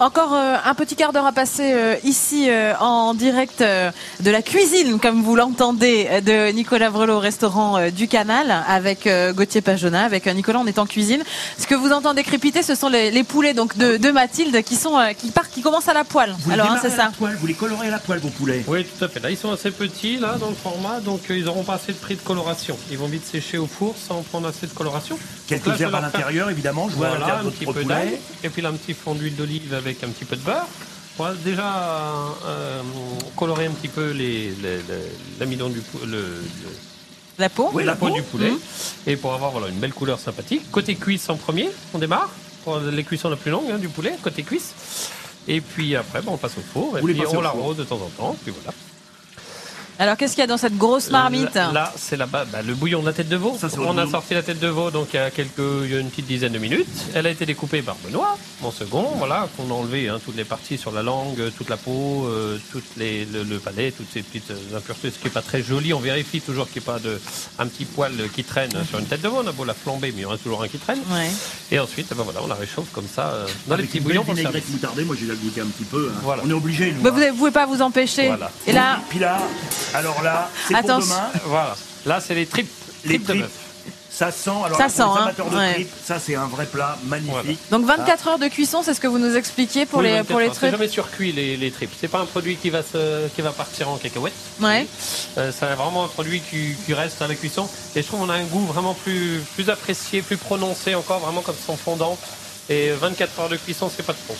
Encore 0.00 0.32
euh, 0.34 0.56
un 0.64 0.72
petit 0.72 0.96
quart 0.96 1.12
d'heure 1.12 1.26
à 1.26 1.32
passer 1.32 1.74
euh, 1.74 1.94
ici 2.04 2.46
euh, 2.48 2.72
en 2.80 3.12
direct 3.12 3.60
euh, 3.60 3.90
de 4.20 4.30
la 4.30 4.40
cuisine, 4.40 4.98
comme 4.98 5.22
vous 5.22 5.36
l'entendez, 5.36 6.08
de 6.24 6.50
Nicolas 6.52 6.88
Vrelot 6.88 7.16
au 7.16 7.20
restaurant 7.20 7.76
euh, 7.76 7.90
du 7.90 8.08
Canal 8.08 8.64
avec 8.66 9.06
euh, 9.06 9.34
Gauthier 9.34 9.60
Pajona. 9.60 10.02
Avec 10.06 10.26
euh, 10.26 10.32
Nicolas, 10.32 10.58
on 10.60 10.66
est 10.66 10.78
en 10.78 10.86
cuisine. 10.86 11.22
Ce 11.58 11.66
que 11.66 11.74
vous 11.74 11.92
entendez 11.92 12.22
crépiter, 12.22 12.62
ce 12.62 12.74
sont 12.74 12.88
les, 12.88 13.10
les 13.10 13.24
poulets 13.24 13.52
donc 13.52 13.76
de, 13.76 13.98
de 13.98 14.10
Mathilde 14.10 14.62
qui 14.62 14.76
sont 14.76 14.98
euh, 14.98 15.12
qui 15.12 15.30
partent, 15.32 15.50
qui 15.50 15.60
commencent 15.60 15.88
à 15.88 15.92
la 15.92 16.04
poêle. 16.04 16.34
Vous 16.38 16.48
les 16.48 16.54
Alors 16.54 16.70
hein, 16.72 16.78
c'est 16.80 16.86
à 16.88 16.96
ça. 16.96 17.04
la 17.04 17.10
poêle, 17.10 17.36
vous 17.38 17.46
les 17.46 17.52
colorez 17.52 17.88
à 17.88 17.90
la 17.90 17.98
poêle, 17.98 18.20
vos 18.20 18.30
poulets. 18.30 18.64
Oui, 18.68 18.86
tout 18.86 19.04
à 19.04 19.08
fait. 19.08 19.20
Là, 19.20 19.30
ils 19.30 19.36
sont 19.36 19.52
assez 19.52 19.70
petits, 19.70 20.16
là, 20.16 20.36
dans 20.40 20.48
le 20.48 20.54
format, 20.54 21.00
donc 21.00 21.20
euh, 21.30 21.36
ils 21.36 21.44
n'auront 21.44 21.62
pas 21.62 21.74
assez 21.74 21.92
de 21.92 21.98
prix 21.98 22.14
de 22.16 22.22
coloration. 22.22 22.78
Ils 22.90 22.96
vont 22.96 23.06
vite 23.06 23.26
sécher 23.26 23.58
au 23.58 23.66
four 23.66 23.94
sans 23.98 24.22
prendre 24.22 24.48
assez 24.48 24.66
de 24.66 24.72
coloration. 24.72 25.18
Quelques 25.46 25.78
herbes 25.78 25.94
à 25.96 26.00
l'intérieur, 26.00 26.48
évidemment. 26.48 26.88
Je 26.88 26.94
vois 26.96 27.08
Voilà, 27.08 27.40
un 27.40 27.50
petit 27.50 27.66
peu 27.66 27.72
poulet. 27.72 27.84
d'ail. 27.84 28.18
Et 28.44 28.48
puis 28.48 28.62
là, 28.62 28.70
un 28.70 28.72
petit 28.72 28.94
fond 28.94 29.14
d'huile 29.14 29.36
d'olive 29.36 29.74
avec 29.74 29.89
un 30.04 30.08
petit 30.08 30.24
peu 30.24 30.36
de 30.36 30.42
beurre. 30.42 30.66
On 31.18 31.24
va 31.24 31.34
déjà 31.34 31.74
euh, 32.46 32.80
colorer 33.36 33.66
un 33.66 33.72
petit 33.72 33.88
peu 33.88 34.10
les, 34.12 34.50
les- 34.62 34.78
les- 34.78 35.12
l'amidon 35.38 35.68
du 35.68 35.80
pou- 35.80 35.98
le, 36.06 36.08
le- 36.08 36.42
La 37.38 37.48
peau. 37.48 37.70
Oui, 37.72 37.84
la 37.84 37.92
la 37.92 37.96
peau 37.96 38.08
peau. 38.08 38.14
du 38.14 38.22
poulet. 38.22 38.50
Mhm. 38.50 38.58
Et 39.06 39.16
pour 39.16 39.32
avoir 39.34 39.50
voilà, 39.50 39.68
une 39.68 39.78
belle 39.78 39.92
couleur 39.92 40.18
sympathique. 40.18 40.70
Côté 40.70 40.94
cuisse 40.94 41.28
en 41.28 41.36
premier, 41.36 41.68
on 41.94 41.98
démarre. 41.98 42.30
Pour 42.64 42.78
les 42.78 43.04
cuissons 43.04 43.30
la 43.30 43.36
plus 43.36 43.50
longue 43.50 43.70
hein, 43.70 43.78
du 43.78 43.88
poulet, 43.88 44.14
côté 44.22 44.42
cuisse. 44.42 44.72
Et 45.48 45.60
puis 45.62 45.96
après, 45.96 46.20
bon, 46.22 46.32
on 46.34 46.36
passe 46.36 46.56
au 46.58 46.62
four. 46.72 46.98
Et 46.98 47.00
Vous 47.00 47.06
les 47.06 47.14
puis 47.14 47.22
on 47.26 47.30
au 47.30 47.32
four. 47.34 47.42
l'arrose 47.42 47.76
de 47.78 47.84
temps 47.84 47.96
en 48.00 48.08
temps. 48.10 48.36
Puis 48.44 48.52
voilà. 48.54 48.74
Alors 50.00 50.16
qu'est-ce 50.16 50.32
qu'il 50.32 50.40
y 50.40 50.44
a 50.44 50.46
dans 50.46 50.56
cette 50.56 50.78
grosse 50.78 51.10
marmite 51.10 51.54
Là, 51.54 51.70
là, 51.72 51.92
c'est 51.94 52.16
là-bas 52.16 52.46
bah, 52.50 52.62
le 52.62 52.74
bouillon 52.74 53.02
de 53.02 53.06
la 53.06 53.12
tête 53.12 53.28
de 53.28 53.36
veau. 53.36 53.54
Ça, 53.60 53.68
on 53.78 53.98
a 53.98 54.06
sorti 54.08 54.32
la 54.32 54.42
tête 54.42 54.58
de 54.58 54.66
veau 54.66 54.90
donc 54.90 55.08
il 55.12 55.16
y 55.16 55.18
a 55.18 55.30
quelques, 55.30 55.58
il 55.84 55.92
y 55.92 55.94
a 55.94 55.98
une 56.00 56.08
petite 56.08 56.26
dizaine 56.26 56.52
de 56.54 56.58
minutes. 56.58 56.88
Elle 57.14 57.26
a 57.26 57.30
été 57.30 57.44
découpée 57.44 57.82
par 57.82 57.96
Benoît, 58.02 58.38
mon 58.62 58.70
second, 58.70 59.02
voilà, 59.18 59.46
qu'on 59.56 59.70
a 59.70 59.74
enlevé 59.74 60.08
hein, 60.08 60.18
toutes 60.24 60.36
les 60.38 60.44
parties 60.44 60.78
sur 60.78 60.90
la 60.90 61.02
langue, 61.02 61.52
toute 61.58 61.68
la 61.68 61.76
peau, 61.76 62.26
euh, 62.26 62.56
toutes 62.72 62.96
les, 62.96 63.26
le, 63.26 63.42
le 63.44 63.58
palais, 63.58 63.92
toutes 63.92 64.06
ces 64.10 64.22
petites 64.22 64.50
euh, 64.50 64.76
impuretés, 64.78 65.10
ce 65.10 65.18
qui 65.18 65.26
est 65.26 65.30
pas 65.30 65.42
très 65.42 65.62
joli. 65.62 65.92
On 65.92 66.00
vérifie 66.00 66.40
toujours 66.40 66.66
qu'il 66.70 66.80
n'y 66.80 66.84
ait 66.88 66.92
pas 66.92 66.98
de 66.98 67.20
un 67.58 67.66
petit 67.66 67.84
poil 67.84 68.12
qui 68.34 68.42
traîne 68.42 68.72
sur 68.88 68.98
une 69.00 69.06
tête 69.06 69.20
de 69.20 69.28
veau. 69.28 69.42
On 69.44 69.46
a 69.46 69.52
beau 69.52 69.64
la 69.64 69.74
flamber, 69.74 70.12
mais 70.16 70.20
il 70.20 70.22
y 70.22 70.26
en 70.26 70.32
a 70.32 70.38
toujours 70.38 70.62
un 70.62 70.68
qui 70.68 70.78
traîne. 70.78 71.00
Ouais. 71.10 71.28
Et 71.70 71.78
ensuite, 71.78 72.06
eh 72.10 72.14
ben 72.14 72.22
voilà, 72.24 72.40
on 72.42 72.46
la 72.46 72.54
réchauffe 72.54 72.90
comme 72.92 73.06
ça 73.14 73.28
euh, 73.28 73.46
dans 73.66 73.74
les 73.76 73.80
Avec 73.80 73.86
petits 73.88 73.98
une 73.98 74.04
bouillons 74.04 74.24
pour 74.24 74.32
vinaigrette 74.32 74.66
moutardée, 74.70 75.04
moi 75.04 75.14
j'ai 75.20 75.26
déjà 75.26 75.36
goûté 75.38 75.60
un 75.60 75.66
petit 75.66 75.84
peu. 75.84 76.10
hein. 76.10 76.20
Voilà. 76.22 76.42
On 76.46 76.48
est 76.48 76.54
obligé, 76.54 76.90
nous. 76.92 77.02
Mais 77.02 77.10
hein. 77.10 77.12
vous 77.12 77.20
ne 77.20 77.32
pouvez 77.32 77.50
pas 77.50 77.66
vous 77.66 77.82
empêcher. 77.82 78.28
Voilà. 78.28 78.50
Et 78.66 78.72
là, 78.72 79.00
Puis 79.10 79.18
là, 79.18 79.38
alors 79.94 80.22
là, 80.22 80.48
c'est 80.66 80.74
pour 80.74 80.76
Attention. 80.90 81.14
demain. 81.14 81.30
Voilà. 81.46 81.76
Là, 82.06 82.20
c'est 82.20 82.34
les 82.34 82.46
tripes, 82.46 82.70
Les 83.04 83.10
tripes 83.10 83.22
de 83.22 83.26
tripes. 83.28 83.42
bœuf. 83.42 83.50
Ça 84.12 84.32
sent, 84.32 84.50
alors 84.50 84.76
Ça 84.76 84.88
là, 84.88 84.88
pour 84.88 84.88
les 84.88 84.90
sent, 84.90 85.02
hein. 85.02 85.22
amateurs 85.22 85.50
de 85.50 85.56
Ouais. 85.56 85.72
tripes, 85.74 85.90
ça 86.04 86.18
c'est 86.18 86.34
un 86.34 86.46
vrai 86.46 86.66
plat 86.66 86.98
magnifique. 87.04 87.58
donc 87.70 87.86
24 87.86 88.28
heures 88.28 88.38
de 88.38 88.48
cuisson, 88.48 88.82
c'est 88.82 88.92
ce 88.92 89.00
que 89.00 89.06
vous 89.06 89.18
nous 89.18 89.34
expliquiez 89.36 89.86
pour 89.86 90.00
Oui, 90.00 90.06
les 90.06 90.10
24 90.16 90.26
pour 90.28 90.40
les 90.40 90.46
heures. 90.46 90.52
C'est 90.54 90.58
trucs. 90.60 90.70
jamais 90.72 90.88
surcuit 90.88 91.32
les, 91.32 91.56
les 91.56 91.70
tripes. 91.70 91.92
C'est 91.98 92.08
pas 92.08 92.18
un 92.18 92.26
produit 92.26 92.56
qui 92.56 92.68
va 92.70 92.82
se, 92.82 93.28
qui 93.28 93.40
va 93.40 93.52
partir 93.52 93.88
en 93.88 93.96
cacahuète. 93.96 94.34
Ouais. 94.60 94.86
Euh, 95.38 95.52
c'est 95.58 95.64
vraiment 95.74 96.04
un 96.04 96.08
produit 96.08 96.40
qui, 96.40 96.74
qui 96.84 96.92
reste 96.92 97.22
à 97.22 97.28
la 97.28 97.34
cuisson. 97.34 97.66
Et 97.94 98.02
je 98.02 98.06
trouve 98.08 98.20
qu'on 98.20 98.28
a 98.30 98.34
un 98.34 98.44
goût 98.44 98.66
vraiment 98.66 98.92
plus, 98.94 99.40
plus 99.54 99.70
apprécié, 99.70 100.20
plus 100.22 100.36
prononcé 100.36 100.94
encore, 100.96 101.20
vraiment 101.20 101.40
comme 101.40 101.56
son 101.64 101.76
fondant. 101.76 102.18
Et 102.68 102.90
24 102.90 103.40
heures 103.40 103.48
de 103.48 103.56
cuisson, 103.56 103.90
c'est 103.94 104.04
pas 104.04 104.12
fond. 104.12 104.36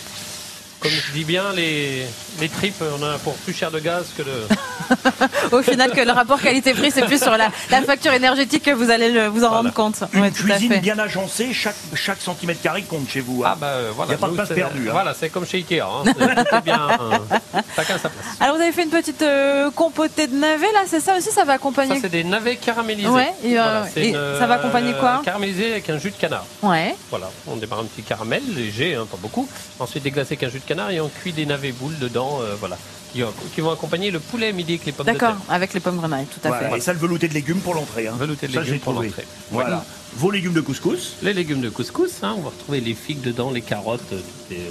Comme 0.81 0.91
je 0.91 1.11
dis 1.13 1.23
bien, 1.23 1.53
les, 1.53 2.05
les 2.39 2.49
tripes, 2.49 2.83
on 2.99 3.03
a 3.03 3.17
pour 3.19 3.33
plus 3.35 3.53
cher 3.53 3.71
de 3.71 3.79
gaz 3.79 4.05
que 4.17 4.21
de. 4.23 4.31
Au 5.51 5.61
final, 5.61 5.91
que 5.91 6.01
le 6.01 6.11
rapport 6.11 6.41
qualité-prix, 6.41 6.91
c'est 6.91 7.05
plus 7.05 7.21
sur 7.21 7.31
la, 7.37 7.49
la 7.69 7.81
facture 7.81 8.13
énergétique 8.13 8.63
que 8.63 8.71
vous 8.71 8.89
allez 8.89 9.11
le- 9.11 9.27
vous 9.27 9.43
en 9.43 9.49
Voilà. 9.49 9.57
rendre 9.57 9.73
compte. 9.73 10.03
Une 10.13 10.21
Ouais, 10.21 10.31
tout 10.31 10.43
à 10.49 10.51
cuisine 10.55 10.71
fait. 10.73 10.79
bien 10.79 10.97
agencée, 10.99 11.53
chaque, 11.53 11.75
chaque 11.95 12.21
centimètre 12.21 12.61
carré 12.61 12.83
compte 12.83 13.09
chez 13.09 13.21
vous. 13.21 13.43
hein. 13.43 13.49
Ah 13.53 13.57
bah 13.59 13.67
euh, 13.67 13.91
voilà. 13.95 14.11
Y 14.11 14.15
a 14.15 14.17
pas 14.17 14.27
de 14.29 14.45
c'est- 14.47 14.53
perdue, 14.53 14.87
hein. 14.89 14.91
Voilà, 14.93 15.13
c'est 15.13 15.29
comme 15.29 15.45
chez 15.45 15.57
Ikea. 15.57 15.81
Hein. 15.81 16.03
C'est- 16.05 16.13
C'est 16.51 16.63
bien. 16.63 16.87
chacun 17.75 17.97
sa 17.97 18.09
place. 18.09 18.25
Alors 18.39 18.55
vous 18.55 18.61
avez 18.61 18.71
fait 18.71 18.83
une 18.83 18.89
petite 18.89 19.21
euh, 19.21 19.69
compotée 19.71 20.27
de 20.27 20.35
navets 20.35 20.71
là, 20.73 20.81
c'est 20.87 20.99
ça 20.99 21.17
aussi, 21.17 21.29
ça 21.31 21.41
va 21.41 21.47
Ça, 21.47 21.53
accompagner. 21.53 21.99
c'est 22.01 22.09
des 22.09 22.23
navets 22.23 22.55
caramélisés. 22.55 23.09
Ouais, 23.09 23.31
et, 23.43 23.57
euh, 23.57 23.61
Voilà, 23.63 23.87
c'est 23.93 24.01
et 24.01 24.09
une, 24.09 24.39
ça 24.39 24.47
va 24.47 24.55
accompagner 24.55 24.93
quoi 24.93 25.19
euh, 25.19 25.23
Caramélisé 25.23 25.71
avec 25.71 25.89
un 25.89 25.97
jus 25.97 26.11
de 26.11 26.15
canard. 26.15 26.45
Ouais. 26.63 26.95
Voilà, 27.09 27.29
on 27.47 27.55
démarre 27.55 27.79
un 27.79 27.83
petit 27.85 28.03
caramel 28.03 28.41
léger, 28.55 28.95
hein, 28.95 29.05
pas 29.09 29.17
beaucoup. 29.21 29.47
Ensuite 29.79 30.03
déglacé 30.03 30.33
avec 30.35 30.43
un 30.43 30.49
jus 30.49 30.59
de 30.59 30.65
canard 30.65 30.89
et 30.91 30.99
on 31.01 31.09
cuit 31.09 31.33
des 31.33 31.45
navets 31.45 31.71
boules 31.71 31.97
dedans, 31.99 32.39
euh, 32.41 32.55
voilà, 32.59 32.77
qui, 33.11 33.21
qui 33.53 33.61
vont 33.61 33.71
accompagner 33.71 34.11
le 34.11 34.19
poulet 34.19 34.53
midi 34.53 34.73
avec 34.73 34.85
les 34.85 34.91
pommes 34.91 35.05
de 35.07 35.11
D'accord, 35.11 35.35
avec 35.49 35.73
les 35.73 35.79
pommes 35.79 35.97
grenailles, 35.97 36.25
tout 36.25 36.39
à 36.45 36.49
Voilà. 36.49 36.69
fait. 36.69 36.77
Et 36.77 36.81
ça, 36.81 36.93
le 36.93 36.99
velouté 36.99 37.27
de 37.27 37.33
légumes 37.33 37.59
pour 37.59 37.73
l'entrée. 37.73 38.07
Hein. 38.07 38.15
Velouté 38.17 38.47
de 38.47 38.53
Ça, 38.53 38.61
légumes 38.61 38.79
pour 38.79 38.93
l'entrée. 38.93 39.25
Voilà. 39.51 39.83
Vos 40.15 40.31
légumes 40.31 40.53
de 40.53 40.61
couscous. 40.61 41.15
Les 41.21 41.33
légumes 41.33 41.61
de 41.61 41.69
couscous, 41.69 42.11
hein, 42.23 42.35
on 42.37 42.41
va 42.41 42.49
retrouver 42.49 42.81
les 42.81 42.93
figues 42.93 43.21
dedans, 43.21 43.51
les 43.51 43.61
carottes, 43.61 44.01
euh, 44.13 44.19
euh, 44.51 44.69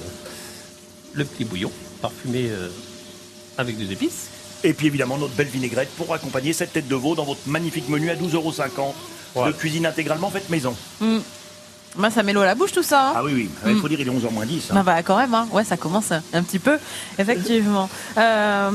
le 1.14 1.24
petit 1.24 1.44
bouillon 1.44 1.72
parfumé 2.02 2.48
euh, 2.50 2.68
avec 3.58 3.76
des 3.78 3.92
épices. 3.92 4.28
Et 4.64 4.74
puis 4.74 4.86
évidemment 4.88 5.16
notre 5.16 5.32
belle 5.34 5.46
vinaigrette 5.48 5.88
pour 5.96 6.12
accompagner 6.12 6.52
cette 6.52 6.72
tête 6.74 6.86
de 6.88 6.94
veau 6.94 7.14
dans 7.14 7.24
votre 7.24 7.40
magnifique 7.46 7.88
menu 7.88 8.10
à 8.10 8.14
12,50 8.14 8.34
euros 8.34 8.52
Voilà. 9.34 9.52
de 9.52 9.56
cuisine 9.56 9.86
intégralement 9.86 10.30
faite 10.30 10.50
maison. 10.50 10.74
Bah, 11.96 12.10
ça 12.10 12.22
met 12.22 12.32
l'eau 12.32 12.42
à 12.42 12.46
la 12.46 12.54
bouche 12.54 12.72
tout 12.72 12.82
ça. 12.82 13.08
Hein. 13.08 13.12
Ah 13.16 13.22
oui, 13.24 13.32
oui. 13.34 13.50
Il 13.66 13.80
faut 13.80 13.88
dire, 13.88 14.00
il 14.00 14.06
est 14.06 14.10
11h 14.10 14.30
moins 14.32 14.46
10. 14.46 14.68
hein. 14.70 14.74
Bah, 14.74 14.82
bah, 14.84 15.02
quand 15.02 15.16
même, 15.16 15.34
hein. 15.34 15.48
ouais, 15.52 15.64
ça 15.64 15.76
commence 15.76 16.12
un 16.12 16.42
petit 16.42 16.58
peu, 16.60 16.78
effectivement. 17.18 17.88
Euh, 18.16 18.70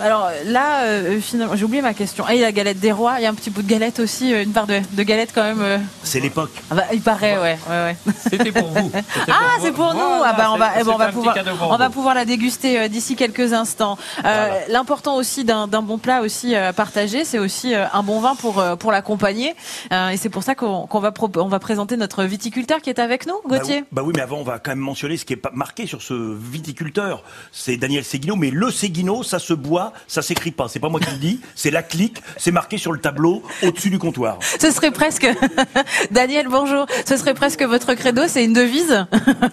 alors 0.00 0.28
là, 0.46 0.82
euh, 0.84 1.20
finalement, 1.20 1.54
j'ai 1.56 1.64
oublié 1.64 1.82
ma 1.82 1.94
question. 1.94 2.24
Ah, 2.26 2.34
il 2.34 2.40
y 2.40 2.42
a 2.42 2.46
la 2.46 2.52
galette 2.52 2.80
des 2.80 2.92
rois, 2.92 3.14
il 3.18 3.22
y 3.22 3.26
a 3.26 3.30
un 3.30 3.34
petit 3.34 3.50
bout 3.50 3.62
de 3.62 3.68
galette 3.68 3.98
aussi, 4.00 4.32
euh, 4.32 4.42
une 4.42 4.52
part 4.52 4.66
de, 4.66 4.80
de 4.92 5.02
galette 5.02 5.30
quand 5.34 5.42
même. 5.42 5.60
euh. 5.62 5.78
C'est 6.02 6.20
l'époque. 6.20 6.50
Ah 6.70 6.74
bah, 6.76 6.84
il 6.92 7.00
paraît, 7.00 7.38
ouais, 7.38 7.58
ouais, 7.68 7.96
ouais. 8.06 8.12
C'était 8.30 8.52
pour 8.52 8.68
vous. 8.68 8.90
Ah, 9.28 9.56
c'est 9.60 9.72
pour 9.72 9.92
nous. 9.94 10.00
Voilà, 10.00 10.28
Ah 10.28 10.32
bah 10.36 10.50
on 10.52 10.56
va, 10.58 10.70
eh 10.80 10.84
ben, 10.84 10.92
on 10.94 10.96
va 10.96 11.08
pouvoir, 11.12 11.36
on 11.70 11.76
va 11.76 11.90
pouvoir 11.90 12.14
la 12.14 12.24
déguster 12.24 12.78
euh, 12.80 12.88
d'ici 12.88 13.16
quelques 13.16 13.52
instants. 13.52 13.98
Euh, 14.24 14.48
L'important 14.68 15.16
aussi 15.16 15.44
d'un 15.44 15.66
bon 15.66 15.98
plat 15.98 16.20
aussi 16.22 16.54
euh, 16.54 16.68
à 16.68 16.72
partager, 16.72 17.24
c'est 17.24 17.38
aussi 17.38 17.74
euh, 17.74 17.84
un 17.92 18.02
bon 18.02 18.20
vin 18.20 18.34
pour 18.34 18.58
euh, 18.60 18.76
pour 18.76 18.92
l'accompagner. 18.92 19.54
Euh, 19.92 20.08
et 20.10 20.16
c'est 20.16 20.28
pour 20.28 20.42
ça 20.42 20.54
qu'on 20.54 20.86
va 21.00 21.12
on 21.36 21.48
va 21.48 21.58
présenter 21.58 21.96
notre 21.96 22.24
viticulteur 22.44 22.82
qui 22.82 22.90
est 22.90 22.98
avec 22.98 23.26
nous, 23.26 23.36
Bah 23.48 23.58
Gauthier. 23.58 23.78
oui, 23.78 23.84
bah 23.90 24.02
oui, 24.04 24.12
mais 24.14 24.20
avant, 24.20 24.36
on 24.36 24.42
va 24.42 24.58
quand 24.58 24.72
même 24.72 24.78
mentionner 24.78 25.16
ce 25.16 25.24
qui 25.24 25.32
est 25.32 25.36
pas 25.36 25.50
marqué 25.54 25.86
sur 25.86 26.02
ce 26.02 26.12
viticulteur. 26.12 27.24
C'est 27.52 27.78
Daniel 27.78 28.04
Seguino, 28.04 28.36
mais 28.36 28.50
le 28.50 28.70
Seguino, 28.70 29.22
ça 29.22 29.38
se 29.38 29.54
boit, 29.54 29.94
ça 30.06 30.20
s'écrit 30.20 30.50
pas. 30.50 30.68
C'est 30.68 30.78
pas 30.78 30.90
moi 30.90 31.00
qui 31.00 31.10
le 31.10 31.16
dis, 31.16 31.40
c'est 31.54 31.70
la 31.70 31.82
clique, 31.82 32.18
c'est 32.36 32.50
marqué 32.50 32.76
sur 32.76 32.92
le 32.92 33.00
tableau 33.00 33.42
au-dessus 33.62 33.88
du 33.88 33.98
comptoir. 33.98 34.38
Ce 34.60 34.70
serait 34.70 34.90
presque, 34.90 35.26
Daniel, 36.10 36.48
bonjour. 36.48 36.86
Ce 37.06 37.16
serait 37.16 37.32
presque 37.34 37.62
votre 37.62 37.94
credo, 37.94 38.22
c'est 38.28 38.44
une 38.44 38.52
devise. 38.52 39.06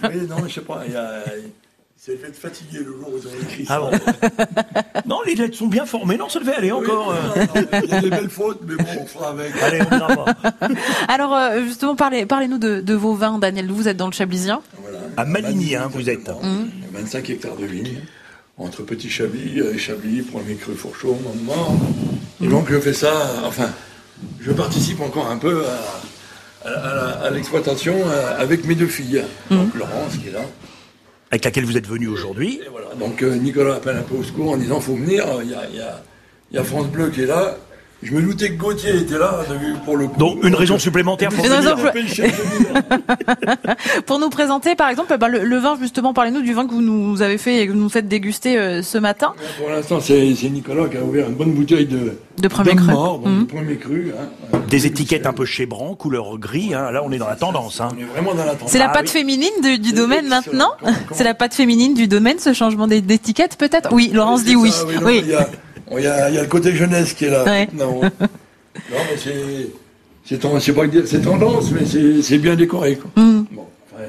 Oui, 0.04 0.28
non, 0.28 0.46
je 0.46 0.56
sais 0.56 0.62
pas, 0.62 0.84
il, 0.86 0.92
y 0.92 0.98
a, 0.98 1.24
s'est 2.04 2.18
fait 2.18 2.34
fatiguer 2.34 2.80
le 2.80 2.86
jour 2.98 3.10
où 3.14 3.18
ils 3.20 3.28
ont 3.28 3.42
écrit 3.44 3.66
Ah 3.70 3.80
ça. 3.80 3.80
bon 3.80 5.02
Non, 5.06 5.18
les 5.26 5.36
lettres 5.36 5.56
sont 5.56 5.68
bien 5.68 5.86
formées. 5.86 6.18
Non, 6.18 6.30
ça 6.30 6.40
devait 6.40 6.56
aller 6.56 6.72
Oui, 6.72 6.80
encore. 6.84 7.12
euh. 7.12 7.40
non, 7.56 7.62
non, 7.62 7.80
Il 7.84 7.90
y 7.90 7.94
a 7.94 8.02
des 8.02 8.10
belles 8.10 8.30
fautes, 8.30 8.62
mais 8.68 8.76
bon, 8.76 8.90
on 9.02 9.06
fera 9.06 9.30
avec. 9.30 9.52
Allez, 9.62 9.82
on. 9.92 10.74
Alors 11.08 11.36
euh, 11.36 11.62
justement, 11.64 11.96
parlez, 11.96 12.26
parlez-nous 12.26 12.58
de, 12.58 12.82
de 12.82 12.94
vos 12.96 13.14
vins, 13.14 13.38
Daniel. 13.38 13.68
Vous 13.72 13.88
êtes 13.88 13.98
dans 13.98 14.08
le 14.08 14.14
Chablisien. 14.14 14.62
Voilà. 14.82 14.98
À 15.16 15.26
Maligny, 15.26 15.76
hein, 15.76 15.90
vous 15.94 16.10
êtes. 16.10 16.20
exactement. 16.22 16.42
25 16.94 17.30
hectares 17.30 17.56
de 17.58 17.66
vignes, 17.66 18.00
entre 18.58 18.82
Petit 18.82 19.10
Chablis, 19.10 19.60
euh, 19.62 19.78
Chablis, 19.78 20.24
Premier 20.24 20.56
Cru, 20.56 20.74
Fourchon, 20.74 21.18
Mort. 21.44 21.76
Et 22.44 22.48
donc 22.48 22.66
je 22.72 22.80
fais 22.80 22.94
ça, 22.94 23.14
enfin, 23.46 23.70
je 24.40 24.52
participe 24.52 25.02
encore 25.02 25.28
un 25.28 25.38
peu 25.38 25.64
à, 26.66 26.68
à- 26.68 26.72
à 26.72 26.96
la- 26.96 27.26
à 27.26 27.30
l'exploitation 27.30 27.96
avec 28.40 28.66
mes 28.66 28.74
deux 28.76 28.88
filles. 28.88 29.24
Donc 29.52 29.76
Laurence 29.76 30.18
qui 30.22 30.30
est 30.30 30.32
là. 30.32 30.42
Avec 31.32 31.46
laquelle 31.46 31.66
vous 31.66 31.78
êtes 31.78 31.88
venu 31.88 32.08
aujourd'hui. 32.08 32.62
Donc 33.00 33.24
euh, 33.24 33.36
Nicolas 33.36 33.76
appelle 33.76 33.96
un 33.98 34.02
peu 34.02 34.16
au 34.16 34.24
secours 34.24 34.52
en 34.52 34.58
disant 34.58 34.82
faut 34.82 34.96
venir, 34.96 35.26
a, 35.28 35.42
il 35.44 35.50
y 35.50 36.56
y 36.56 36.58
a 36.58 36.64
France 36.64 36.88
Bleu 36.88 37.10
qui 37.10 37.22
est 37.22 37.26
là. 37.26 37.58
Je 38.04 38.14
me 38.14 38.22
doutais 38.22 38.50
que 38.52 38.58
Gauthier 38.58 38.96
était 38.98 39.18
là 39.20 39.42
pour 39.86 39.96
le 39.96 40.08
coup. 40.08 40.20
Donc, 40.20 40.44
une 40.44 40.56
raison 40.56 40.80
supplémentaire 40.80 41.30
pour 41.30 41.46
Une 41.46 41.52
raison- 41.52 41.76
de 41.76 41.82
nous 44.20 44.30
présenter, 44.30 44.76
par 44.76 44.90
exemple, 44.90 45.16
ben, 45.20 45.28
le, 45.28 45.44
le 45.44 45.58
vin, 45.58 45.78
justement, 45.80 46.14
parlez-nous 46.14 46.42
du 46.42 46.54
vin 46.54 46.66
que 46.66 46.72
vous 46.74 46.82
nous 46.82 47.22
avez 47.22 47.38
fait 47.38 47.62
et 47.62 47.68
que 47.68 47.72
vous 47.72 47.78
nous 47.78 47.90
faites 47.90 48.08
déguster 48.08 48.58
euh, 48.58 48.82
ce 48.82 48.98
matin. 48.98 49.34
Pour 49.60 49.70
l'instant, 49.70 50.00
c'est 50.00 50.34
Nicolas 50.50 50.88
qui 50.90 50.98
a 50.98 51.04
ouvert 51.04 51.28
une 51.30 51.36
bonne 51.36 51.54
bouteille 51.54 51.86
de, 51.86 52.18
De 52.42 52.48
premier 52.48 52.76
cru. 52.76 52.92
mort, 52.92 53.20
donc 53.20 53.28
Mhm. 53.28 53.40
de 53.42 53.46
premier 53.46 53.78
cru. 53.78 54.12
hein. 54.20 54.58
Des 54.70 54.86
étiquettes 54.88 55.26
un 55.28 55.34
peu 55.34 55.46
chébrant, 55.46 55.94
couleur 55.96 56.38
gris. 56.40 56.74
hein. 56.74 56.92
Là, 56.92 57.04
on 57.06 57.12
est 57.12 57.18
dans 57.18 57.28
la 57.28 57.36
tendance. 57.36 57.82
Hein. 57.82 57.90
On 57.96 58.00
est 58.00 58.04
vraiment 58.06 58.34
dans 58.34 58.46
la 58.46 58.54
tendance. 58.54 58.72
C'est 58.72 58.80
la 58.80 58.90
Ah 58.90 58.94
patte 58.94 59.06
oui. 59.06 59.12
féminine 59.12 59.52
du, 59.62 59.94
domaine 59.94 60.28
maintenant 60.28 60.72
C'est 61.12 61.24
la 61.24 61.34
patte 61.34 61.54
féminine 61.54 61.94
du 61.94 62.08
domaine, 62.08 62.40
ce 62.40 62.54
changement 62.54 62.88
d'é- 62.88 63.02
d'étiquette 63.02 63.58
peut-être? 63.58 63.90
Oui, 63.94 64.10
Laurence 64.14 64.44
dit 64.44 64.56
oui. 64.56 64.72
Oui. 65.04 65.24
Il 65.98 66.04
y, 66.04 66.08
a, 66.08 66.18
il 66.18 66.22
y 66.22 66.24
a- 66.24 66.30
il 66.30 66.36
y 66.36 66.38
a 66.38 66.42
le 66.44 66.48
côté 66.48 66.74
jeunesse 66.76 67.14
qui 67.14 67.26
est 67.26 67.30
là. 67.30 67.44
Ouais. 67.46 67.68
Non, 67.74 68.02
non 68.02 68.10
mais 68.90 69.18
c'est. 69.18 69.68
C'est 70.24 70.40
tendance, 70.40 71.72
mais 71.72 71.86
c'est 71.86 72.22
c'est 72.22 72.38
bien 72.38 72.56
décoré. 72.56 72.96
Quoi. 72.96 73.12
Mhm. 73.22 73.46
Bon, 73.52 73.66
enfin, 73.94 74.04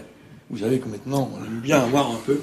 vous 0.50 0.58
savez 0.58 0.78
que 0.78 0.88
maintenant, 0.88 1.30
on 1.34 1.44
aime 1.44 1.60
bien 1.60 1.78
avoir 1.80 2.08
un 2.10 2.18
peu, 2.24 2.38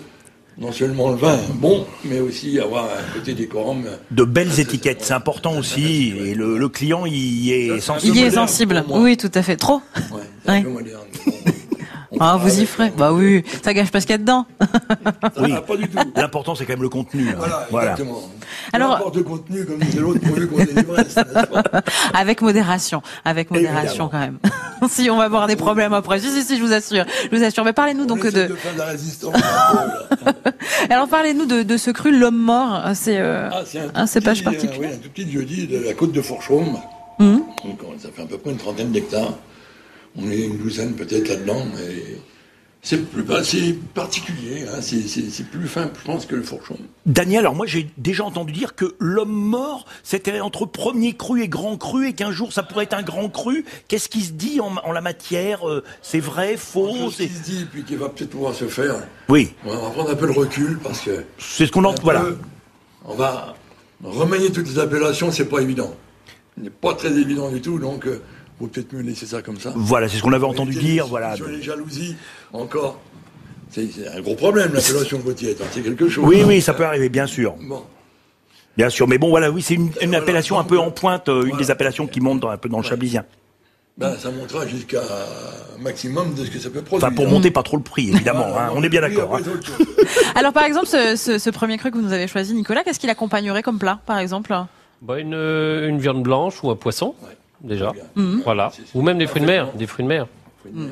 non 0.57 0.71
seulement 0.71 1.11
le 1.11 1.15
vin 1.15 1.37
bon, 1.53 1.85
mais 2.03 2.19
aussi 2.19 2.59
avoir 2.59 2.85
un 2.85 3.13
côté 3.13 3.33
décorant. 3.35 3.75
mais- 3.75 3.89
De 4.11 4.23
belles 4.25 4.59
étiquettes, 4.59 4.99
c'est 5.01 5.13
important 5.13 5.55
aussi. 5.57 6.13
Et 6.19 6.33
le, 6.33 6.57
le 6.57 6.67
client, 6.69 7.05
il 7.05 7.13
y 7.15 7.51
est 7.53 7.79
Ça, 7.79 7.93
sensible. 7.93 8.17
Il 8.17 8.21
y 8.21 8.25
est 8.25 8.31
sensible. 8.31 8.83
Oui, 8.89 9.15
tout 9.15 9.31
à 9.33 9.41
fait. 9.43 9.55
Trop 9.55 9.81
Ouais, 10.11 10.21
un 10.47 10.61
peu 10.63 10.69
moderne. 10.69 11.01
Ah, 12.13 12.33
fera 12.33 12.37
vous 12.37 12.59
y 12.61 12.65
ferez. 12.65 12.91
Bah 12.97 13.13
oui, 13.13 13.43
ça 13.63 13.73
gâche 13.73 13.91
pas 13.91 14.01
ce 14.01 14.05
qu'il 14.07 14.13
y 14.13 14.15
a 14.15 14.17
dedans. 14.17 14.45
Oui. 15.39 15.53
Ah, 15.55 15.61
pas 15.61 15.77
du 15.77 15.87
tout. 15.87 15.97
L'important, 16.15 16.55
c'est 16.55 16.65
quand 16.65 16.73
même 16.73 16.81
le 16.81 16.89
contenu. 16.89 17.29
hein. 17.29 17.35
Voilà, 17.37 17.67
Voilà. 17.69 17.91
exactement. 17.91 18.21
Alors- 18.73 19.11
le 19.15 19.23
contenu, 19.23 19.65
comme 19.65 19.77
disait 19.79 19.99
l'autre, 19.99 20.19
pourvu 20.21 20.47
qu'on 20.47 20.59
ait 20.59 20.67
Avec 22.13 22.41
modération. 22.41 23.01
Avec 23.25 23.51
modération 23.51 24.09
Évidemment. 24.09 24.09
quand 24.09 24.19
même. 24.19 24.39
si 24.89 25.09
on 25.09 25.17
va 25.17 25.23
avoir 25.25 25.47
des 25.47 25.55
problèmes 25.55 25.93
après. 25.93 26.19
Si, 26.19 26.29
si, 26.29 26.43
si, 26.43 26.57
je 26.57 26.63
vous 26.63 26.73
assure. 26.73 27.05
Je 27.31 27.35
vous 27.37 27.43
assure. 27.43 27.63
Mais 27.63 27.73
parlez-nous 27.73 28.05
donc 28.05 28.23
de. 28.25 28.29
de 28.47 28.55
faire 28.55 28.73
de 28.73 28.79
la 28.79 28.85
résistance. 28.85 29.35
Alors 30.89 31.07
parlez-nous 31.07 31.45
de, 31.45 31.63
de 31.63 31.77
ce 31.77 31.91
cru 31.91 32.17
L'Homme 32.17 32.37
Mort. 32.37 32.81
C'est 32.95 33.17
euh, 33.19 33.49
Ah, 33.51 33.61
un, 33.95 34.01
un 34.01 34.05
tout 34.05 34.11
cépage 34.11 34.41
euh, 34.41 34.45
particulier. 34.45 34.79
oui, 34.79 34.87
un 34.93 34.97
tout 34.97 35.09
petit 35.09 35.31
jeudi 35.31 35.67
de 35.67 35.79
la 35.79 35.93
côte 35.93 36.11
de 36.11 36.21
Fourchaume. 36.21 36.77
Donc, 37.19 37.47
on- 37.65 37.99
ça 37.99 38.09
fait 38.15 38.21
à 38.21 38.25
peu 38.25 38.37
près 38.37 38.51
une 38.51 38.57
trentaine 38.57 38.91
d'hectares. 38.91 39.33
On 40.21 40.29
est 40.29 40.41
une 40.45 40.57
douzaine 40.57 40.93
peut-être 40.93 41.29
là-dedans, 41.29 41.65
mais 41.75 42.03
c'est 42.81 42.97
plus 43.09 43.23
c'est 43.43 43.73
particulier. 43.93 44.63
hein. 44.67 44.79
C'est- 44.81 45.43
plus 45.49 45.67
fin, 45.67 45.89
je 45.99 46.05
pense, 46.05 46.25
que 46.25 46.35
le 46.35 46.43
Fourchaume. 46.43 46.77
Daniel, 47.05 47.39
alors 47.41 47.55
moi 47.55 47.65
j'ai 47.65 47.89
déjà 47.97 48.23
entendu 48.25 48.51
dire 48.53 48.75
que 48.75 48.95
l'homme 48.99 49.31
mort, 49.31 49.85
c'était 50.03 50.39
entre 50.41 50.65
premier 50.65 51.13
cru 51.13 51.41
et 51.41 51.47
grand 51.47 51.77
cru, 51.77 52.07
et 52.09 52.13
qu'un 52.13 52.31
jour 52.31 52.51
ça 52.53 52.63
pourrait 52.63 52.83
être 52.85 52.93
un 52.93 53.01
grand 53.03 53.29
cru. 53.29 53.65
Qu'est-ce 53.87 54.09
qui 54.09 54.21
se 54.21 54.31
dit 54.33 54.59
en, 54.59 54.75
en 54.83 54.91
la 54.91 55.01
matière 55.01 55.67
Euh, 55.69 55.83
C'est 56.01 56.19
vrai, 56.19 56.57
faux 56.57 57.09
ce 57.11 57.17
c'est- 57.17 57.27
qui 57.27 57.33
se 57.35 57.41
dit, 57.43 57.65
puis 57.71 57.83
qui 57.83 57.95
va 57.95 58.09
peut-être 58.09 58.29
pouvoir 58.31 58.53
se 58.53 58.65
faire. 58.65 58.95
Oui, 59.29 59.51
On 59.65 59.69
va 59.75 59.89
prendre 59.91 60.09
un 60.11 60.15
peu 60.15 60.25
le 60.25 60.33
recul, 60.33 60.79
parce 60.83 60.99
que 61.01 61.23
c'est 61.37 61.65
ce 61.65 61.71
qu'on 61.71 61.83
entend. 61.85 62.03
Voilà. 62.03 62.25
on 63.05 63.15
va 63.15 63.55
remanier 64.03 64.51
toutes 64.51 64.67
les 64.67 64.79
appellations, 64.79 65.31
c'est 65.31 65.45
pas 65.49 65.59
évident. 65.61 65.93
Ce 66.57 66.63
n'est 66.63 66.69
pas 66.69 66.93
très 66.93 67.11
évident 67.17 67.49
du 67.49 67.61
tout, 67.61 67.79
donc 67.79 68.05
euh, 68.05 68.21
vaut 68.59 68.67
peut-être 68.67 68.91
mieux 68.93 69.01
laisser 69.01 69.25
ça 69.25 69.41
comme 69.41 69.59
ça. 69.59 69.73
Voilà, 69.75 70.07
c'est 70.09 70.17
ce 70.17 70.23
qu'on 70.23 70.33
avait 70.33 70.45
entendu 70.45 70.73
dire. 70.75 71.07
Voilà. 71.07 71.35
Sur 71.35 71.47
les 71.47 71.61
jalousies, 71.61 72.15
encore. 72.53 72.99
C'est 73.71 73.87
un 74.15 74.19
gros 74.21 74.35
problème, 74.35 74.73
l'appellation 74.73 75.19
Gauthier. 75.19 75.55
C'est 75.71 75.81
quelque 75.81 76.09
chose. 76.09 76.25
Oui, 76.27 76.43
oui, 76.45 76.59
ça 76.61 76.73
peut 76.73 76.85
arriver, 76.85 77.09
bien 77.09 77.27
sûr. 77.27 77.55
Bon. 77.61 77.83
Bien 78.77 78.89
sûr, 78.89 79.07
mais 79.07 79.17
bon, 79.17 79.29
voilà, 79.29 79.51
oui, 79.51 79.61
c'est 79.61 79.73
une, 79.75 79.83
une 79.87 79.91
Voilà. 80.09 80.17
appellation 80.19 80.57
un 80.57 80.63
peu 80.63 80.79
en 80.79 80.89
pointe, 80.89 81.27
euh, 81.29 81.43
une 81.45 81.57
des 81.57 81.69
appellations 81.69 82.07
qui 82.07 82.21
monte 82.21 82.39
dans, 82.39 82.49
un 82.49 82.57
peu 82.57 82.69
dans 82.69 82.77
le 82.79 82.83
Chablisien. 82.83 83.25
Ben, 83.97 84.15
ça 84.17 84.31
montera 84.31 84.65
jusqu'à 84.65 85.01
un 85.01 85.81
maximum 85.81 86.33
de 86.33 86.45
ce 86.45 86.49
que 86.49 86.57
ça 86.59 86.69
peut 86.69 86.81
produire. 86.81 87.05
Enfin, 87.07 87.15
pour 87.15 87.27
monter 87.27 87.51
pas 87.51 87.63
trop 87.63 87.75
le 87.75 87.83
prix, 87.83 88.07
évidemment. 88.09 88.45
Hein, 88.57 88.67
non, 88.67 88.73
on 88.77 88.83
est 88.83 88.89
bien 88.89 89.01
d'accord. 89.01 89.35
hein. 89.35 89.41
Alors 90.35 90.53
par 90.53 90.63
exemple, 90.63 90.87
ce, 90.87 91.17
ce- 91.17 91.37
ce 91.37 91.49
premier 91.49 91.77
cru 91.77 91.91
que 91.91 91.97
vous 91.97 92.03
nous 92.03 92.13
avez 92.13 92.27
choisi, 92.27 92.53
Nicolas, 92.53 92.83
qu'est-ce 92.85 92.99
qu'il 92.99 93.09
accompagnerait 93.09 93.61
comme 93.63 93.77
plat, 93.79 93.99
par 94.05 94.17
exemple? 94.19 94.55
Bah, 95.01 95.19
une, 95.19 95.33
euh, 95.33 95.89
une 95.89 95.99
viande 95.99 96.23
blanche 96.23 96.63
ou 96.63 96.69
un 96.71 96.75
poisson, 96.77 97.13
Ouais. 97.21 97.35
Déjà. 97.61 97.91
Mhm. 98.15 98.41
Voilà. 98.43 98.71
Ou 98.95 99.01
même 99.01 99.17
des 99.17 99.27
fruits 99.27 99.41
de 99.41 99.47
mer. 99.47 99.69
Des 99.75 99.87
fruits 99.87 100.03
de 100.03 100.09
mer. 100.09 100.27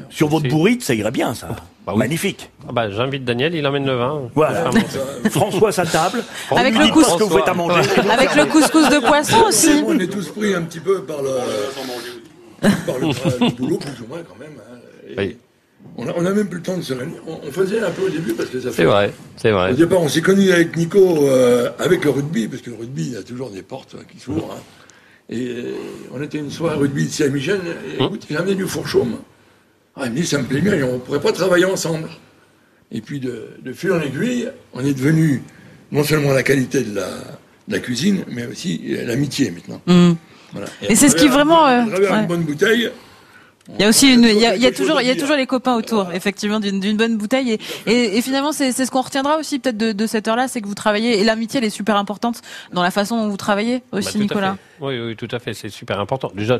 Sur 0.09 0.29
votre 0.29 0.47
bourrite, 0.47 0.81
ça 0.83 0.93
irait 0.93 1.11
bien, 1.11 1.33
ça. 1.33 1.47
Bah 1.85 1.91
oui. 1.93 1.99
Magnifique. 1.99 2.49
Ah 2.67 2.71
bah, 2.71 2.89
J'invite 2.89 3.23
Daniel, 3.25 3.53
il 3.53 3.65
emmène 3.67 3.85
le 3.85 3.95
vin. 3.95 4.21
Voilà. 4.33 4.69
François 5.29 5.69
à 5.69 5.71
sa 5.71 5.85
table. 5.85 6.23
Avec 6.51 6.73
Vous 6.73 6.81
le 6.81 6.87
couscous. 6.89 7.17
que 7.17 7.23
vous 7.23 7.37
faites 7.37 7.47
à 7.47 7.53
manger. 7.53 7.81
Avec 8.11 8.35
le 8.35 8.45
couscous 8.45 8.89
de 8.89 8.99
poisson 9.05 9.37
aussi. 9.47 9.83
On 9.85 9.97
est 9.99 10.07
tous 10.07 10.29
pris 10.29 10.53
un 10.55 10.61
petit 10.63 10.79
peu 10.79 11.03
par 11.03 11.21
le, 11.21 11.29
par 12.85 12.97
le, 12.97 13.51
boulot, 13.55 13.77
plus 13.77 14.03
ou 14.03 14.07
moins, 14.09 14.19
quand 14.27 14.37
même. 14.39 14.51
hein. 14.71 14.77
Et 15.09 15.15
Oui. 15.17 15.37
On 15.97 16.07
a, 16.07 16.11
on 16.15 16.25
a 16.25 16.31
même 16.31 16.47
plus 16.47 16.57
le 16.57 16.63
temps 16.63 16.77
de 16.77 16.81
se 16.81 16.93
réunir. 16.93 17.17
On, 17.27 17.39
on 17.47 17.51
faisait 17.51 17.79
un 17.79 17.89
peu 17.91 18.03
au 18.03 18.09
début 18.09 18.33
parce 18.33 18.49
que 18.49 18.59
ça 18.59 18.69
fait. 18.69 18.75
C'est 18.77 18.83
vrai, 18.85 19.13
c'est 19.37 19.51
vrai. 19.51 19.71
Au 19.71 19.75
départ, 19.75 20.01
on 20.01 20.07
s'est 20.09 20.21
connus 20.21 20.51
avec 20.51 20.75
Nico 20.75 20.99
euh, 21.27 21.69
avec 21.79 22.03
le 22.03 22.11
rugby, 22.11 22.47
parce 22.47 22.61
que 22.61 22.69
le 22.69 22.75
rugby, 22.77 23.03
il 23.07 23.13
y 23.13 23.17
a 23.17 23.23
toujours 23.23 23.49
des 23.49 23.63
portes 23.63 23.95
qui 24.11 24.19
s'ouvrent. 24.19 24.49
hein. 24.53 24.61
Et 25.29 25.47
euh, 25.49 25.73
on 26.13 26.21
était 26.21 26.37
une 26.37 26.51
soirée 26.51 26.77
rugby 26.77 27.09
à 27.21 27.27
Migène, 27.27 27.61
et 27.99 28.03
écoute, 28.03 28.25
il 28.29 28.37
amené 28.37 28.55
du 28.55 28.65
fourchaume. 28.65 29.17
Ah, 29.95 30.03
il 30.05 30.11
me 30.11 30.17
dit, 30.17 30.25
ça 30.25 30.37
me 30.37 30.45
plaît 30.45 30.61
bien, 30.61 30.73
et 30.73 30.83
on 30.83 30.99
pourrait 30.99 31.19
pas 31.19 31.31
travailler 31.31 31.65
ensemble. 31.65 32.07
Et 32.91 33.01
puis, 33.01 33.19
de, 33.19 33.49
de 33.61 33.73
fil 33.73 33.91
en 33.91 34.01
aiguille, 34.01 34.49
on 34.73 34.85
est 34.85 34.93
devenu 34.93 35.43
non 35.91 36.03
seulement 36.03 36.31
la 36.31 36.43
qualité 36.43 36.83
de 36.83 36.95
la, 36.95 37.09
de 37.67 37.73
la 37.73 37.79
cuisine, 37.79 38.23
mais 38.29 38.45
aussi 38.45 38.81
euh, 38.89 39.05
l'amitié 39.05 39.51
maintenant. 39.51 39.81
Voilà. 40.53 40.67
Et 40.87 40.95
c'est 40.95 41.09
ce 41.09 41.15
qui 41.15 41.27
vraiment, 41.27 41.67
euh, 41.67 41.81
à 41.81 41.87
travers 41.87 42.11
ouais. 42.11 42.19
une 42.19 42.27
bonne 42.27 42.43
bouteille. 42.43 42.89
Il 43.73 43.81
y 43.81 43.83
a 43.83 43.89
aussi 43.89 44.13
une, 44.13 44.23
il 44.23 44.37
y 44.39 44.45
a, 44.45 44.55
il 44.55 44.61
y 44.61 44.65
a 44.65 44.69
quelque 44.69 44.77
toujours, 44.77 45.01
il 45.01 45.07
y 45.07 45.11
a 45.11 45.15
toujours 45.15 45.35
les 45.35 45.45
copains 45.47 45.75
autour, 45.75 46.11
effectivement, 46.13 46.59
d'une 46.59 46.97
bonne 46.97 47.17
bouteille. 47.17 47.51
Et, 47.53 47.59
et, 47.91 48.17
et 48.17 48.21
finalement, 48.21 48.51
c'est 48.51 48.71
c'est 48.71 48.85
ce 48.85 48.91
qu'on 48.91 49.01
retiendra 49.01 49.37
aussi 49.37 49.59
peut-être 49.59 49.77
de, 49.77 49.91
de 49.91 50.07
cette 50.07 50.27
heure-là, 50.27 50.47
c'est 50.47 50.61
que 50.61 50.67
vous 50.67 50.75
travaillez 50.75 51.19
et 51.19 51.23
l'amitié, 51.23 51.57
elle 51.59 51.65
est 51.65 51.69
super 51.69 51.97
importante 51.97 52.41
dans 52.71 52.81
la 52.83 52.91
façon 52.91 53.17
dont 53.17 53.29
vous 53.29 53.37
travaillez 53.37 53.83
Bah, 53.91 53.97
aussi, 53.99 54.17
Nicolas. 54.19 54.57
Oui, 54.79 54.99
oui, 54.99 55.15
tout 55.15 55.27
à 55.31 55.39
fait, 55.39 55.53
c'est 55.55 55.69
super 55.69 55.99
important. 55.99 56.31
Déjà, 56.35 56.59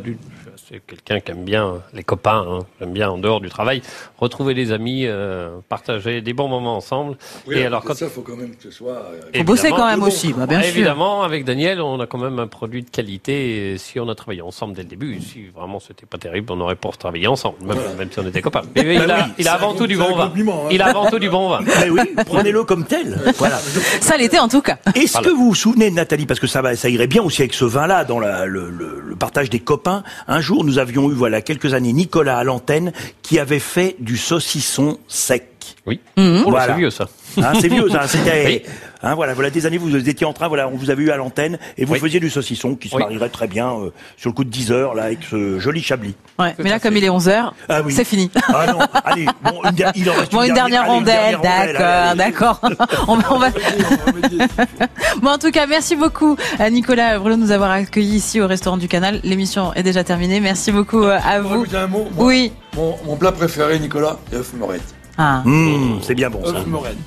c'est 0.67 0.81
quelqu'un 0.85 1.19
qui 1.19 1.31
aime 1.31 1.43
bien 1.45 1.83
les 1.93 2.03
copains, 2.03 2.43
hein. 2.49 2.59
j'aime 2.79 2.91
bien 2.91 3.09
en 3.11 3.19
dehors 3.19 3.39
du 3.41 3.49
travail, 3.49 3.81
retrouver 4.17 4.55
des 4.55 4.71
amis, 4.71 5.03
euh, 5.05 5.59
partager 5.69 6.21
des 6.21 6.33
bons 6.33 6.47
moments 6.47 6.75
ensemble. 6.75 7.15
Oui, 7.47 7.57
et 7.59 7.65
alors, 7.65 7.83
quand 7.83 7.93
ça, 7.95 8.05
il 8.05 8.11
faut 8.11 8.21
quand 8.23 8.35
même 8.35 8.55
que 8.55 8.63
ce 8.63 8.71
soit. 8.71 8.93
euh, 9.13 9.21
Faut 9.35 9.43
bosser 9.43 9.69
quand 9.69 9.85
même 9.85 10.01
aussi, 10.01 10.33
bah, 10.33 10.47
bien 10.47 10.61
sûr. 10.61 10.69
Évidemment, 10.69 11.21
avec 11.21 11.45
Daniel, 11.45 11.79
on 11.79 11.99
a 11.99 12.07
quand 12.07 12.17
même 12.17 12.39
un 12.39 12.47
produit 12.47 12.81
de 12.81 12.89
qualité. 12.89 13.73
Et 13.73 13.77
si 13.77 13.99
on 13.99 14.09
a 14.09 14.15
travaillé 14.15 14.41
ensemble 14.41 14.73
dès 14.73 14.81
le 14.81 14.89
début, 14.89 15.21
si 15.21 15.45
vraiment 15.55 15.79
c'était 15.79 16.07
pas 16.07 16.17
terrible, 16.17 16.51
on 16.51 16.59
aurait 16.61 16.75
pas 16.75 16.89
travaillé 16.99 17.27
ensemble, 17.27 17.55
même, 17.63 17.77
même 17.97 18.09
si 18.11 18.19
on 18.19 18.27
était 18.27 18.41
copains. 18.41 18.61
Mais 18.75 18.95
il, 18.95 19.01
a, 19.11 19.17
oui, 19.25 19.33
il 19.39 19.47
a 19.47 19.53
avant 19.53 19.73
tout 19.73 19.83
un- 19.83 19.87
du 19.87 19.97
bon 19.97 20.15
vin. 20.15 20.25
hein. 20.35 20.67
Il 20.71 20.81
a 20.81 20.87
avant 20.87 21.09
tout 21.09 21.19
du 21.19 21.29
bon 21.29 21.49
vin. 21.49 21.59
Mais 21.81 21.89
oui, 21.89 22.01
prenez-le 22.25 22.63
comme 22.63 22.85
tel. 22.85 23.19
Voilà. 23.37 23.59
Ça 24.01 24.17
l'était 24.17 24.39
en 24.39 24.47
tout 24.47 24.61
cas. 24.61 24.77
Est-ce 24.95 25.13
Voilà. 25.13 25.27
que 25.27 25.33
vous 25.33 25.47
vous 25.49 25.55
souvenez, 25.55 25.91
Nathalie, 25.91 26.25
parce 26.25 26.39
que 26.39 26.47
ça 26.47 26.61
va, 26.61 26.75
ça 26.75 26.89
irait 26.89 27.07
bien 27.07 27.21
aussi 27.21 27.41
avec 27.41 27.53
ce 27.53 27.65
vin-là 27.65 28.03
dans 28.03 28.19
la- 28.19 28.45
le, 28.45 28.69
le- 28.69 29.01
le 29.05 29.15
partage 29.15 29.49
des 29.49 29.59
copains. 29.59 30.03
Un 30.27 30.41
jour, 30.41 30.63
nous 30.63 30.79
avions 30.79 31.09
eu, 31.11 31.13
voilà, 31.13 31.41
quelques 31.41 31.73
années, 31.73 31.93
Nicolas 31.93 32.37
à 32.39 32.43
l'antenne 32.43 32.91
qui 33.21 33.39
avait 33.39 33.59
fait 33.59 33.95
du 33.99 34.17
saucisson 34.17 34.97
sec. 35.07 35.45
Oui. 35.85 35.99
Mhm. 36.17 36.43
Oh 36.45 36.45
là, 36.45 36.49
Voilà. 36.49 36.65
c'est 36.73 36.79
vieux 36.79 36.89
ça. 36.89 37.07
Hein, 37.37 37.53
c'est 37.59 37.67
vieux, 37.67 37.89
ça. 37.89 38.07
C'était, 38.07 38.63
Oui. 38.65 38.71
Hein, 39.03 39.15
voilà, 39.15 39.33
voilà 39.33 39.49
des 39.49 39.65
années, 39.65 39.77
vous 39.77 39.95
étiez 39.95 40.25
en 40.25 40.33
train, 40.33 40.47
voilà, 40.47 40.67
on 40.67 40.75
vous 40.75 40.89
avait 40.89 41.03
eu 41.03 41.11
à 41.11 41.17
l'antenne 41.17 41.57
et 41.77 41.85
vous 41.85 41.93
Oui. 41.93 41.99
faisiez 41.99 42.19
du 42.19 42.29
saucisson 42.29 42.75
qui 42.75 42.89
se 42.89 42.95
Oui. 42.95 43.01
marierait 43.01 43.29
très 43.29 43.47
bien 43.47 43.69
euh, 43.71 43.91
sur 44.17 44.29
le 44.29 44.33
coup 44.35 44.43
de 44.43 44.49
10 44.49 44.71
heures 44.71 44.95
là 44.95 45.03
avec 45.03 45.19
ce 45.29 45.59
joli 45.59 45.81
chablis. 45.81 46.15
Ouais, 46.39 46.55
mais 46.59 46.69
là, 46.69 46.79
comme 46.79 46.93
fait. 46.93 46.99
il 46.99 47.05
est 47.05 47.09
11h, 47.09 47.51
Ah 47.69 47.81
oui. 47.83 47.93
c'est 47.93 48.03
fini. 48.03 48.29
Ah 48.47 48.65
non, 48.71 48.79
allez, 49.05 49.25
bon, 49.43 49.61
une, 49.63 49.91
il 49.95 50.09
en 50.09 50.13
reste 50.13 50.31
Bon, 50.31 50.43
une 50.43 50.53
dernière 50.53 50.83
une 50.83 50.89
rondelle, 50.89 51.05
dernière 51.15 51.37
rondelle, 51.39 51.77
allez, 51.77 52.17
d'accord, 52.17 52.69
d'accord. 52.69 52.87
on, 53.07 53.15
va- 53.17 53.31
on 53.31 53.39
va. 53.39 53.49
Bon, 55.21 55.29
en 55.31 55.37
tout 55.37 55.51
cas, 55.51 55.65
merci 55.67 55.95
beaucoup 55.95 56.35
à 56.59 56.69
Nicolas 56.69 57.17
Bruno 57.19 57.35
de 57.37 57.41
nous 57.41 57.51
avoir 57.51 57.71
accueillis 57.71 58.15
ici 58.17 58.39
au 58.41 58.47
restaurant 58.47 58.77
du 58.77 58.87
Canal. 58.87 59.19
L'émission 59.23 59.73
est 59.73 59.83
déjà 59.83 60.03
terminée. 60.03 60.39
Merci 60.39 60.71
beaucoup 60.71 61.03
euh, 61.03 61.17
à 61.23 61.41
vous. 61.41 61.65
je 61.65 61.69
vous 61.71 61.75
un 61.75 61.87
mot. 61.87 62.07
Moi, 62.15 62.25
Oui. 62.25 62.51
Mon, 62.75 62.95
mon 63.05 63.15
plat 63.15 63.31
préféré, 63.31 63.79
Nicolas, 63.79 64.17
œuf 64.33 64.53
morette. 64.53 64.93
Ah. 65.17 65.41
Mmh, 65.45 65.99
c'est 66.03 66.13
bien 66.13 66.29
bon 66.29 66.43
ça. 66.45 66.51
œuf 66.51 66.67
morette. 66.67 66.97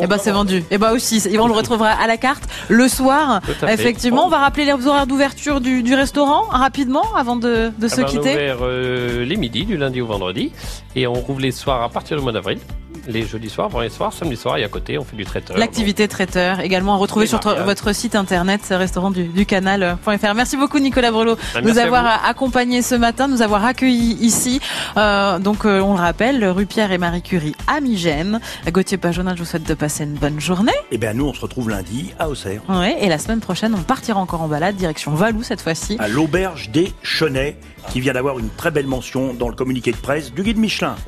Eh 0.00 0.06
ben 0.06 0.18
c'est 0.18 0.30
vendu. 0.32 0.64
Eh 0.70 0.78
ben 0.78 0.92
aussi, 0.92 1.22
et 1.30 1.38
on 1.38 1.46
le 1.46 1.52
retrouvera 1.54 1.90
à 1.90 2.06
la 2.06 2.16
carte 2.16 2.44
le 2.68 2.88
soir. 2.88 3.40
Effectivement, 3.68 4.26
on 4.26 4.28
va 4.28 4.38
rappeler 4.38 4.64
les 4.64 4.86
horaires 4.86 5.06
d'ouverture 5.06 5.60
du, 5.60 5.82
du 5.82 5.94
restaurant 5.94 6.42
rapidement 6.50 7.14
avant 7.16 7.36
de, 7.36 7.70
de 7.78 7.88
se 7.88 7.94
Ah 8.00 8.04
ben, 8.04 8.04
on 8.04 8.10
quitter. 8.10 8.32
ouvert 8.34 8.56
euh, 8.62 9.24
les 9.24 9.36
midis, 9.36 9.64
du 9.64 9.76
lundi 9.76 10.00
au 10.00 10.06
vendredi. 10.06 10.52
Et 10.96 11.06
on 11.06 11.14
rouvre 11.14 11.40
les 11.40 11.52
soirs 11.52 11.82
à 11.82 11.88
partir 11.88 12.16
du 12.16 12.22
mois 12.22 12.32
d'avril. 12.32 12.58
Les 13.06 13.26
jeudis 13.26 13.50
soirs, 13.50 13.68
vendredi 13.68 13.94
soir, 13.94 14.12
samedi 14.12 14.36
soir, 14.36 14.56
et 14.56 14.64
à 14.64 14.68
côté, 14.68 14.98
on 14.98 15.04
fait 15.04 15.16
du 15.16 15.24
traiteur. 15.24 15.56
L'activité 15.58 16.08
traiteur, 16.08 16.60
également 16.60 16.94
à 16.94 16.96
retrouver 16.96 17.26
sur 17.26 17.40
votre 17.64 17.94
site 17.94 18.14
internet 18.14 18.60
restaurant 18.70 19.10
du, 19.10 19.24
du 19.24 19.46
canal.fr. 19.46 20.34
Merci 20.34 20.56
beaucoup 20.56 20.78
Nicolas 20.78 21.10
Brelot 21.10 21.36
Bah, 21.36 21.40
de 21.56 21.60
nous 21.60 21.66
merci 21.66 21.80
à 21.80 21.84
avoir 21.84 22.26
accompagnés 22.26 22.82
ce 22.82 22.94
matin, 22.94 23.28
de 23.28 23.32
nous 23.34 23.42
avoir 23.42 23.64
accueillis 23.64 24.16
ici. 24.20 24.60
Euh, 24.96 25.38
donc 25.38 25.64
euh, 25.64 25.80
on 25.80 25.94
le 25.94 26.00
rappelle, 26.00 26.44
rue 26.46 26.66
Pierre 26.66 26.92
et 26.92 26.98
Marie 26.98 27.22
Curie 27.22 27.54
à 27.66 27.80
Migène. 27.80 28.40
Gauthier 28.70 28.96
Pajonat, 28.96 29.34
je 29.34 29.40
vous 29.40 29.44
souhaite 29.48 29.68
de 29.68 29.74
passer 29.74 30.04
une 30.04 30.14
bonne 30.14 30.40
journée. 30.40 30.72
Et 30.90 30.98
bien 30.98 31.12
nous 31.14 31.26
on 31.26 31.34
se 31.34 31.40
retrouve 31.40 31.70
lundi 31.70 32.12
à 32.18 32.28
Auxerre, 32.28 32.62
Ouais, 32.68 32.96
et 33.00 33.08
la 33.08 33.18
semaine 33.18 33.40
prochaine, 33.40 33.74
on 33.74 33.82
partira 33.82 34.18
encore 34.20 34.42
en 34.42 34.48
balade, 34.48 34.76
direction 34.76 35.12
Valou 35.14 35.42
cette 35.42 35.60
fois-ci. 35.60 35.96
à 35.98 36.08
l'auberge 36.08 36.70
des 36.70 36.92
Chenets, 37.02 37.56
qui 37.90 38.00
vient 38.00 38.12
d'avoir 38.14 38.38
une 38.38 38.48
très 38.50 38.70
belle 38.70 38.86
mention 38.86 39.34
dans 39.34 39.48
le 39.48 39.54
communiqué 39.54 39.92
de 39.92 39.96
presse 39.96 40.32
du 40.32 40.42
guide 40.42 40.58
Michelin. 40.58 40.96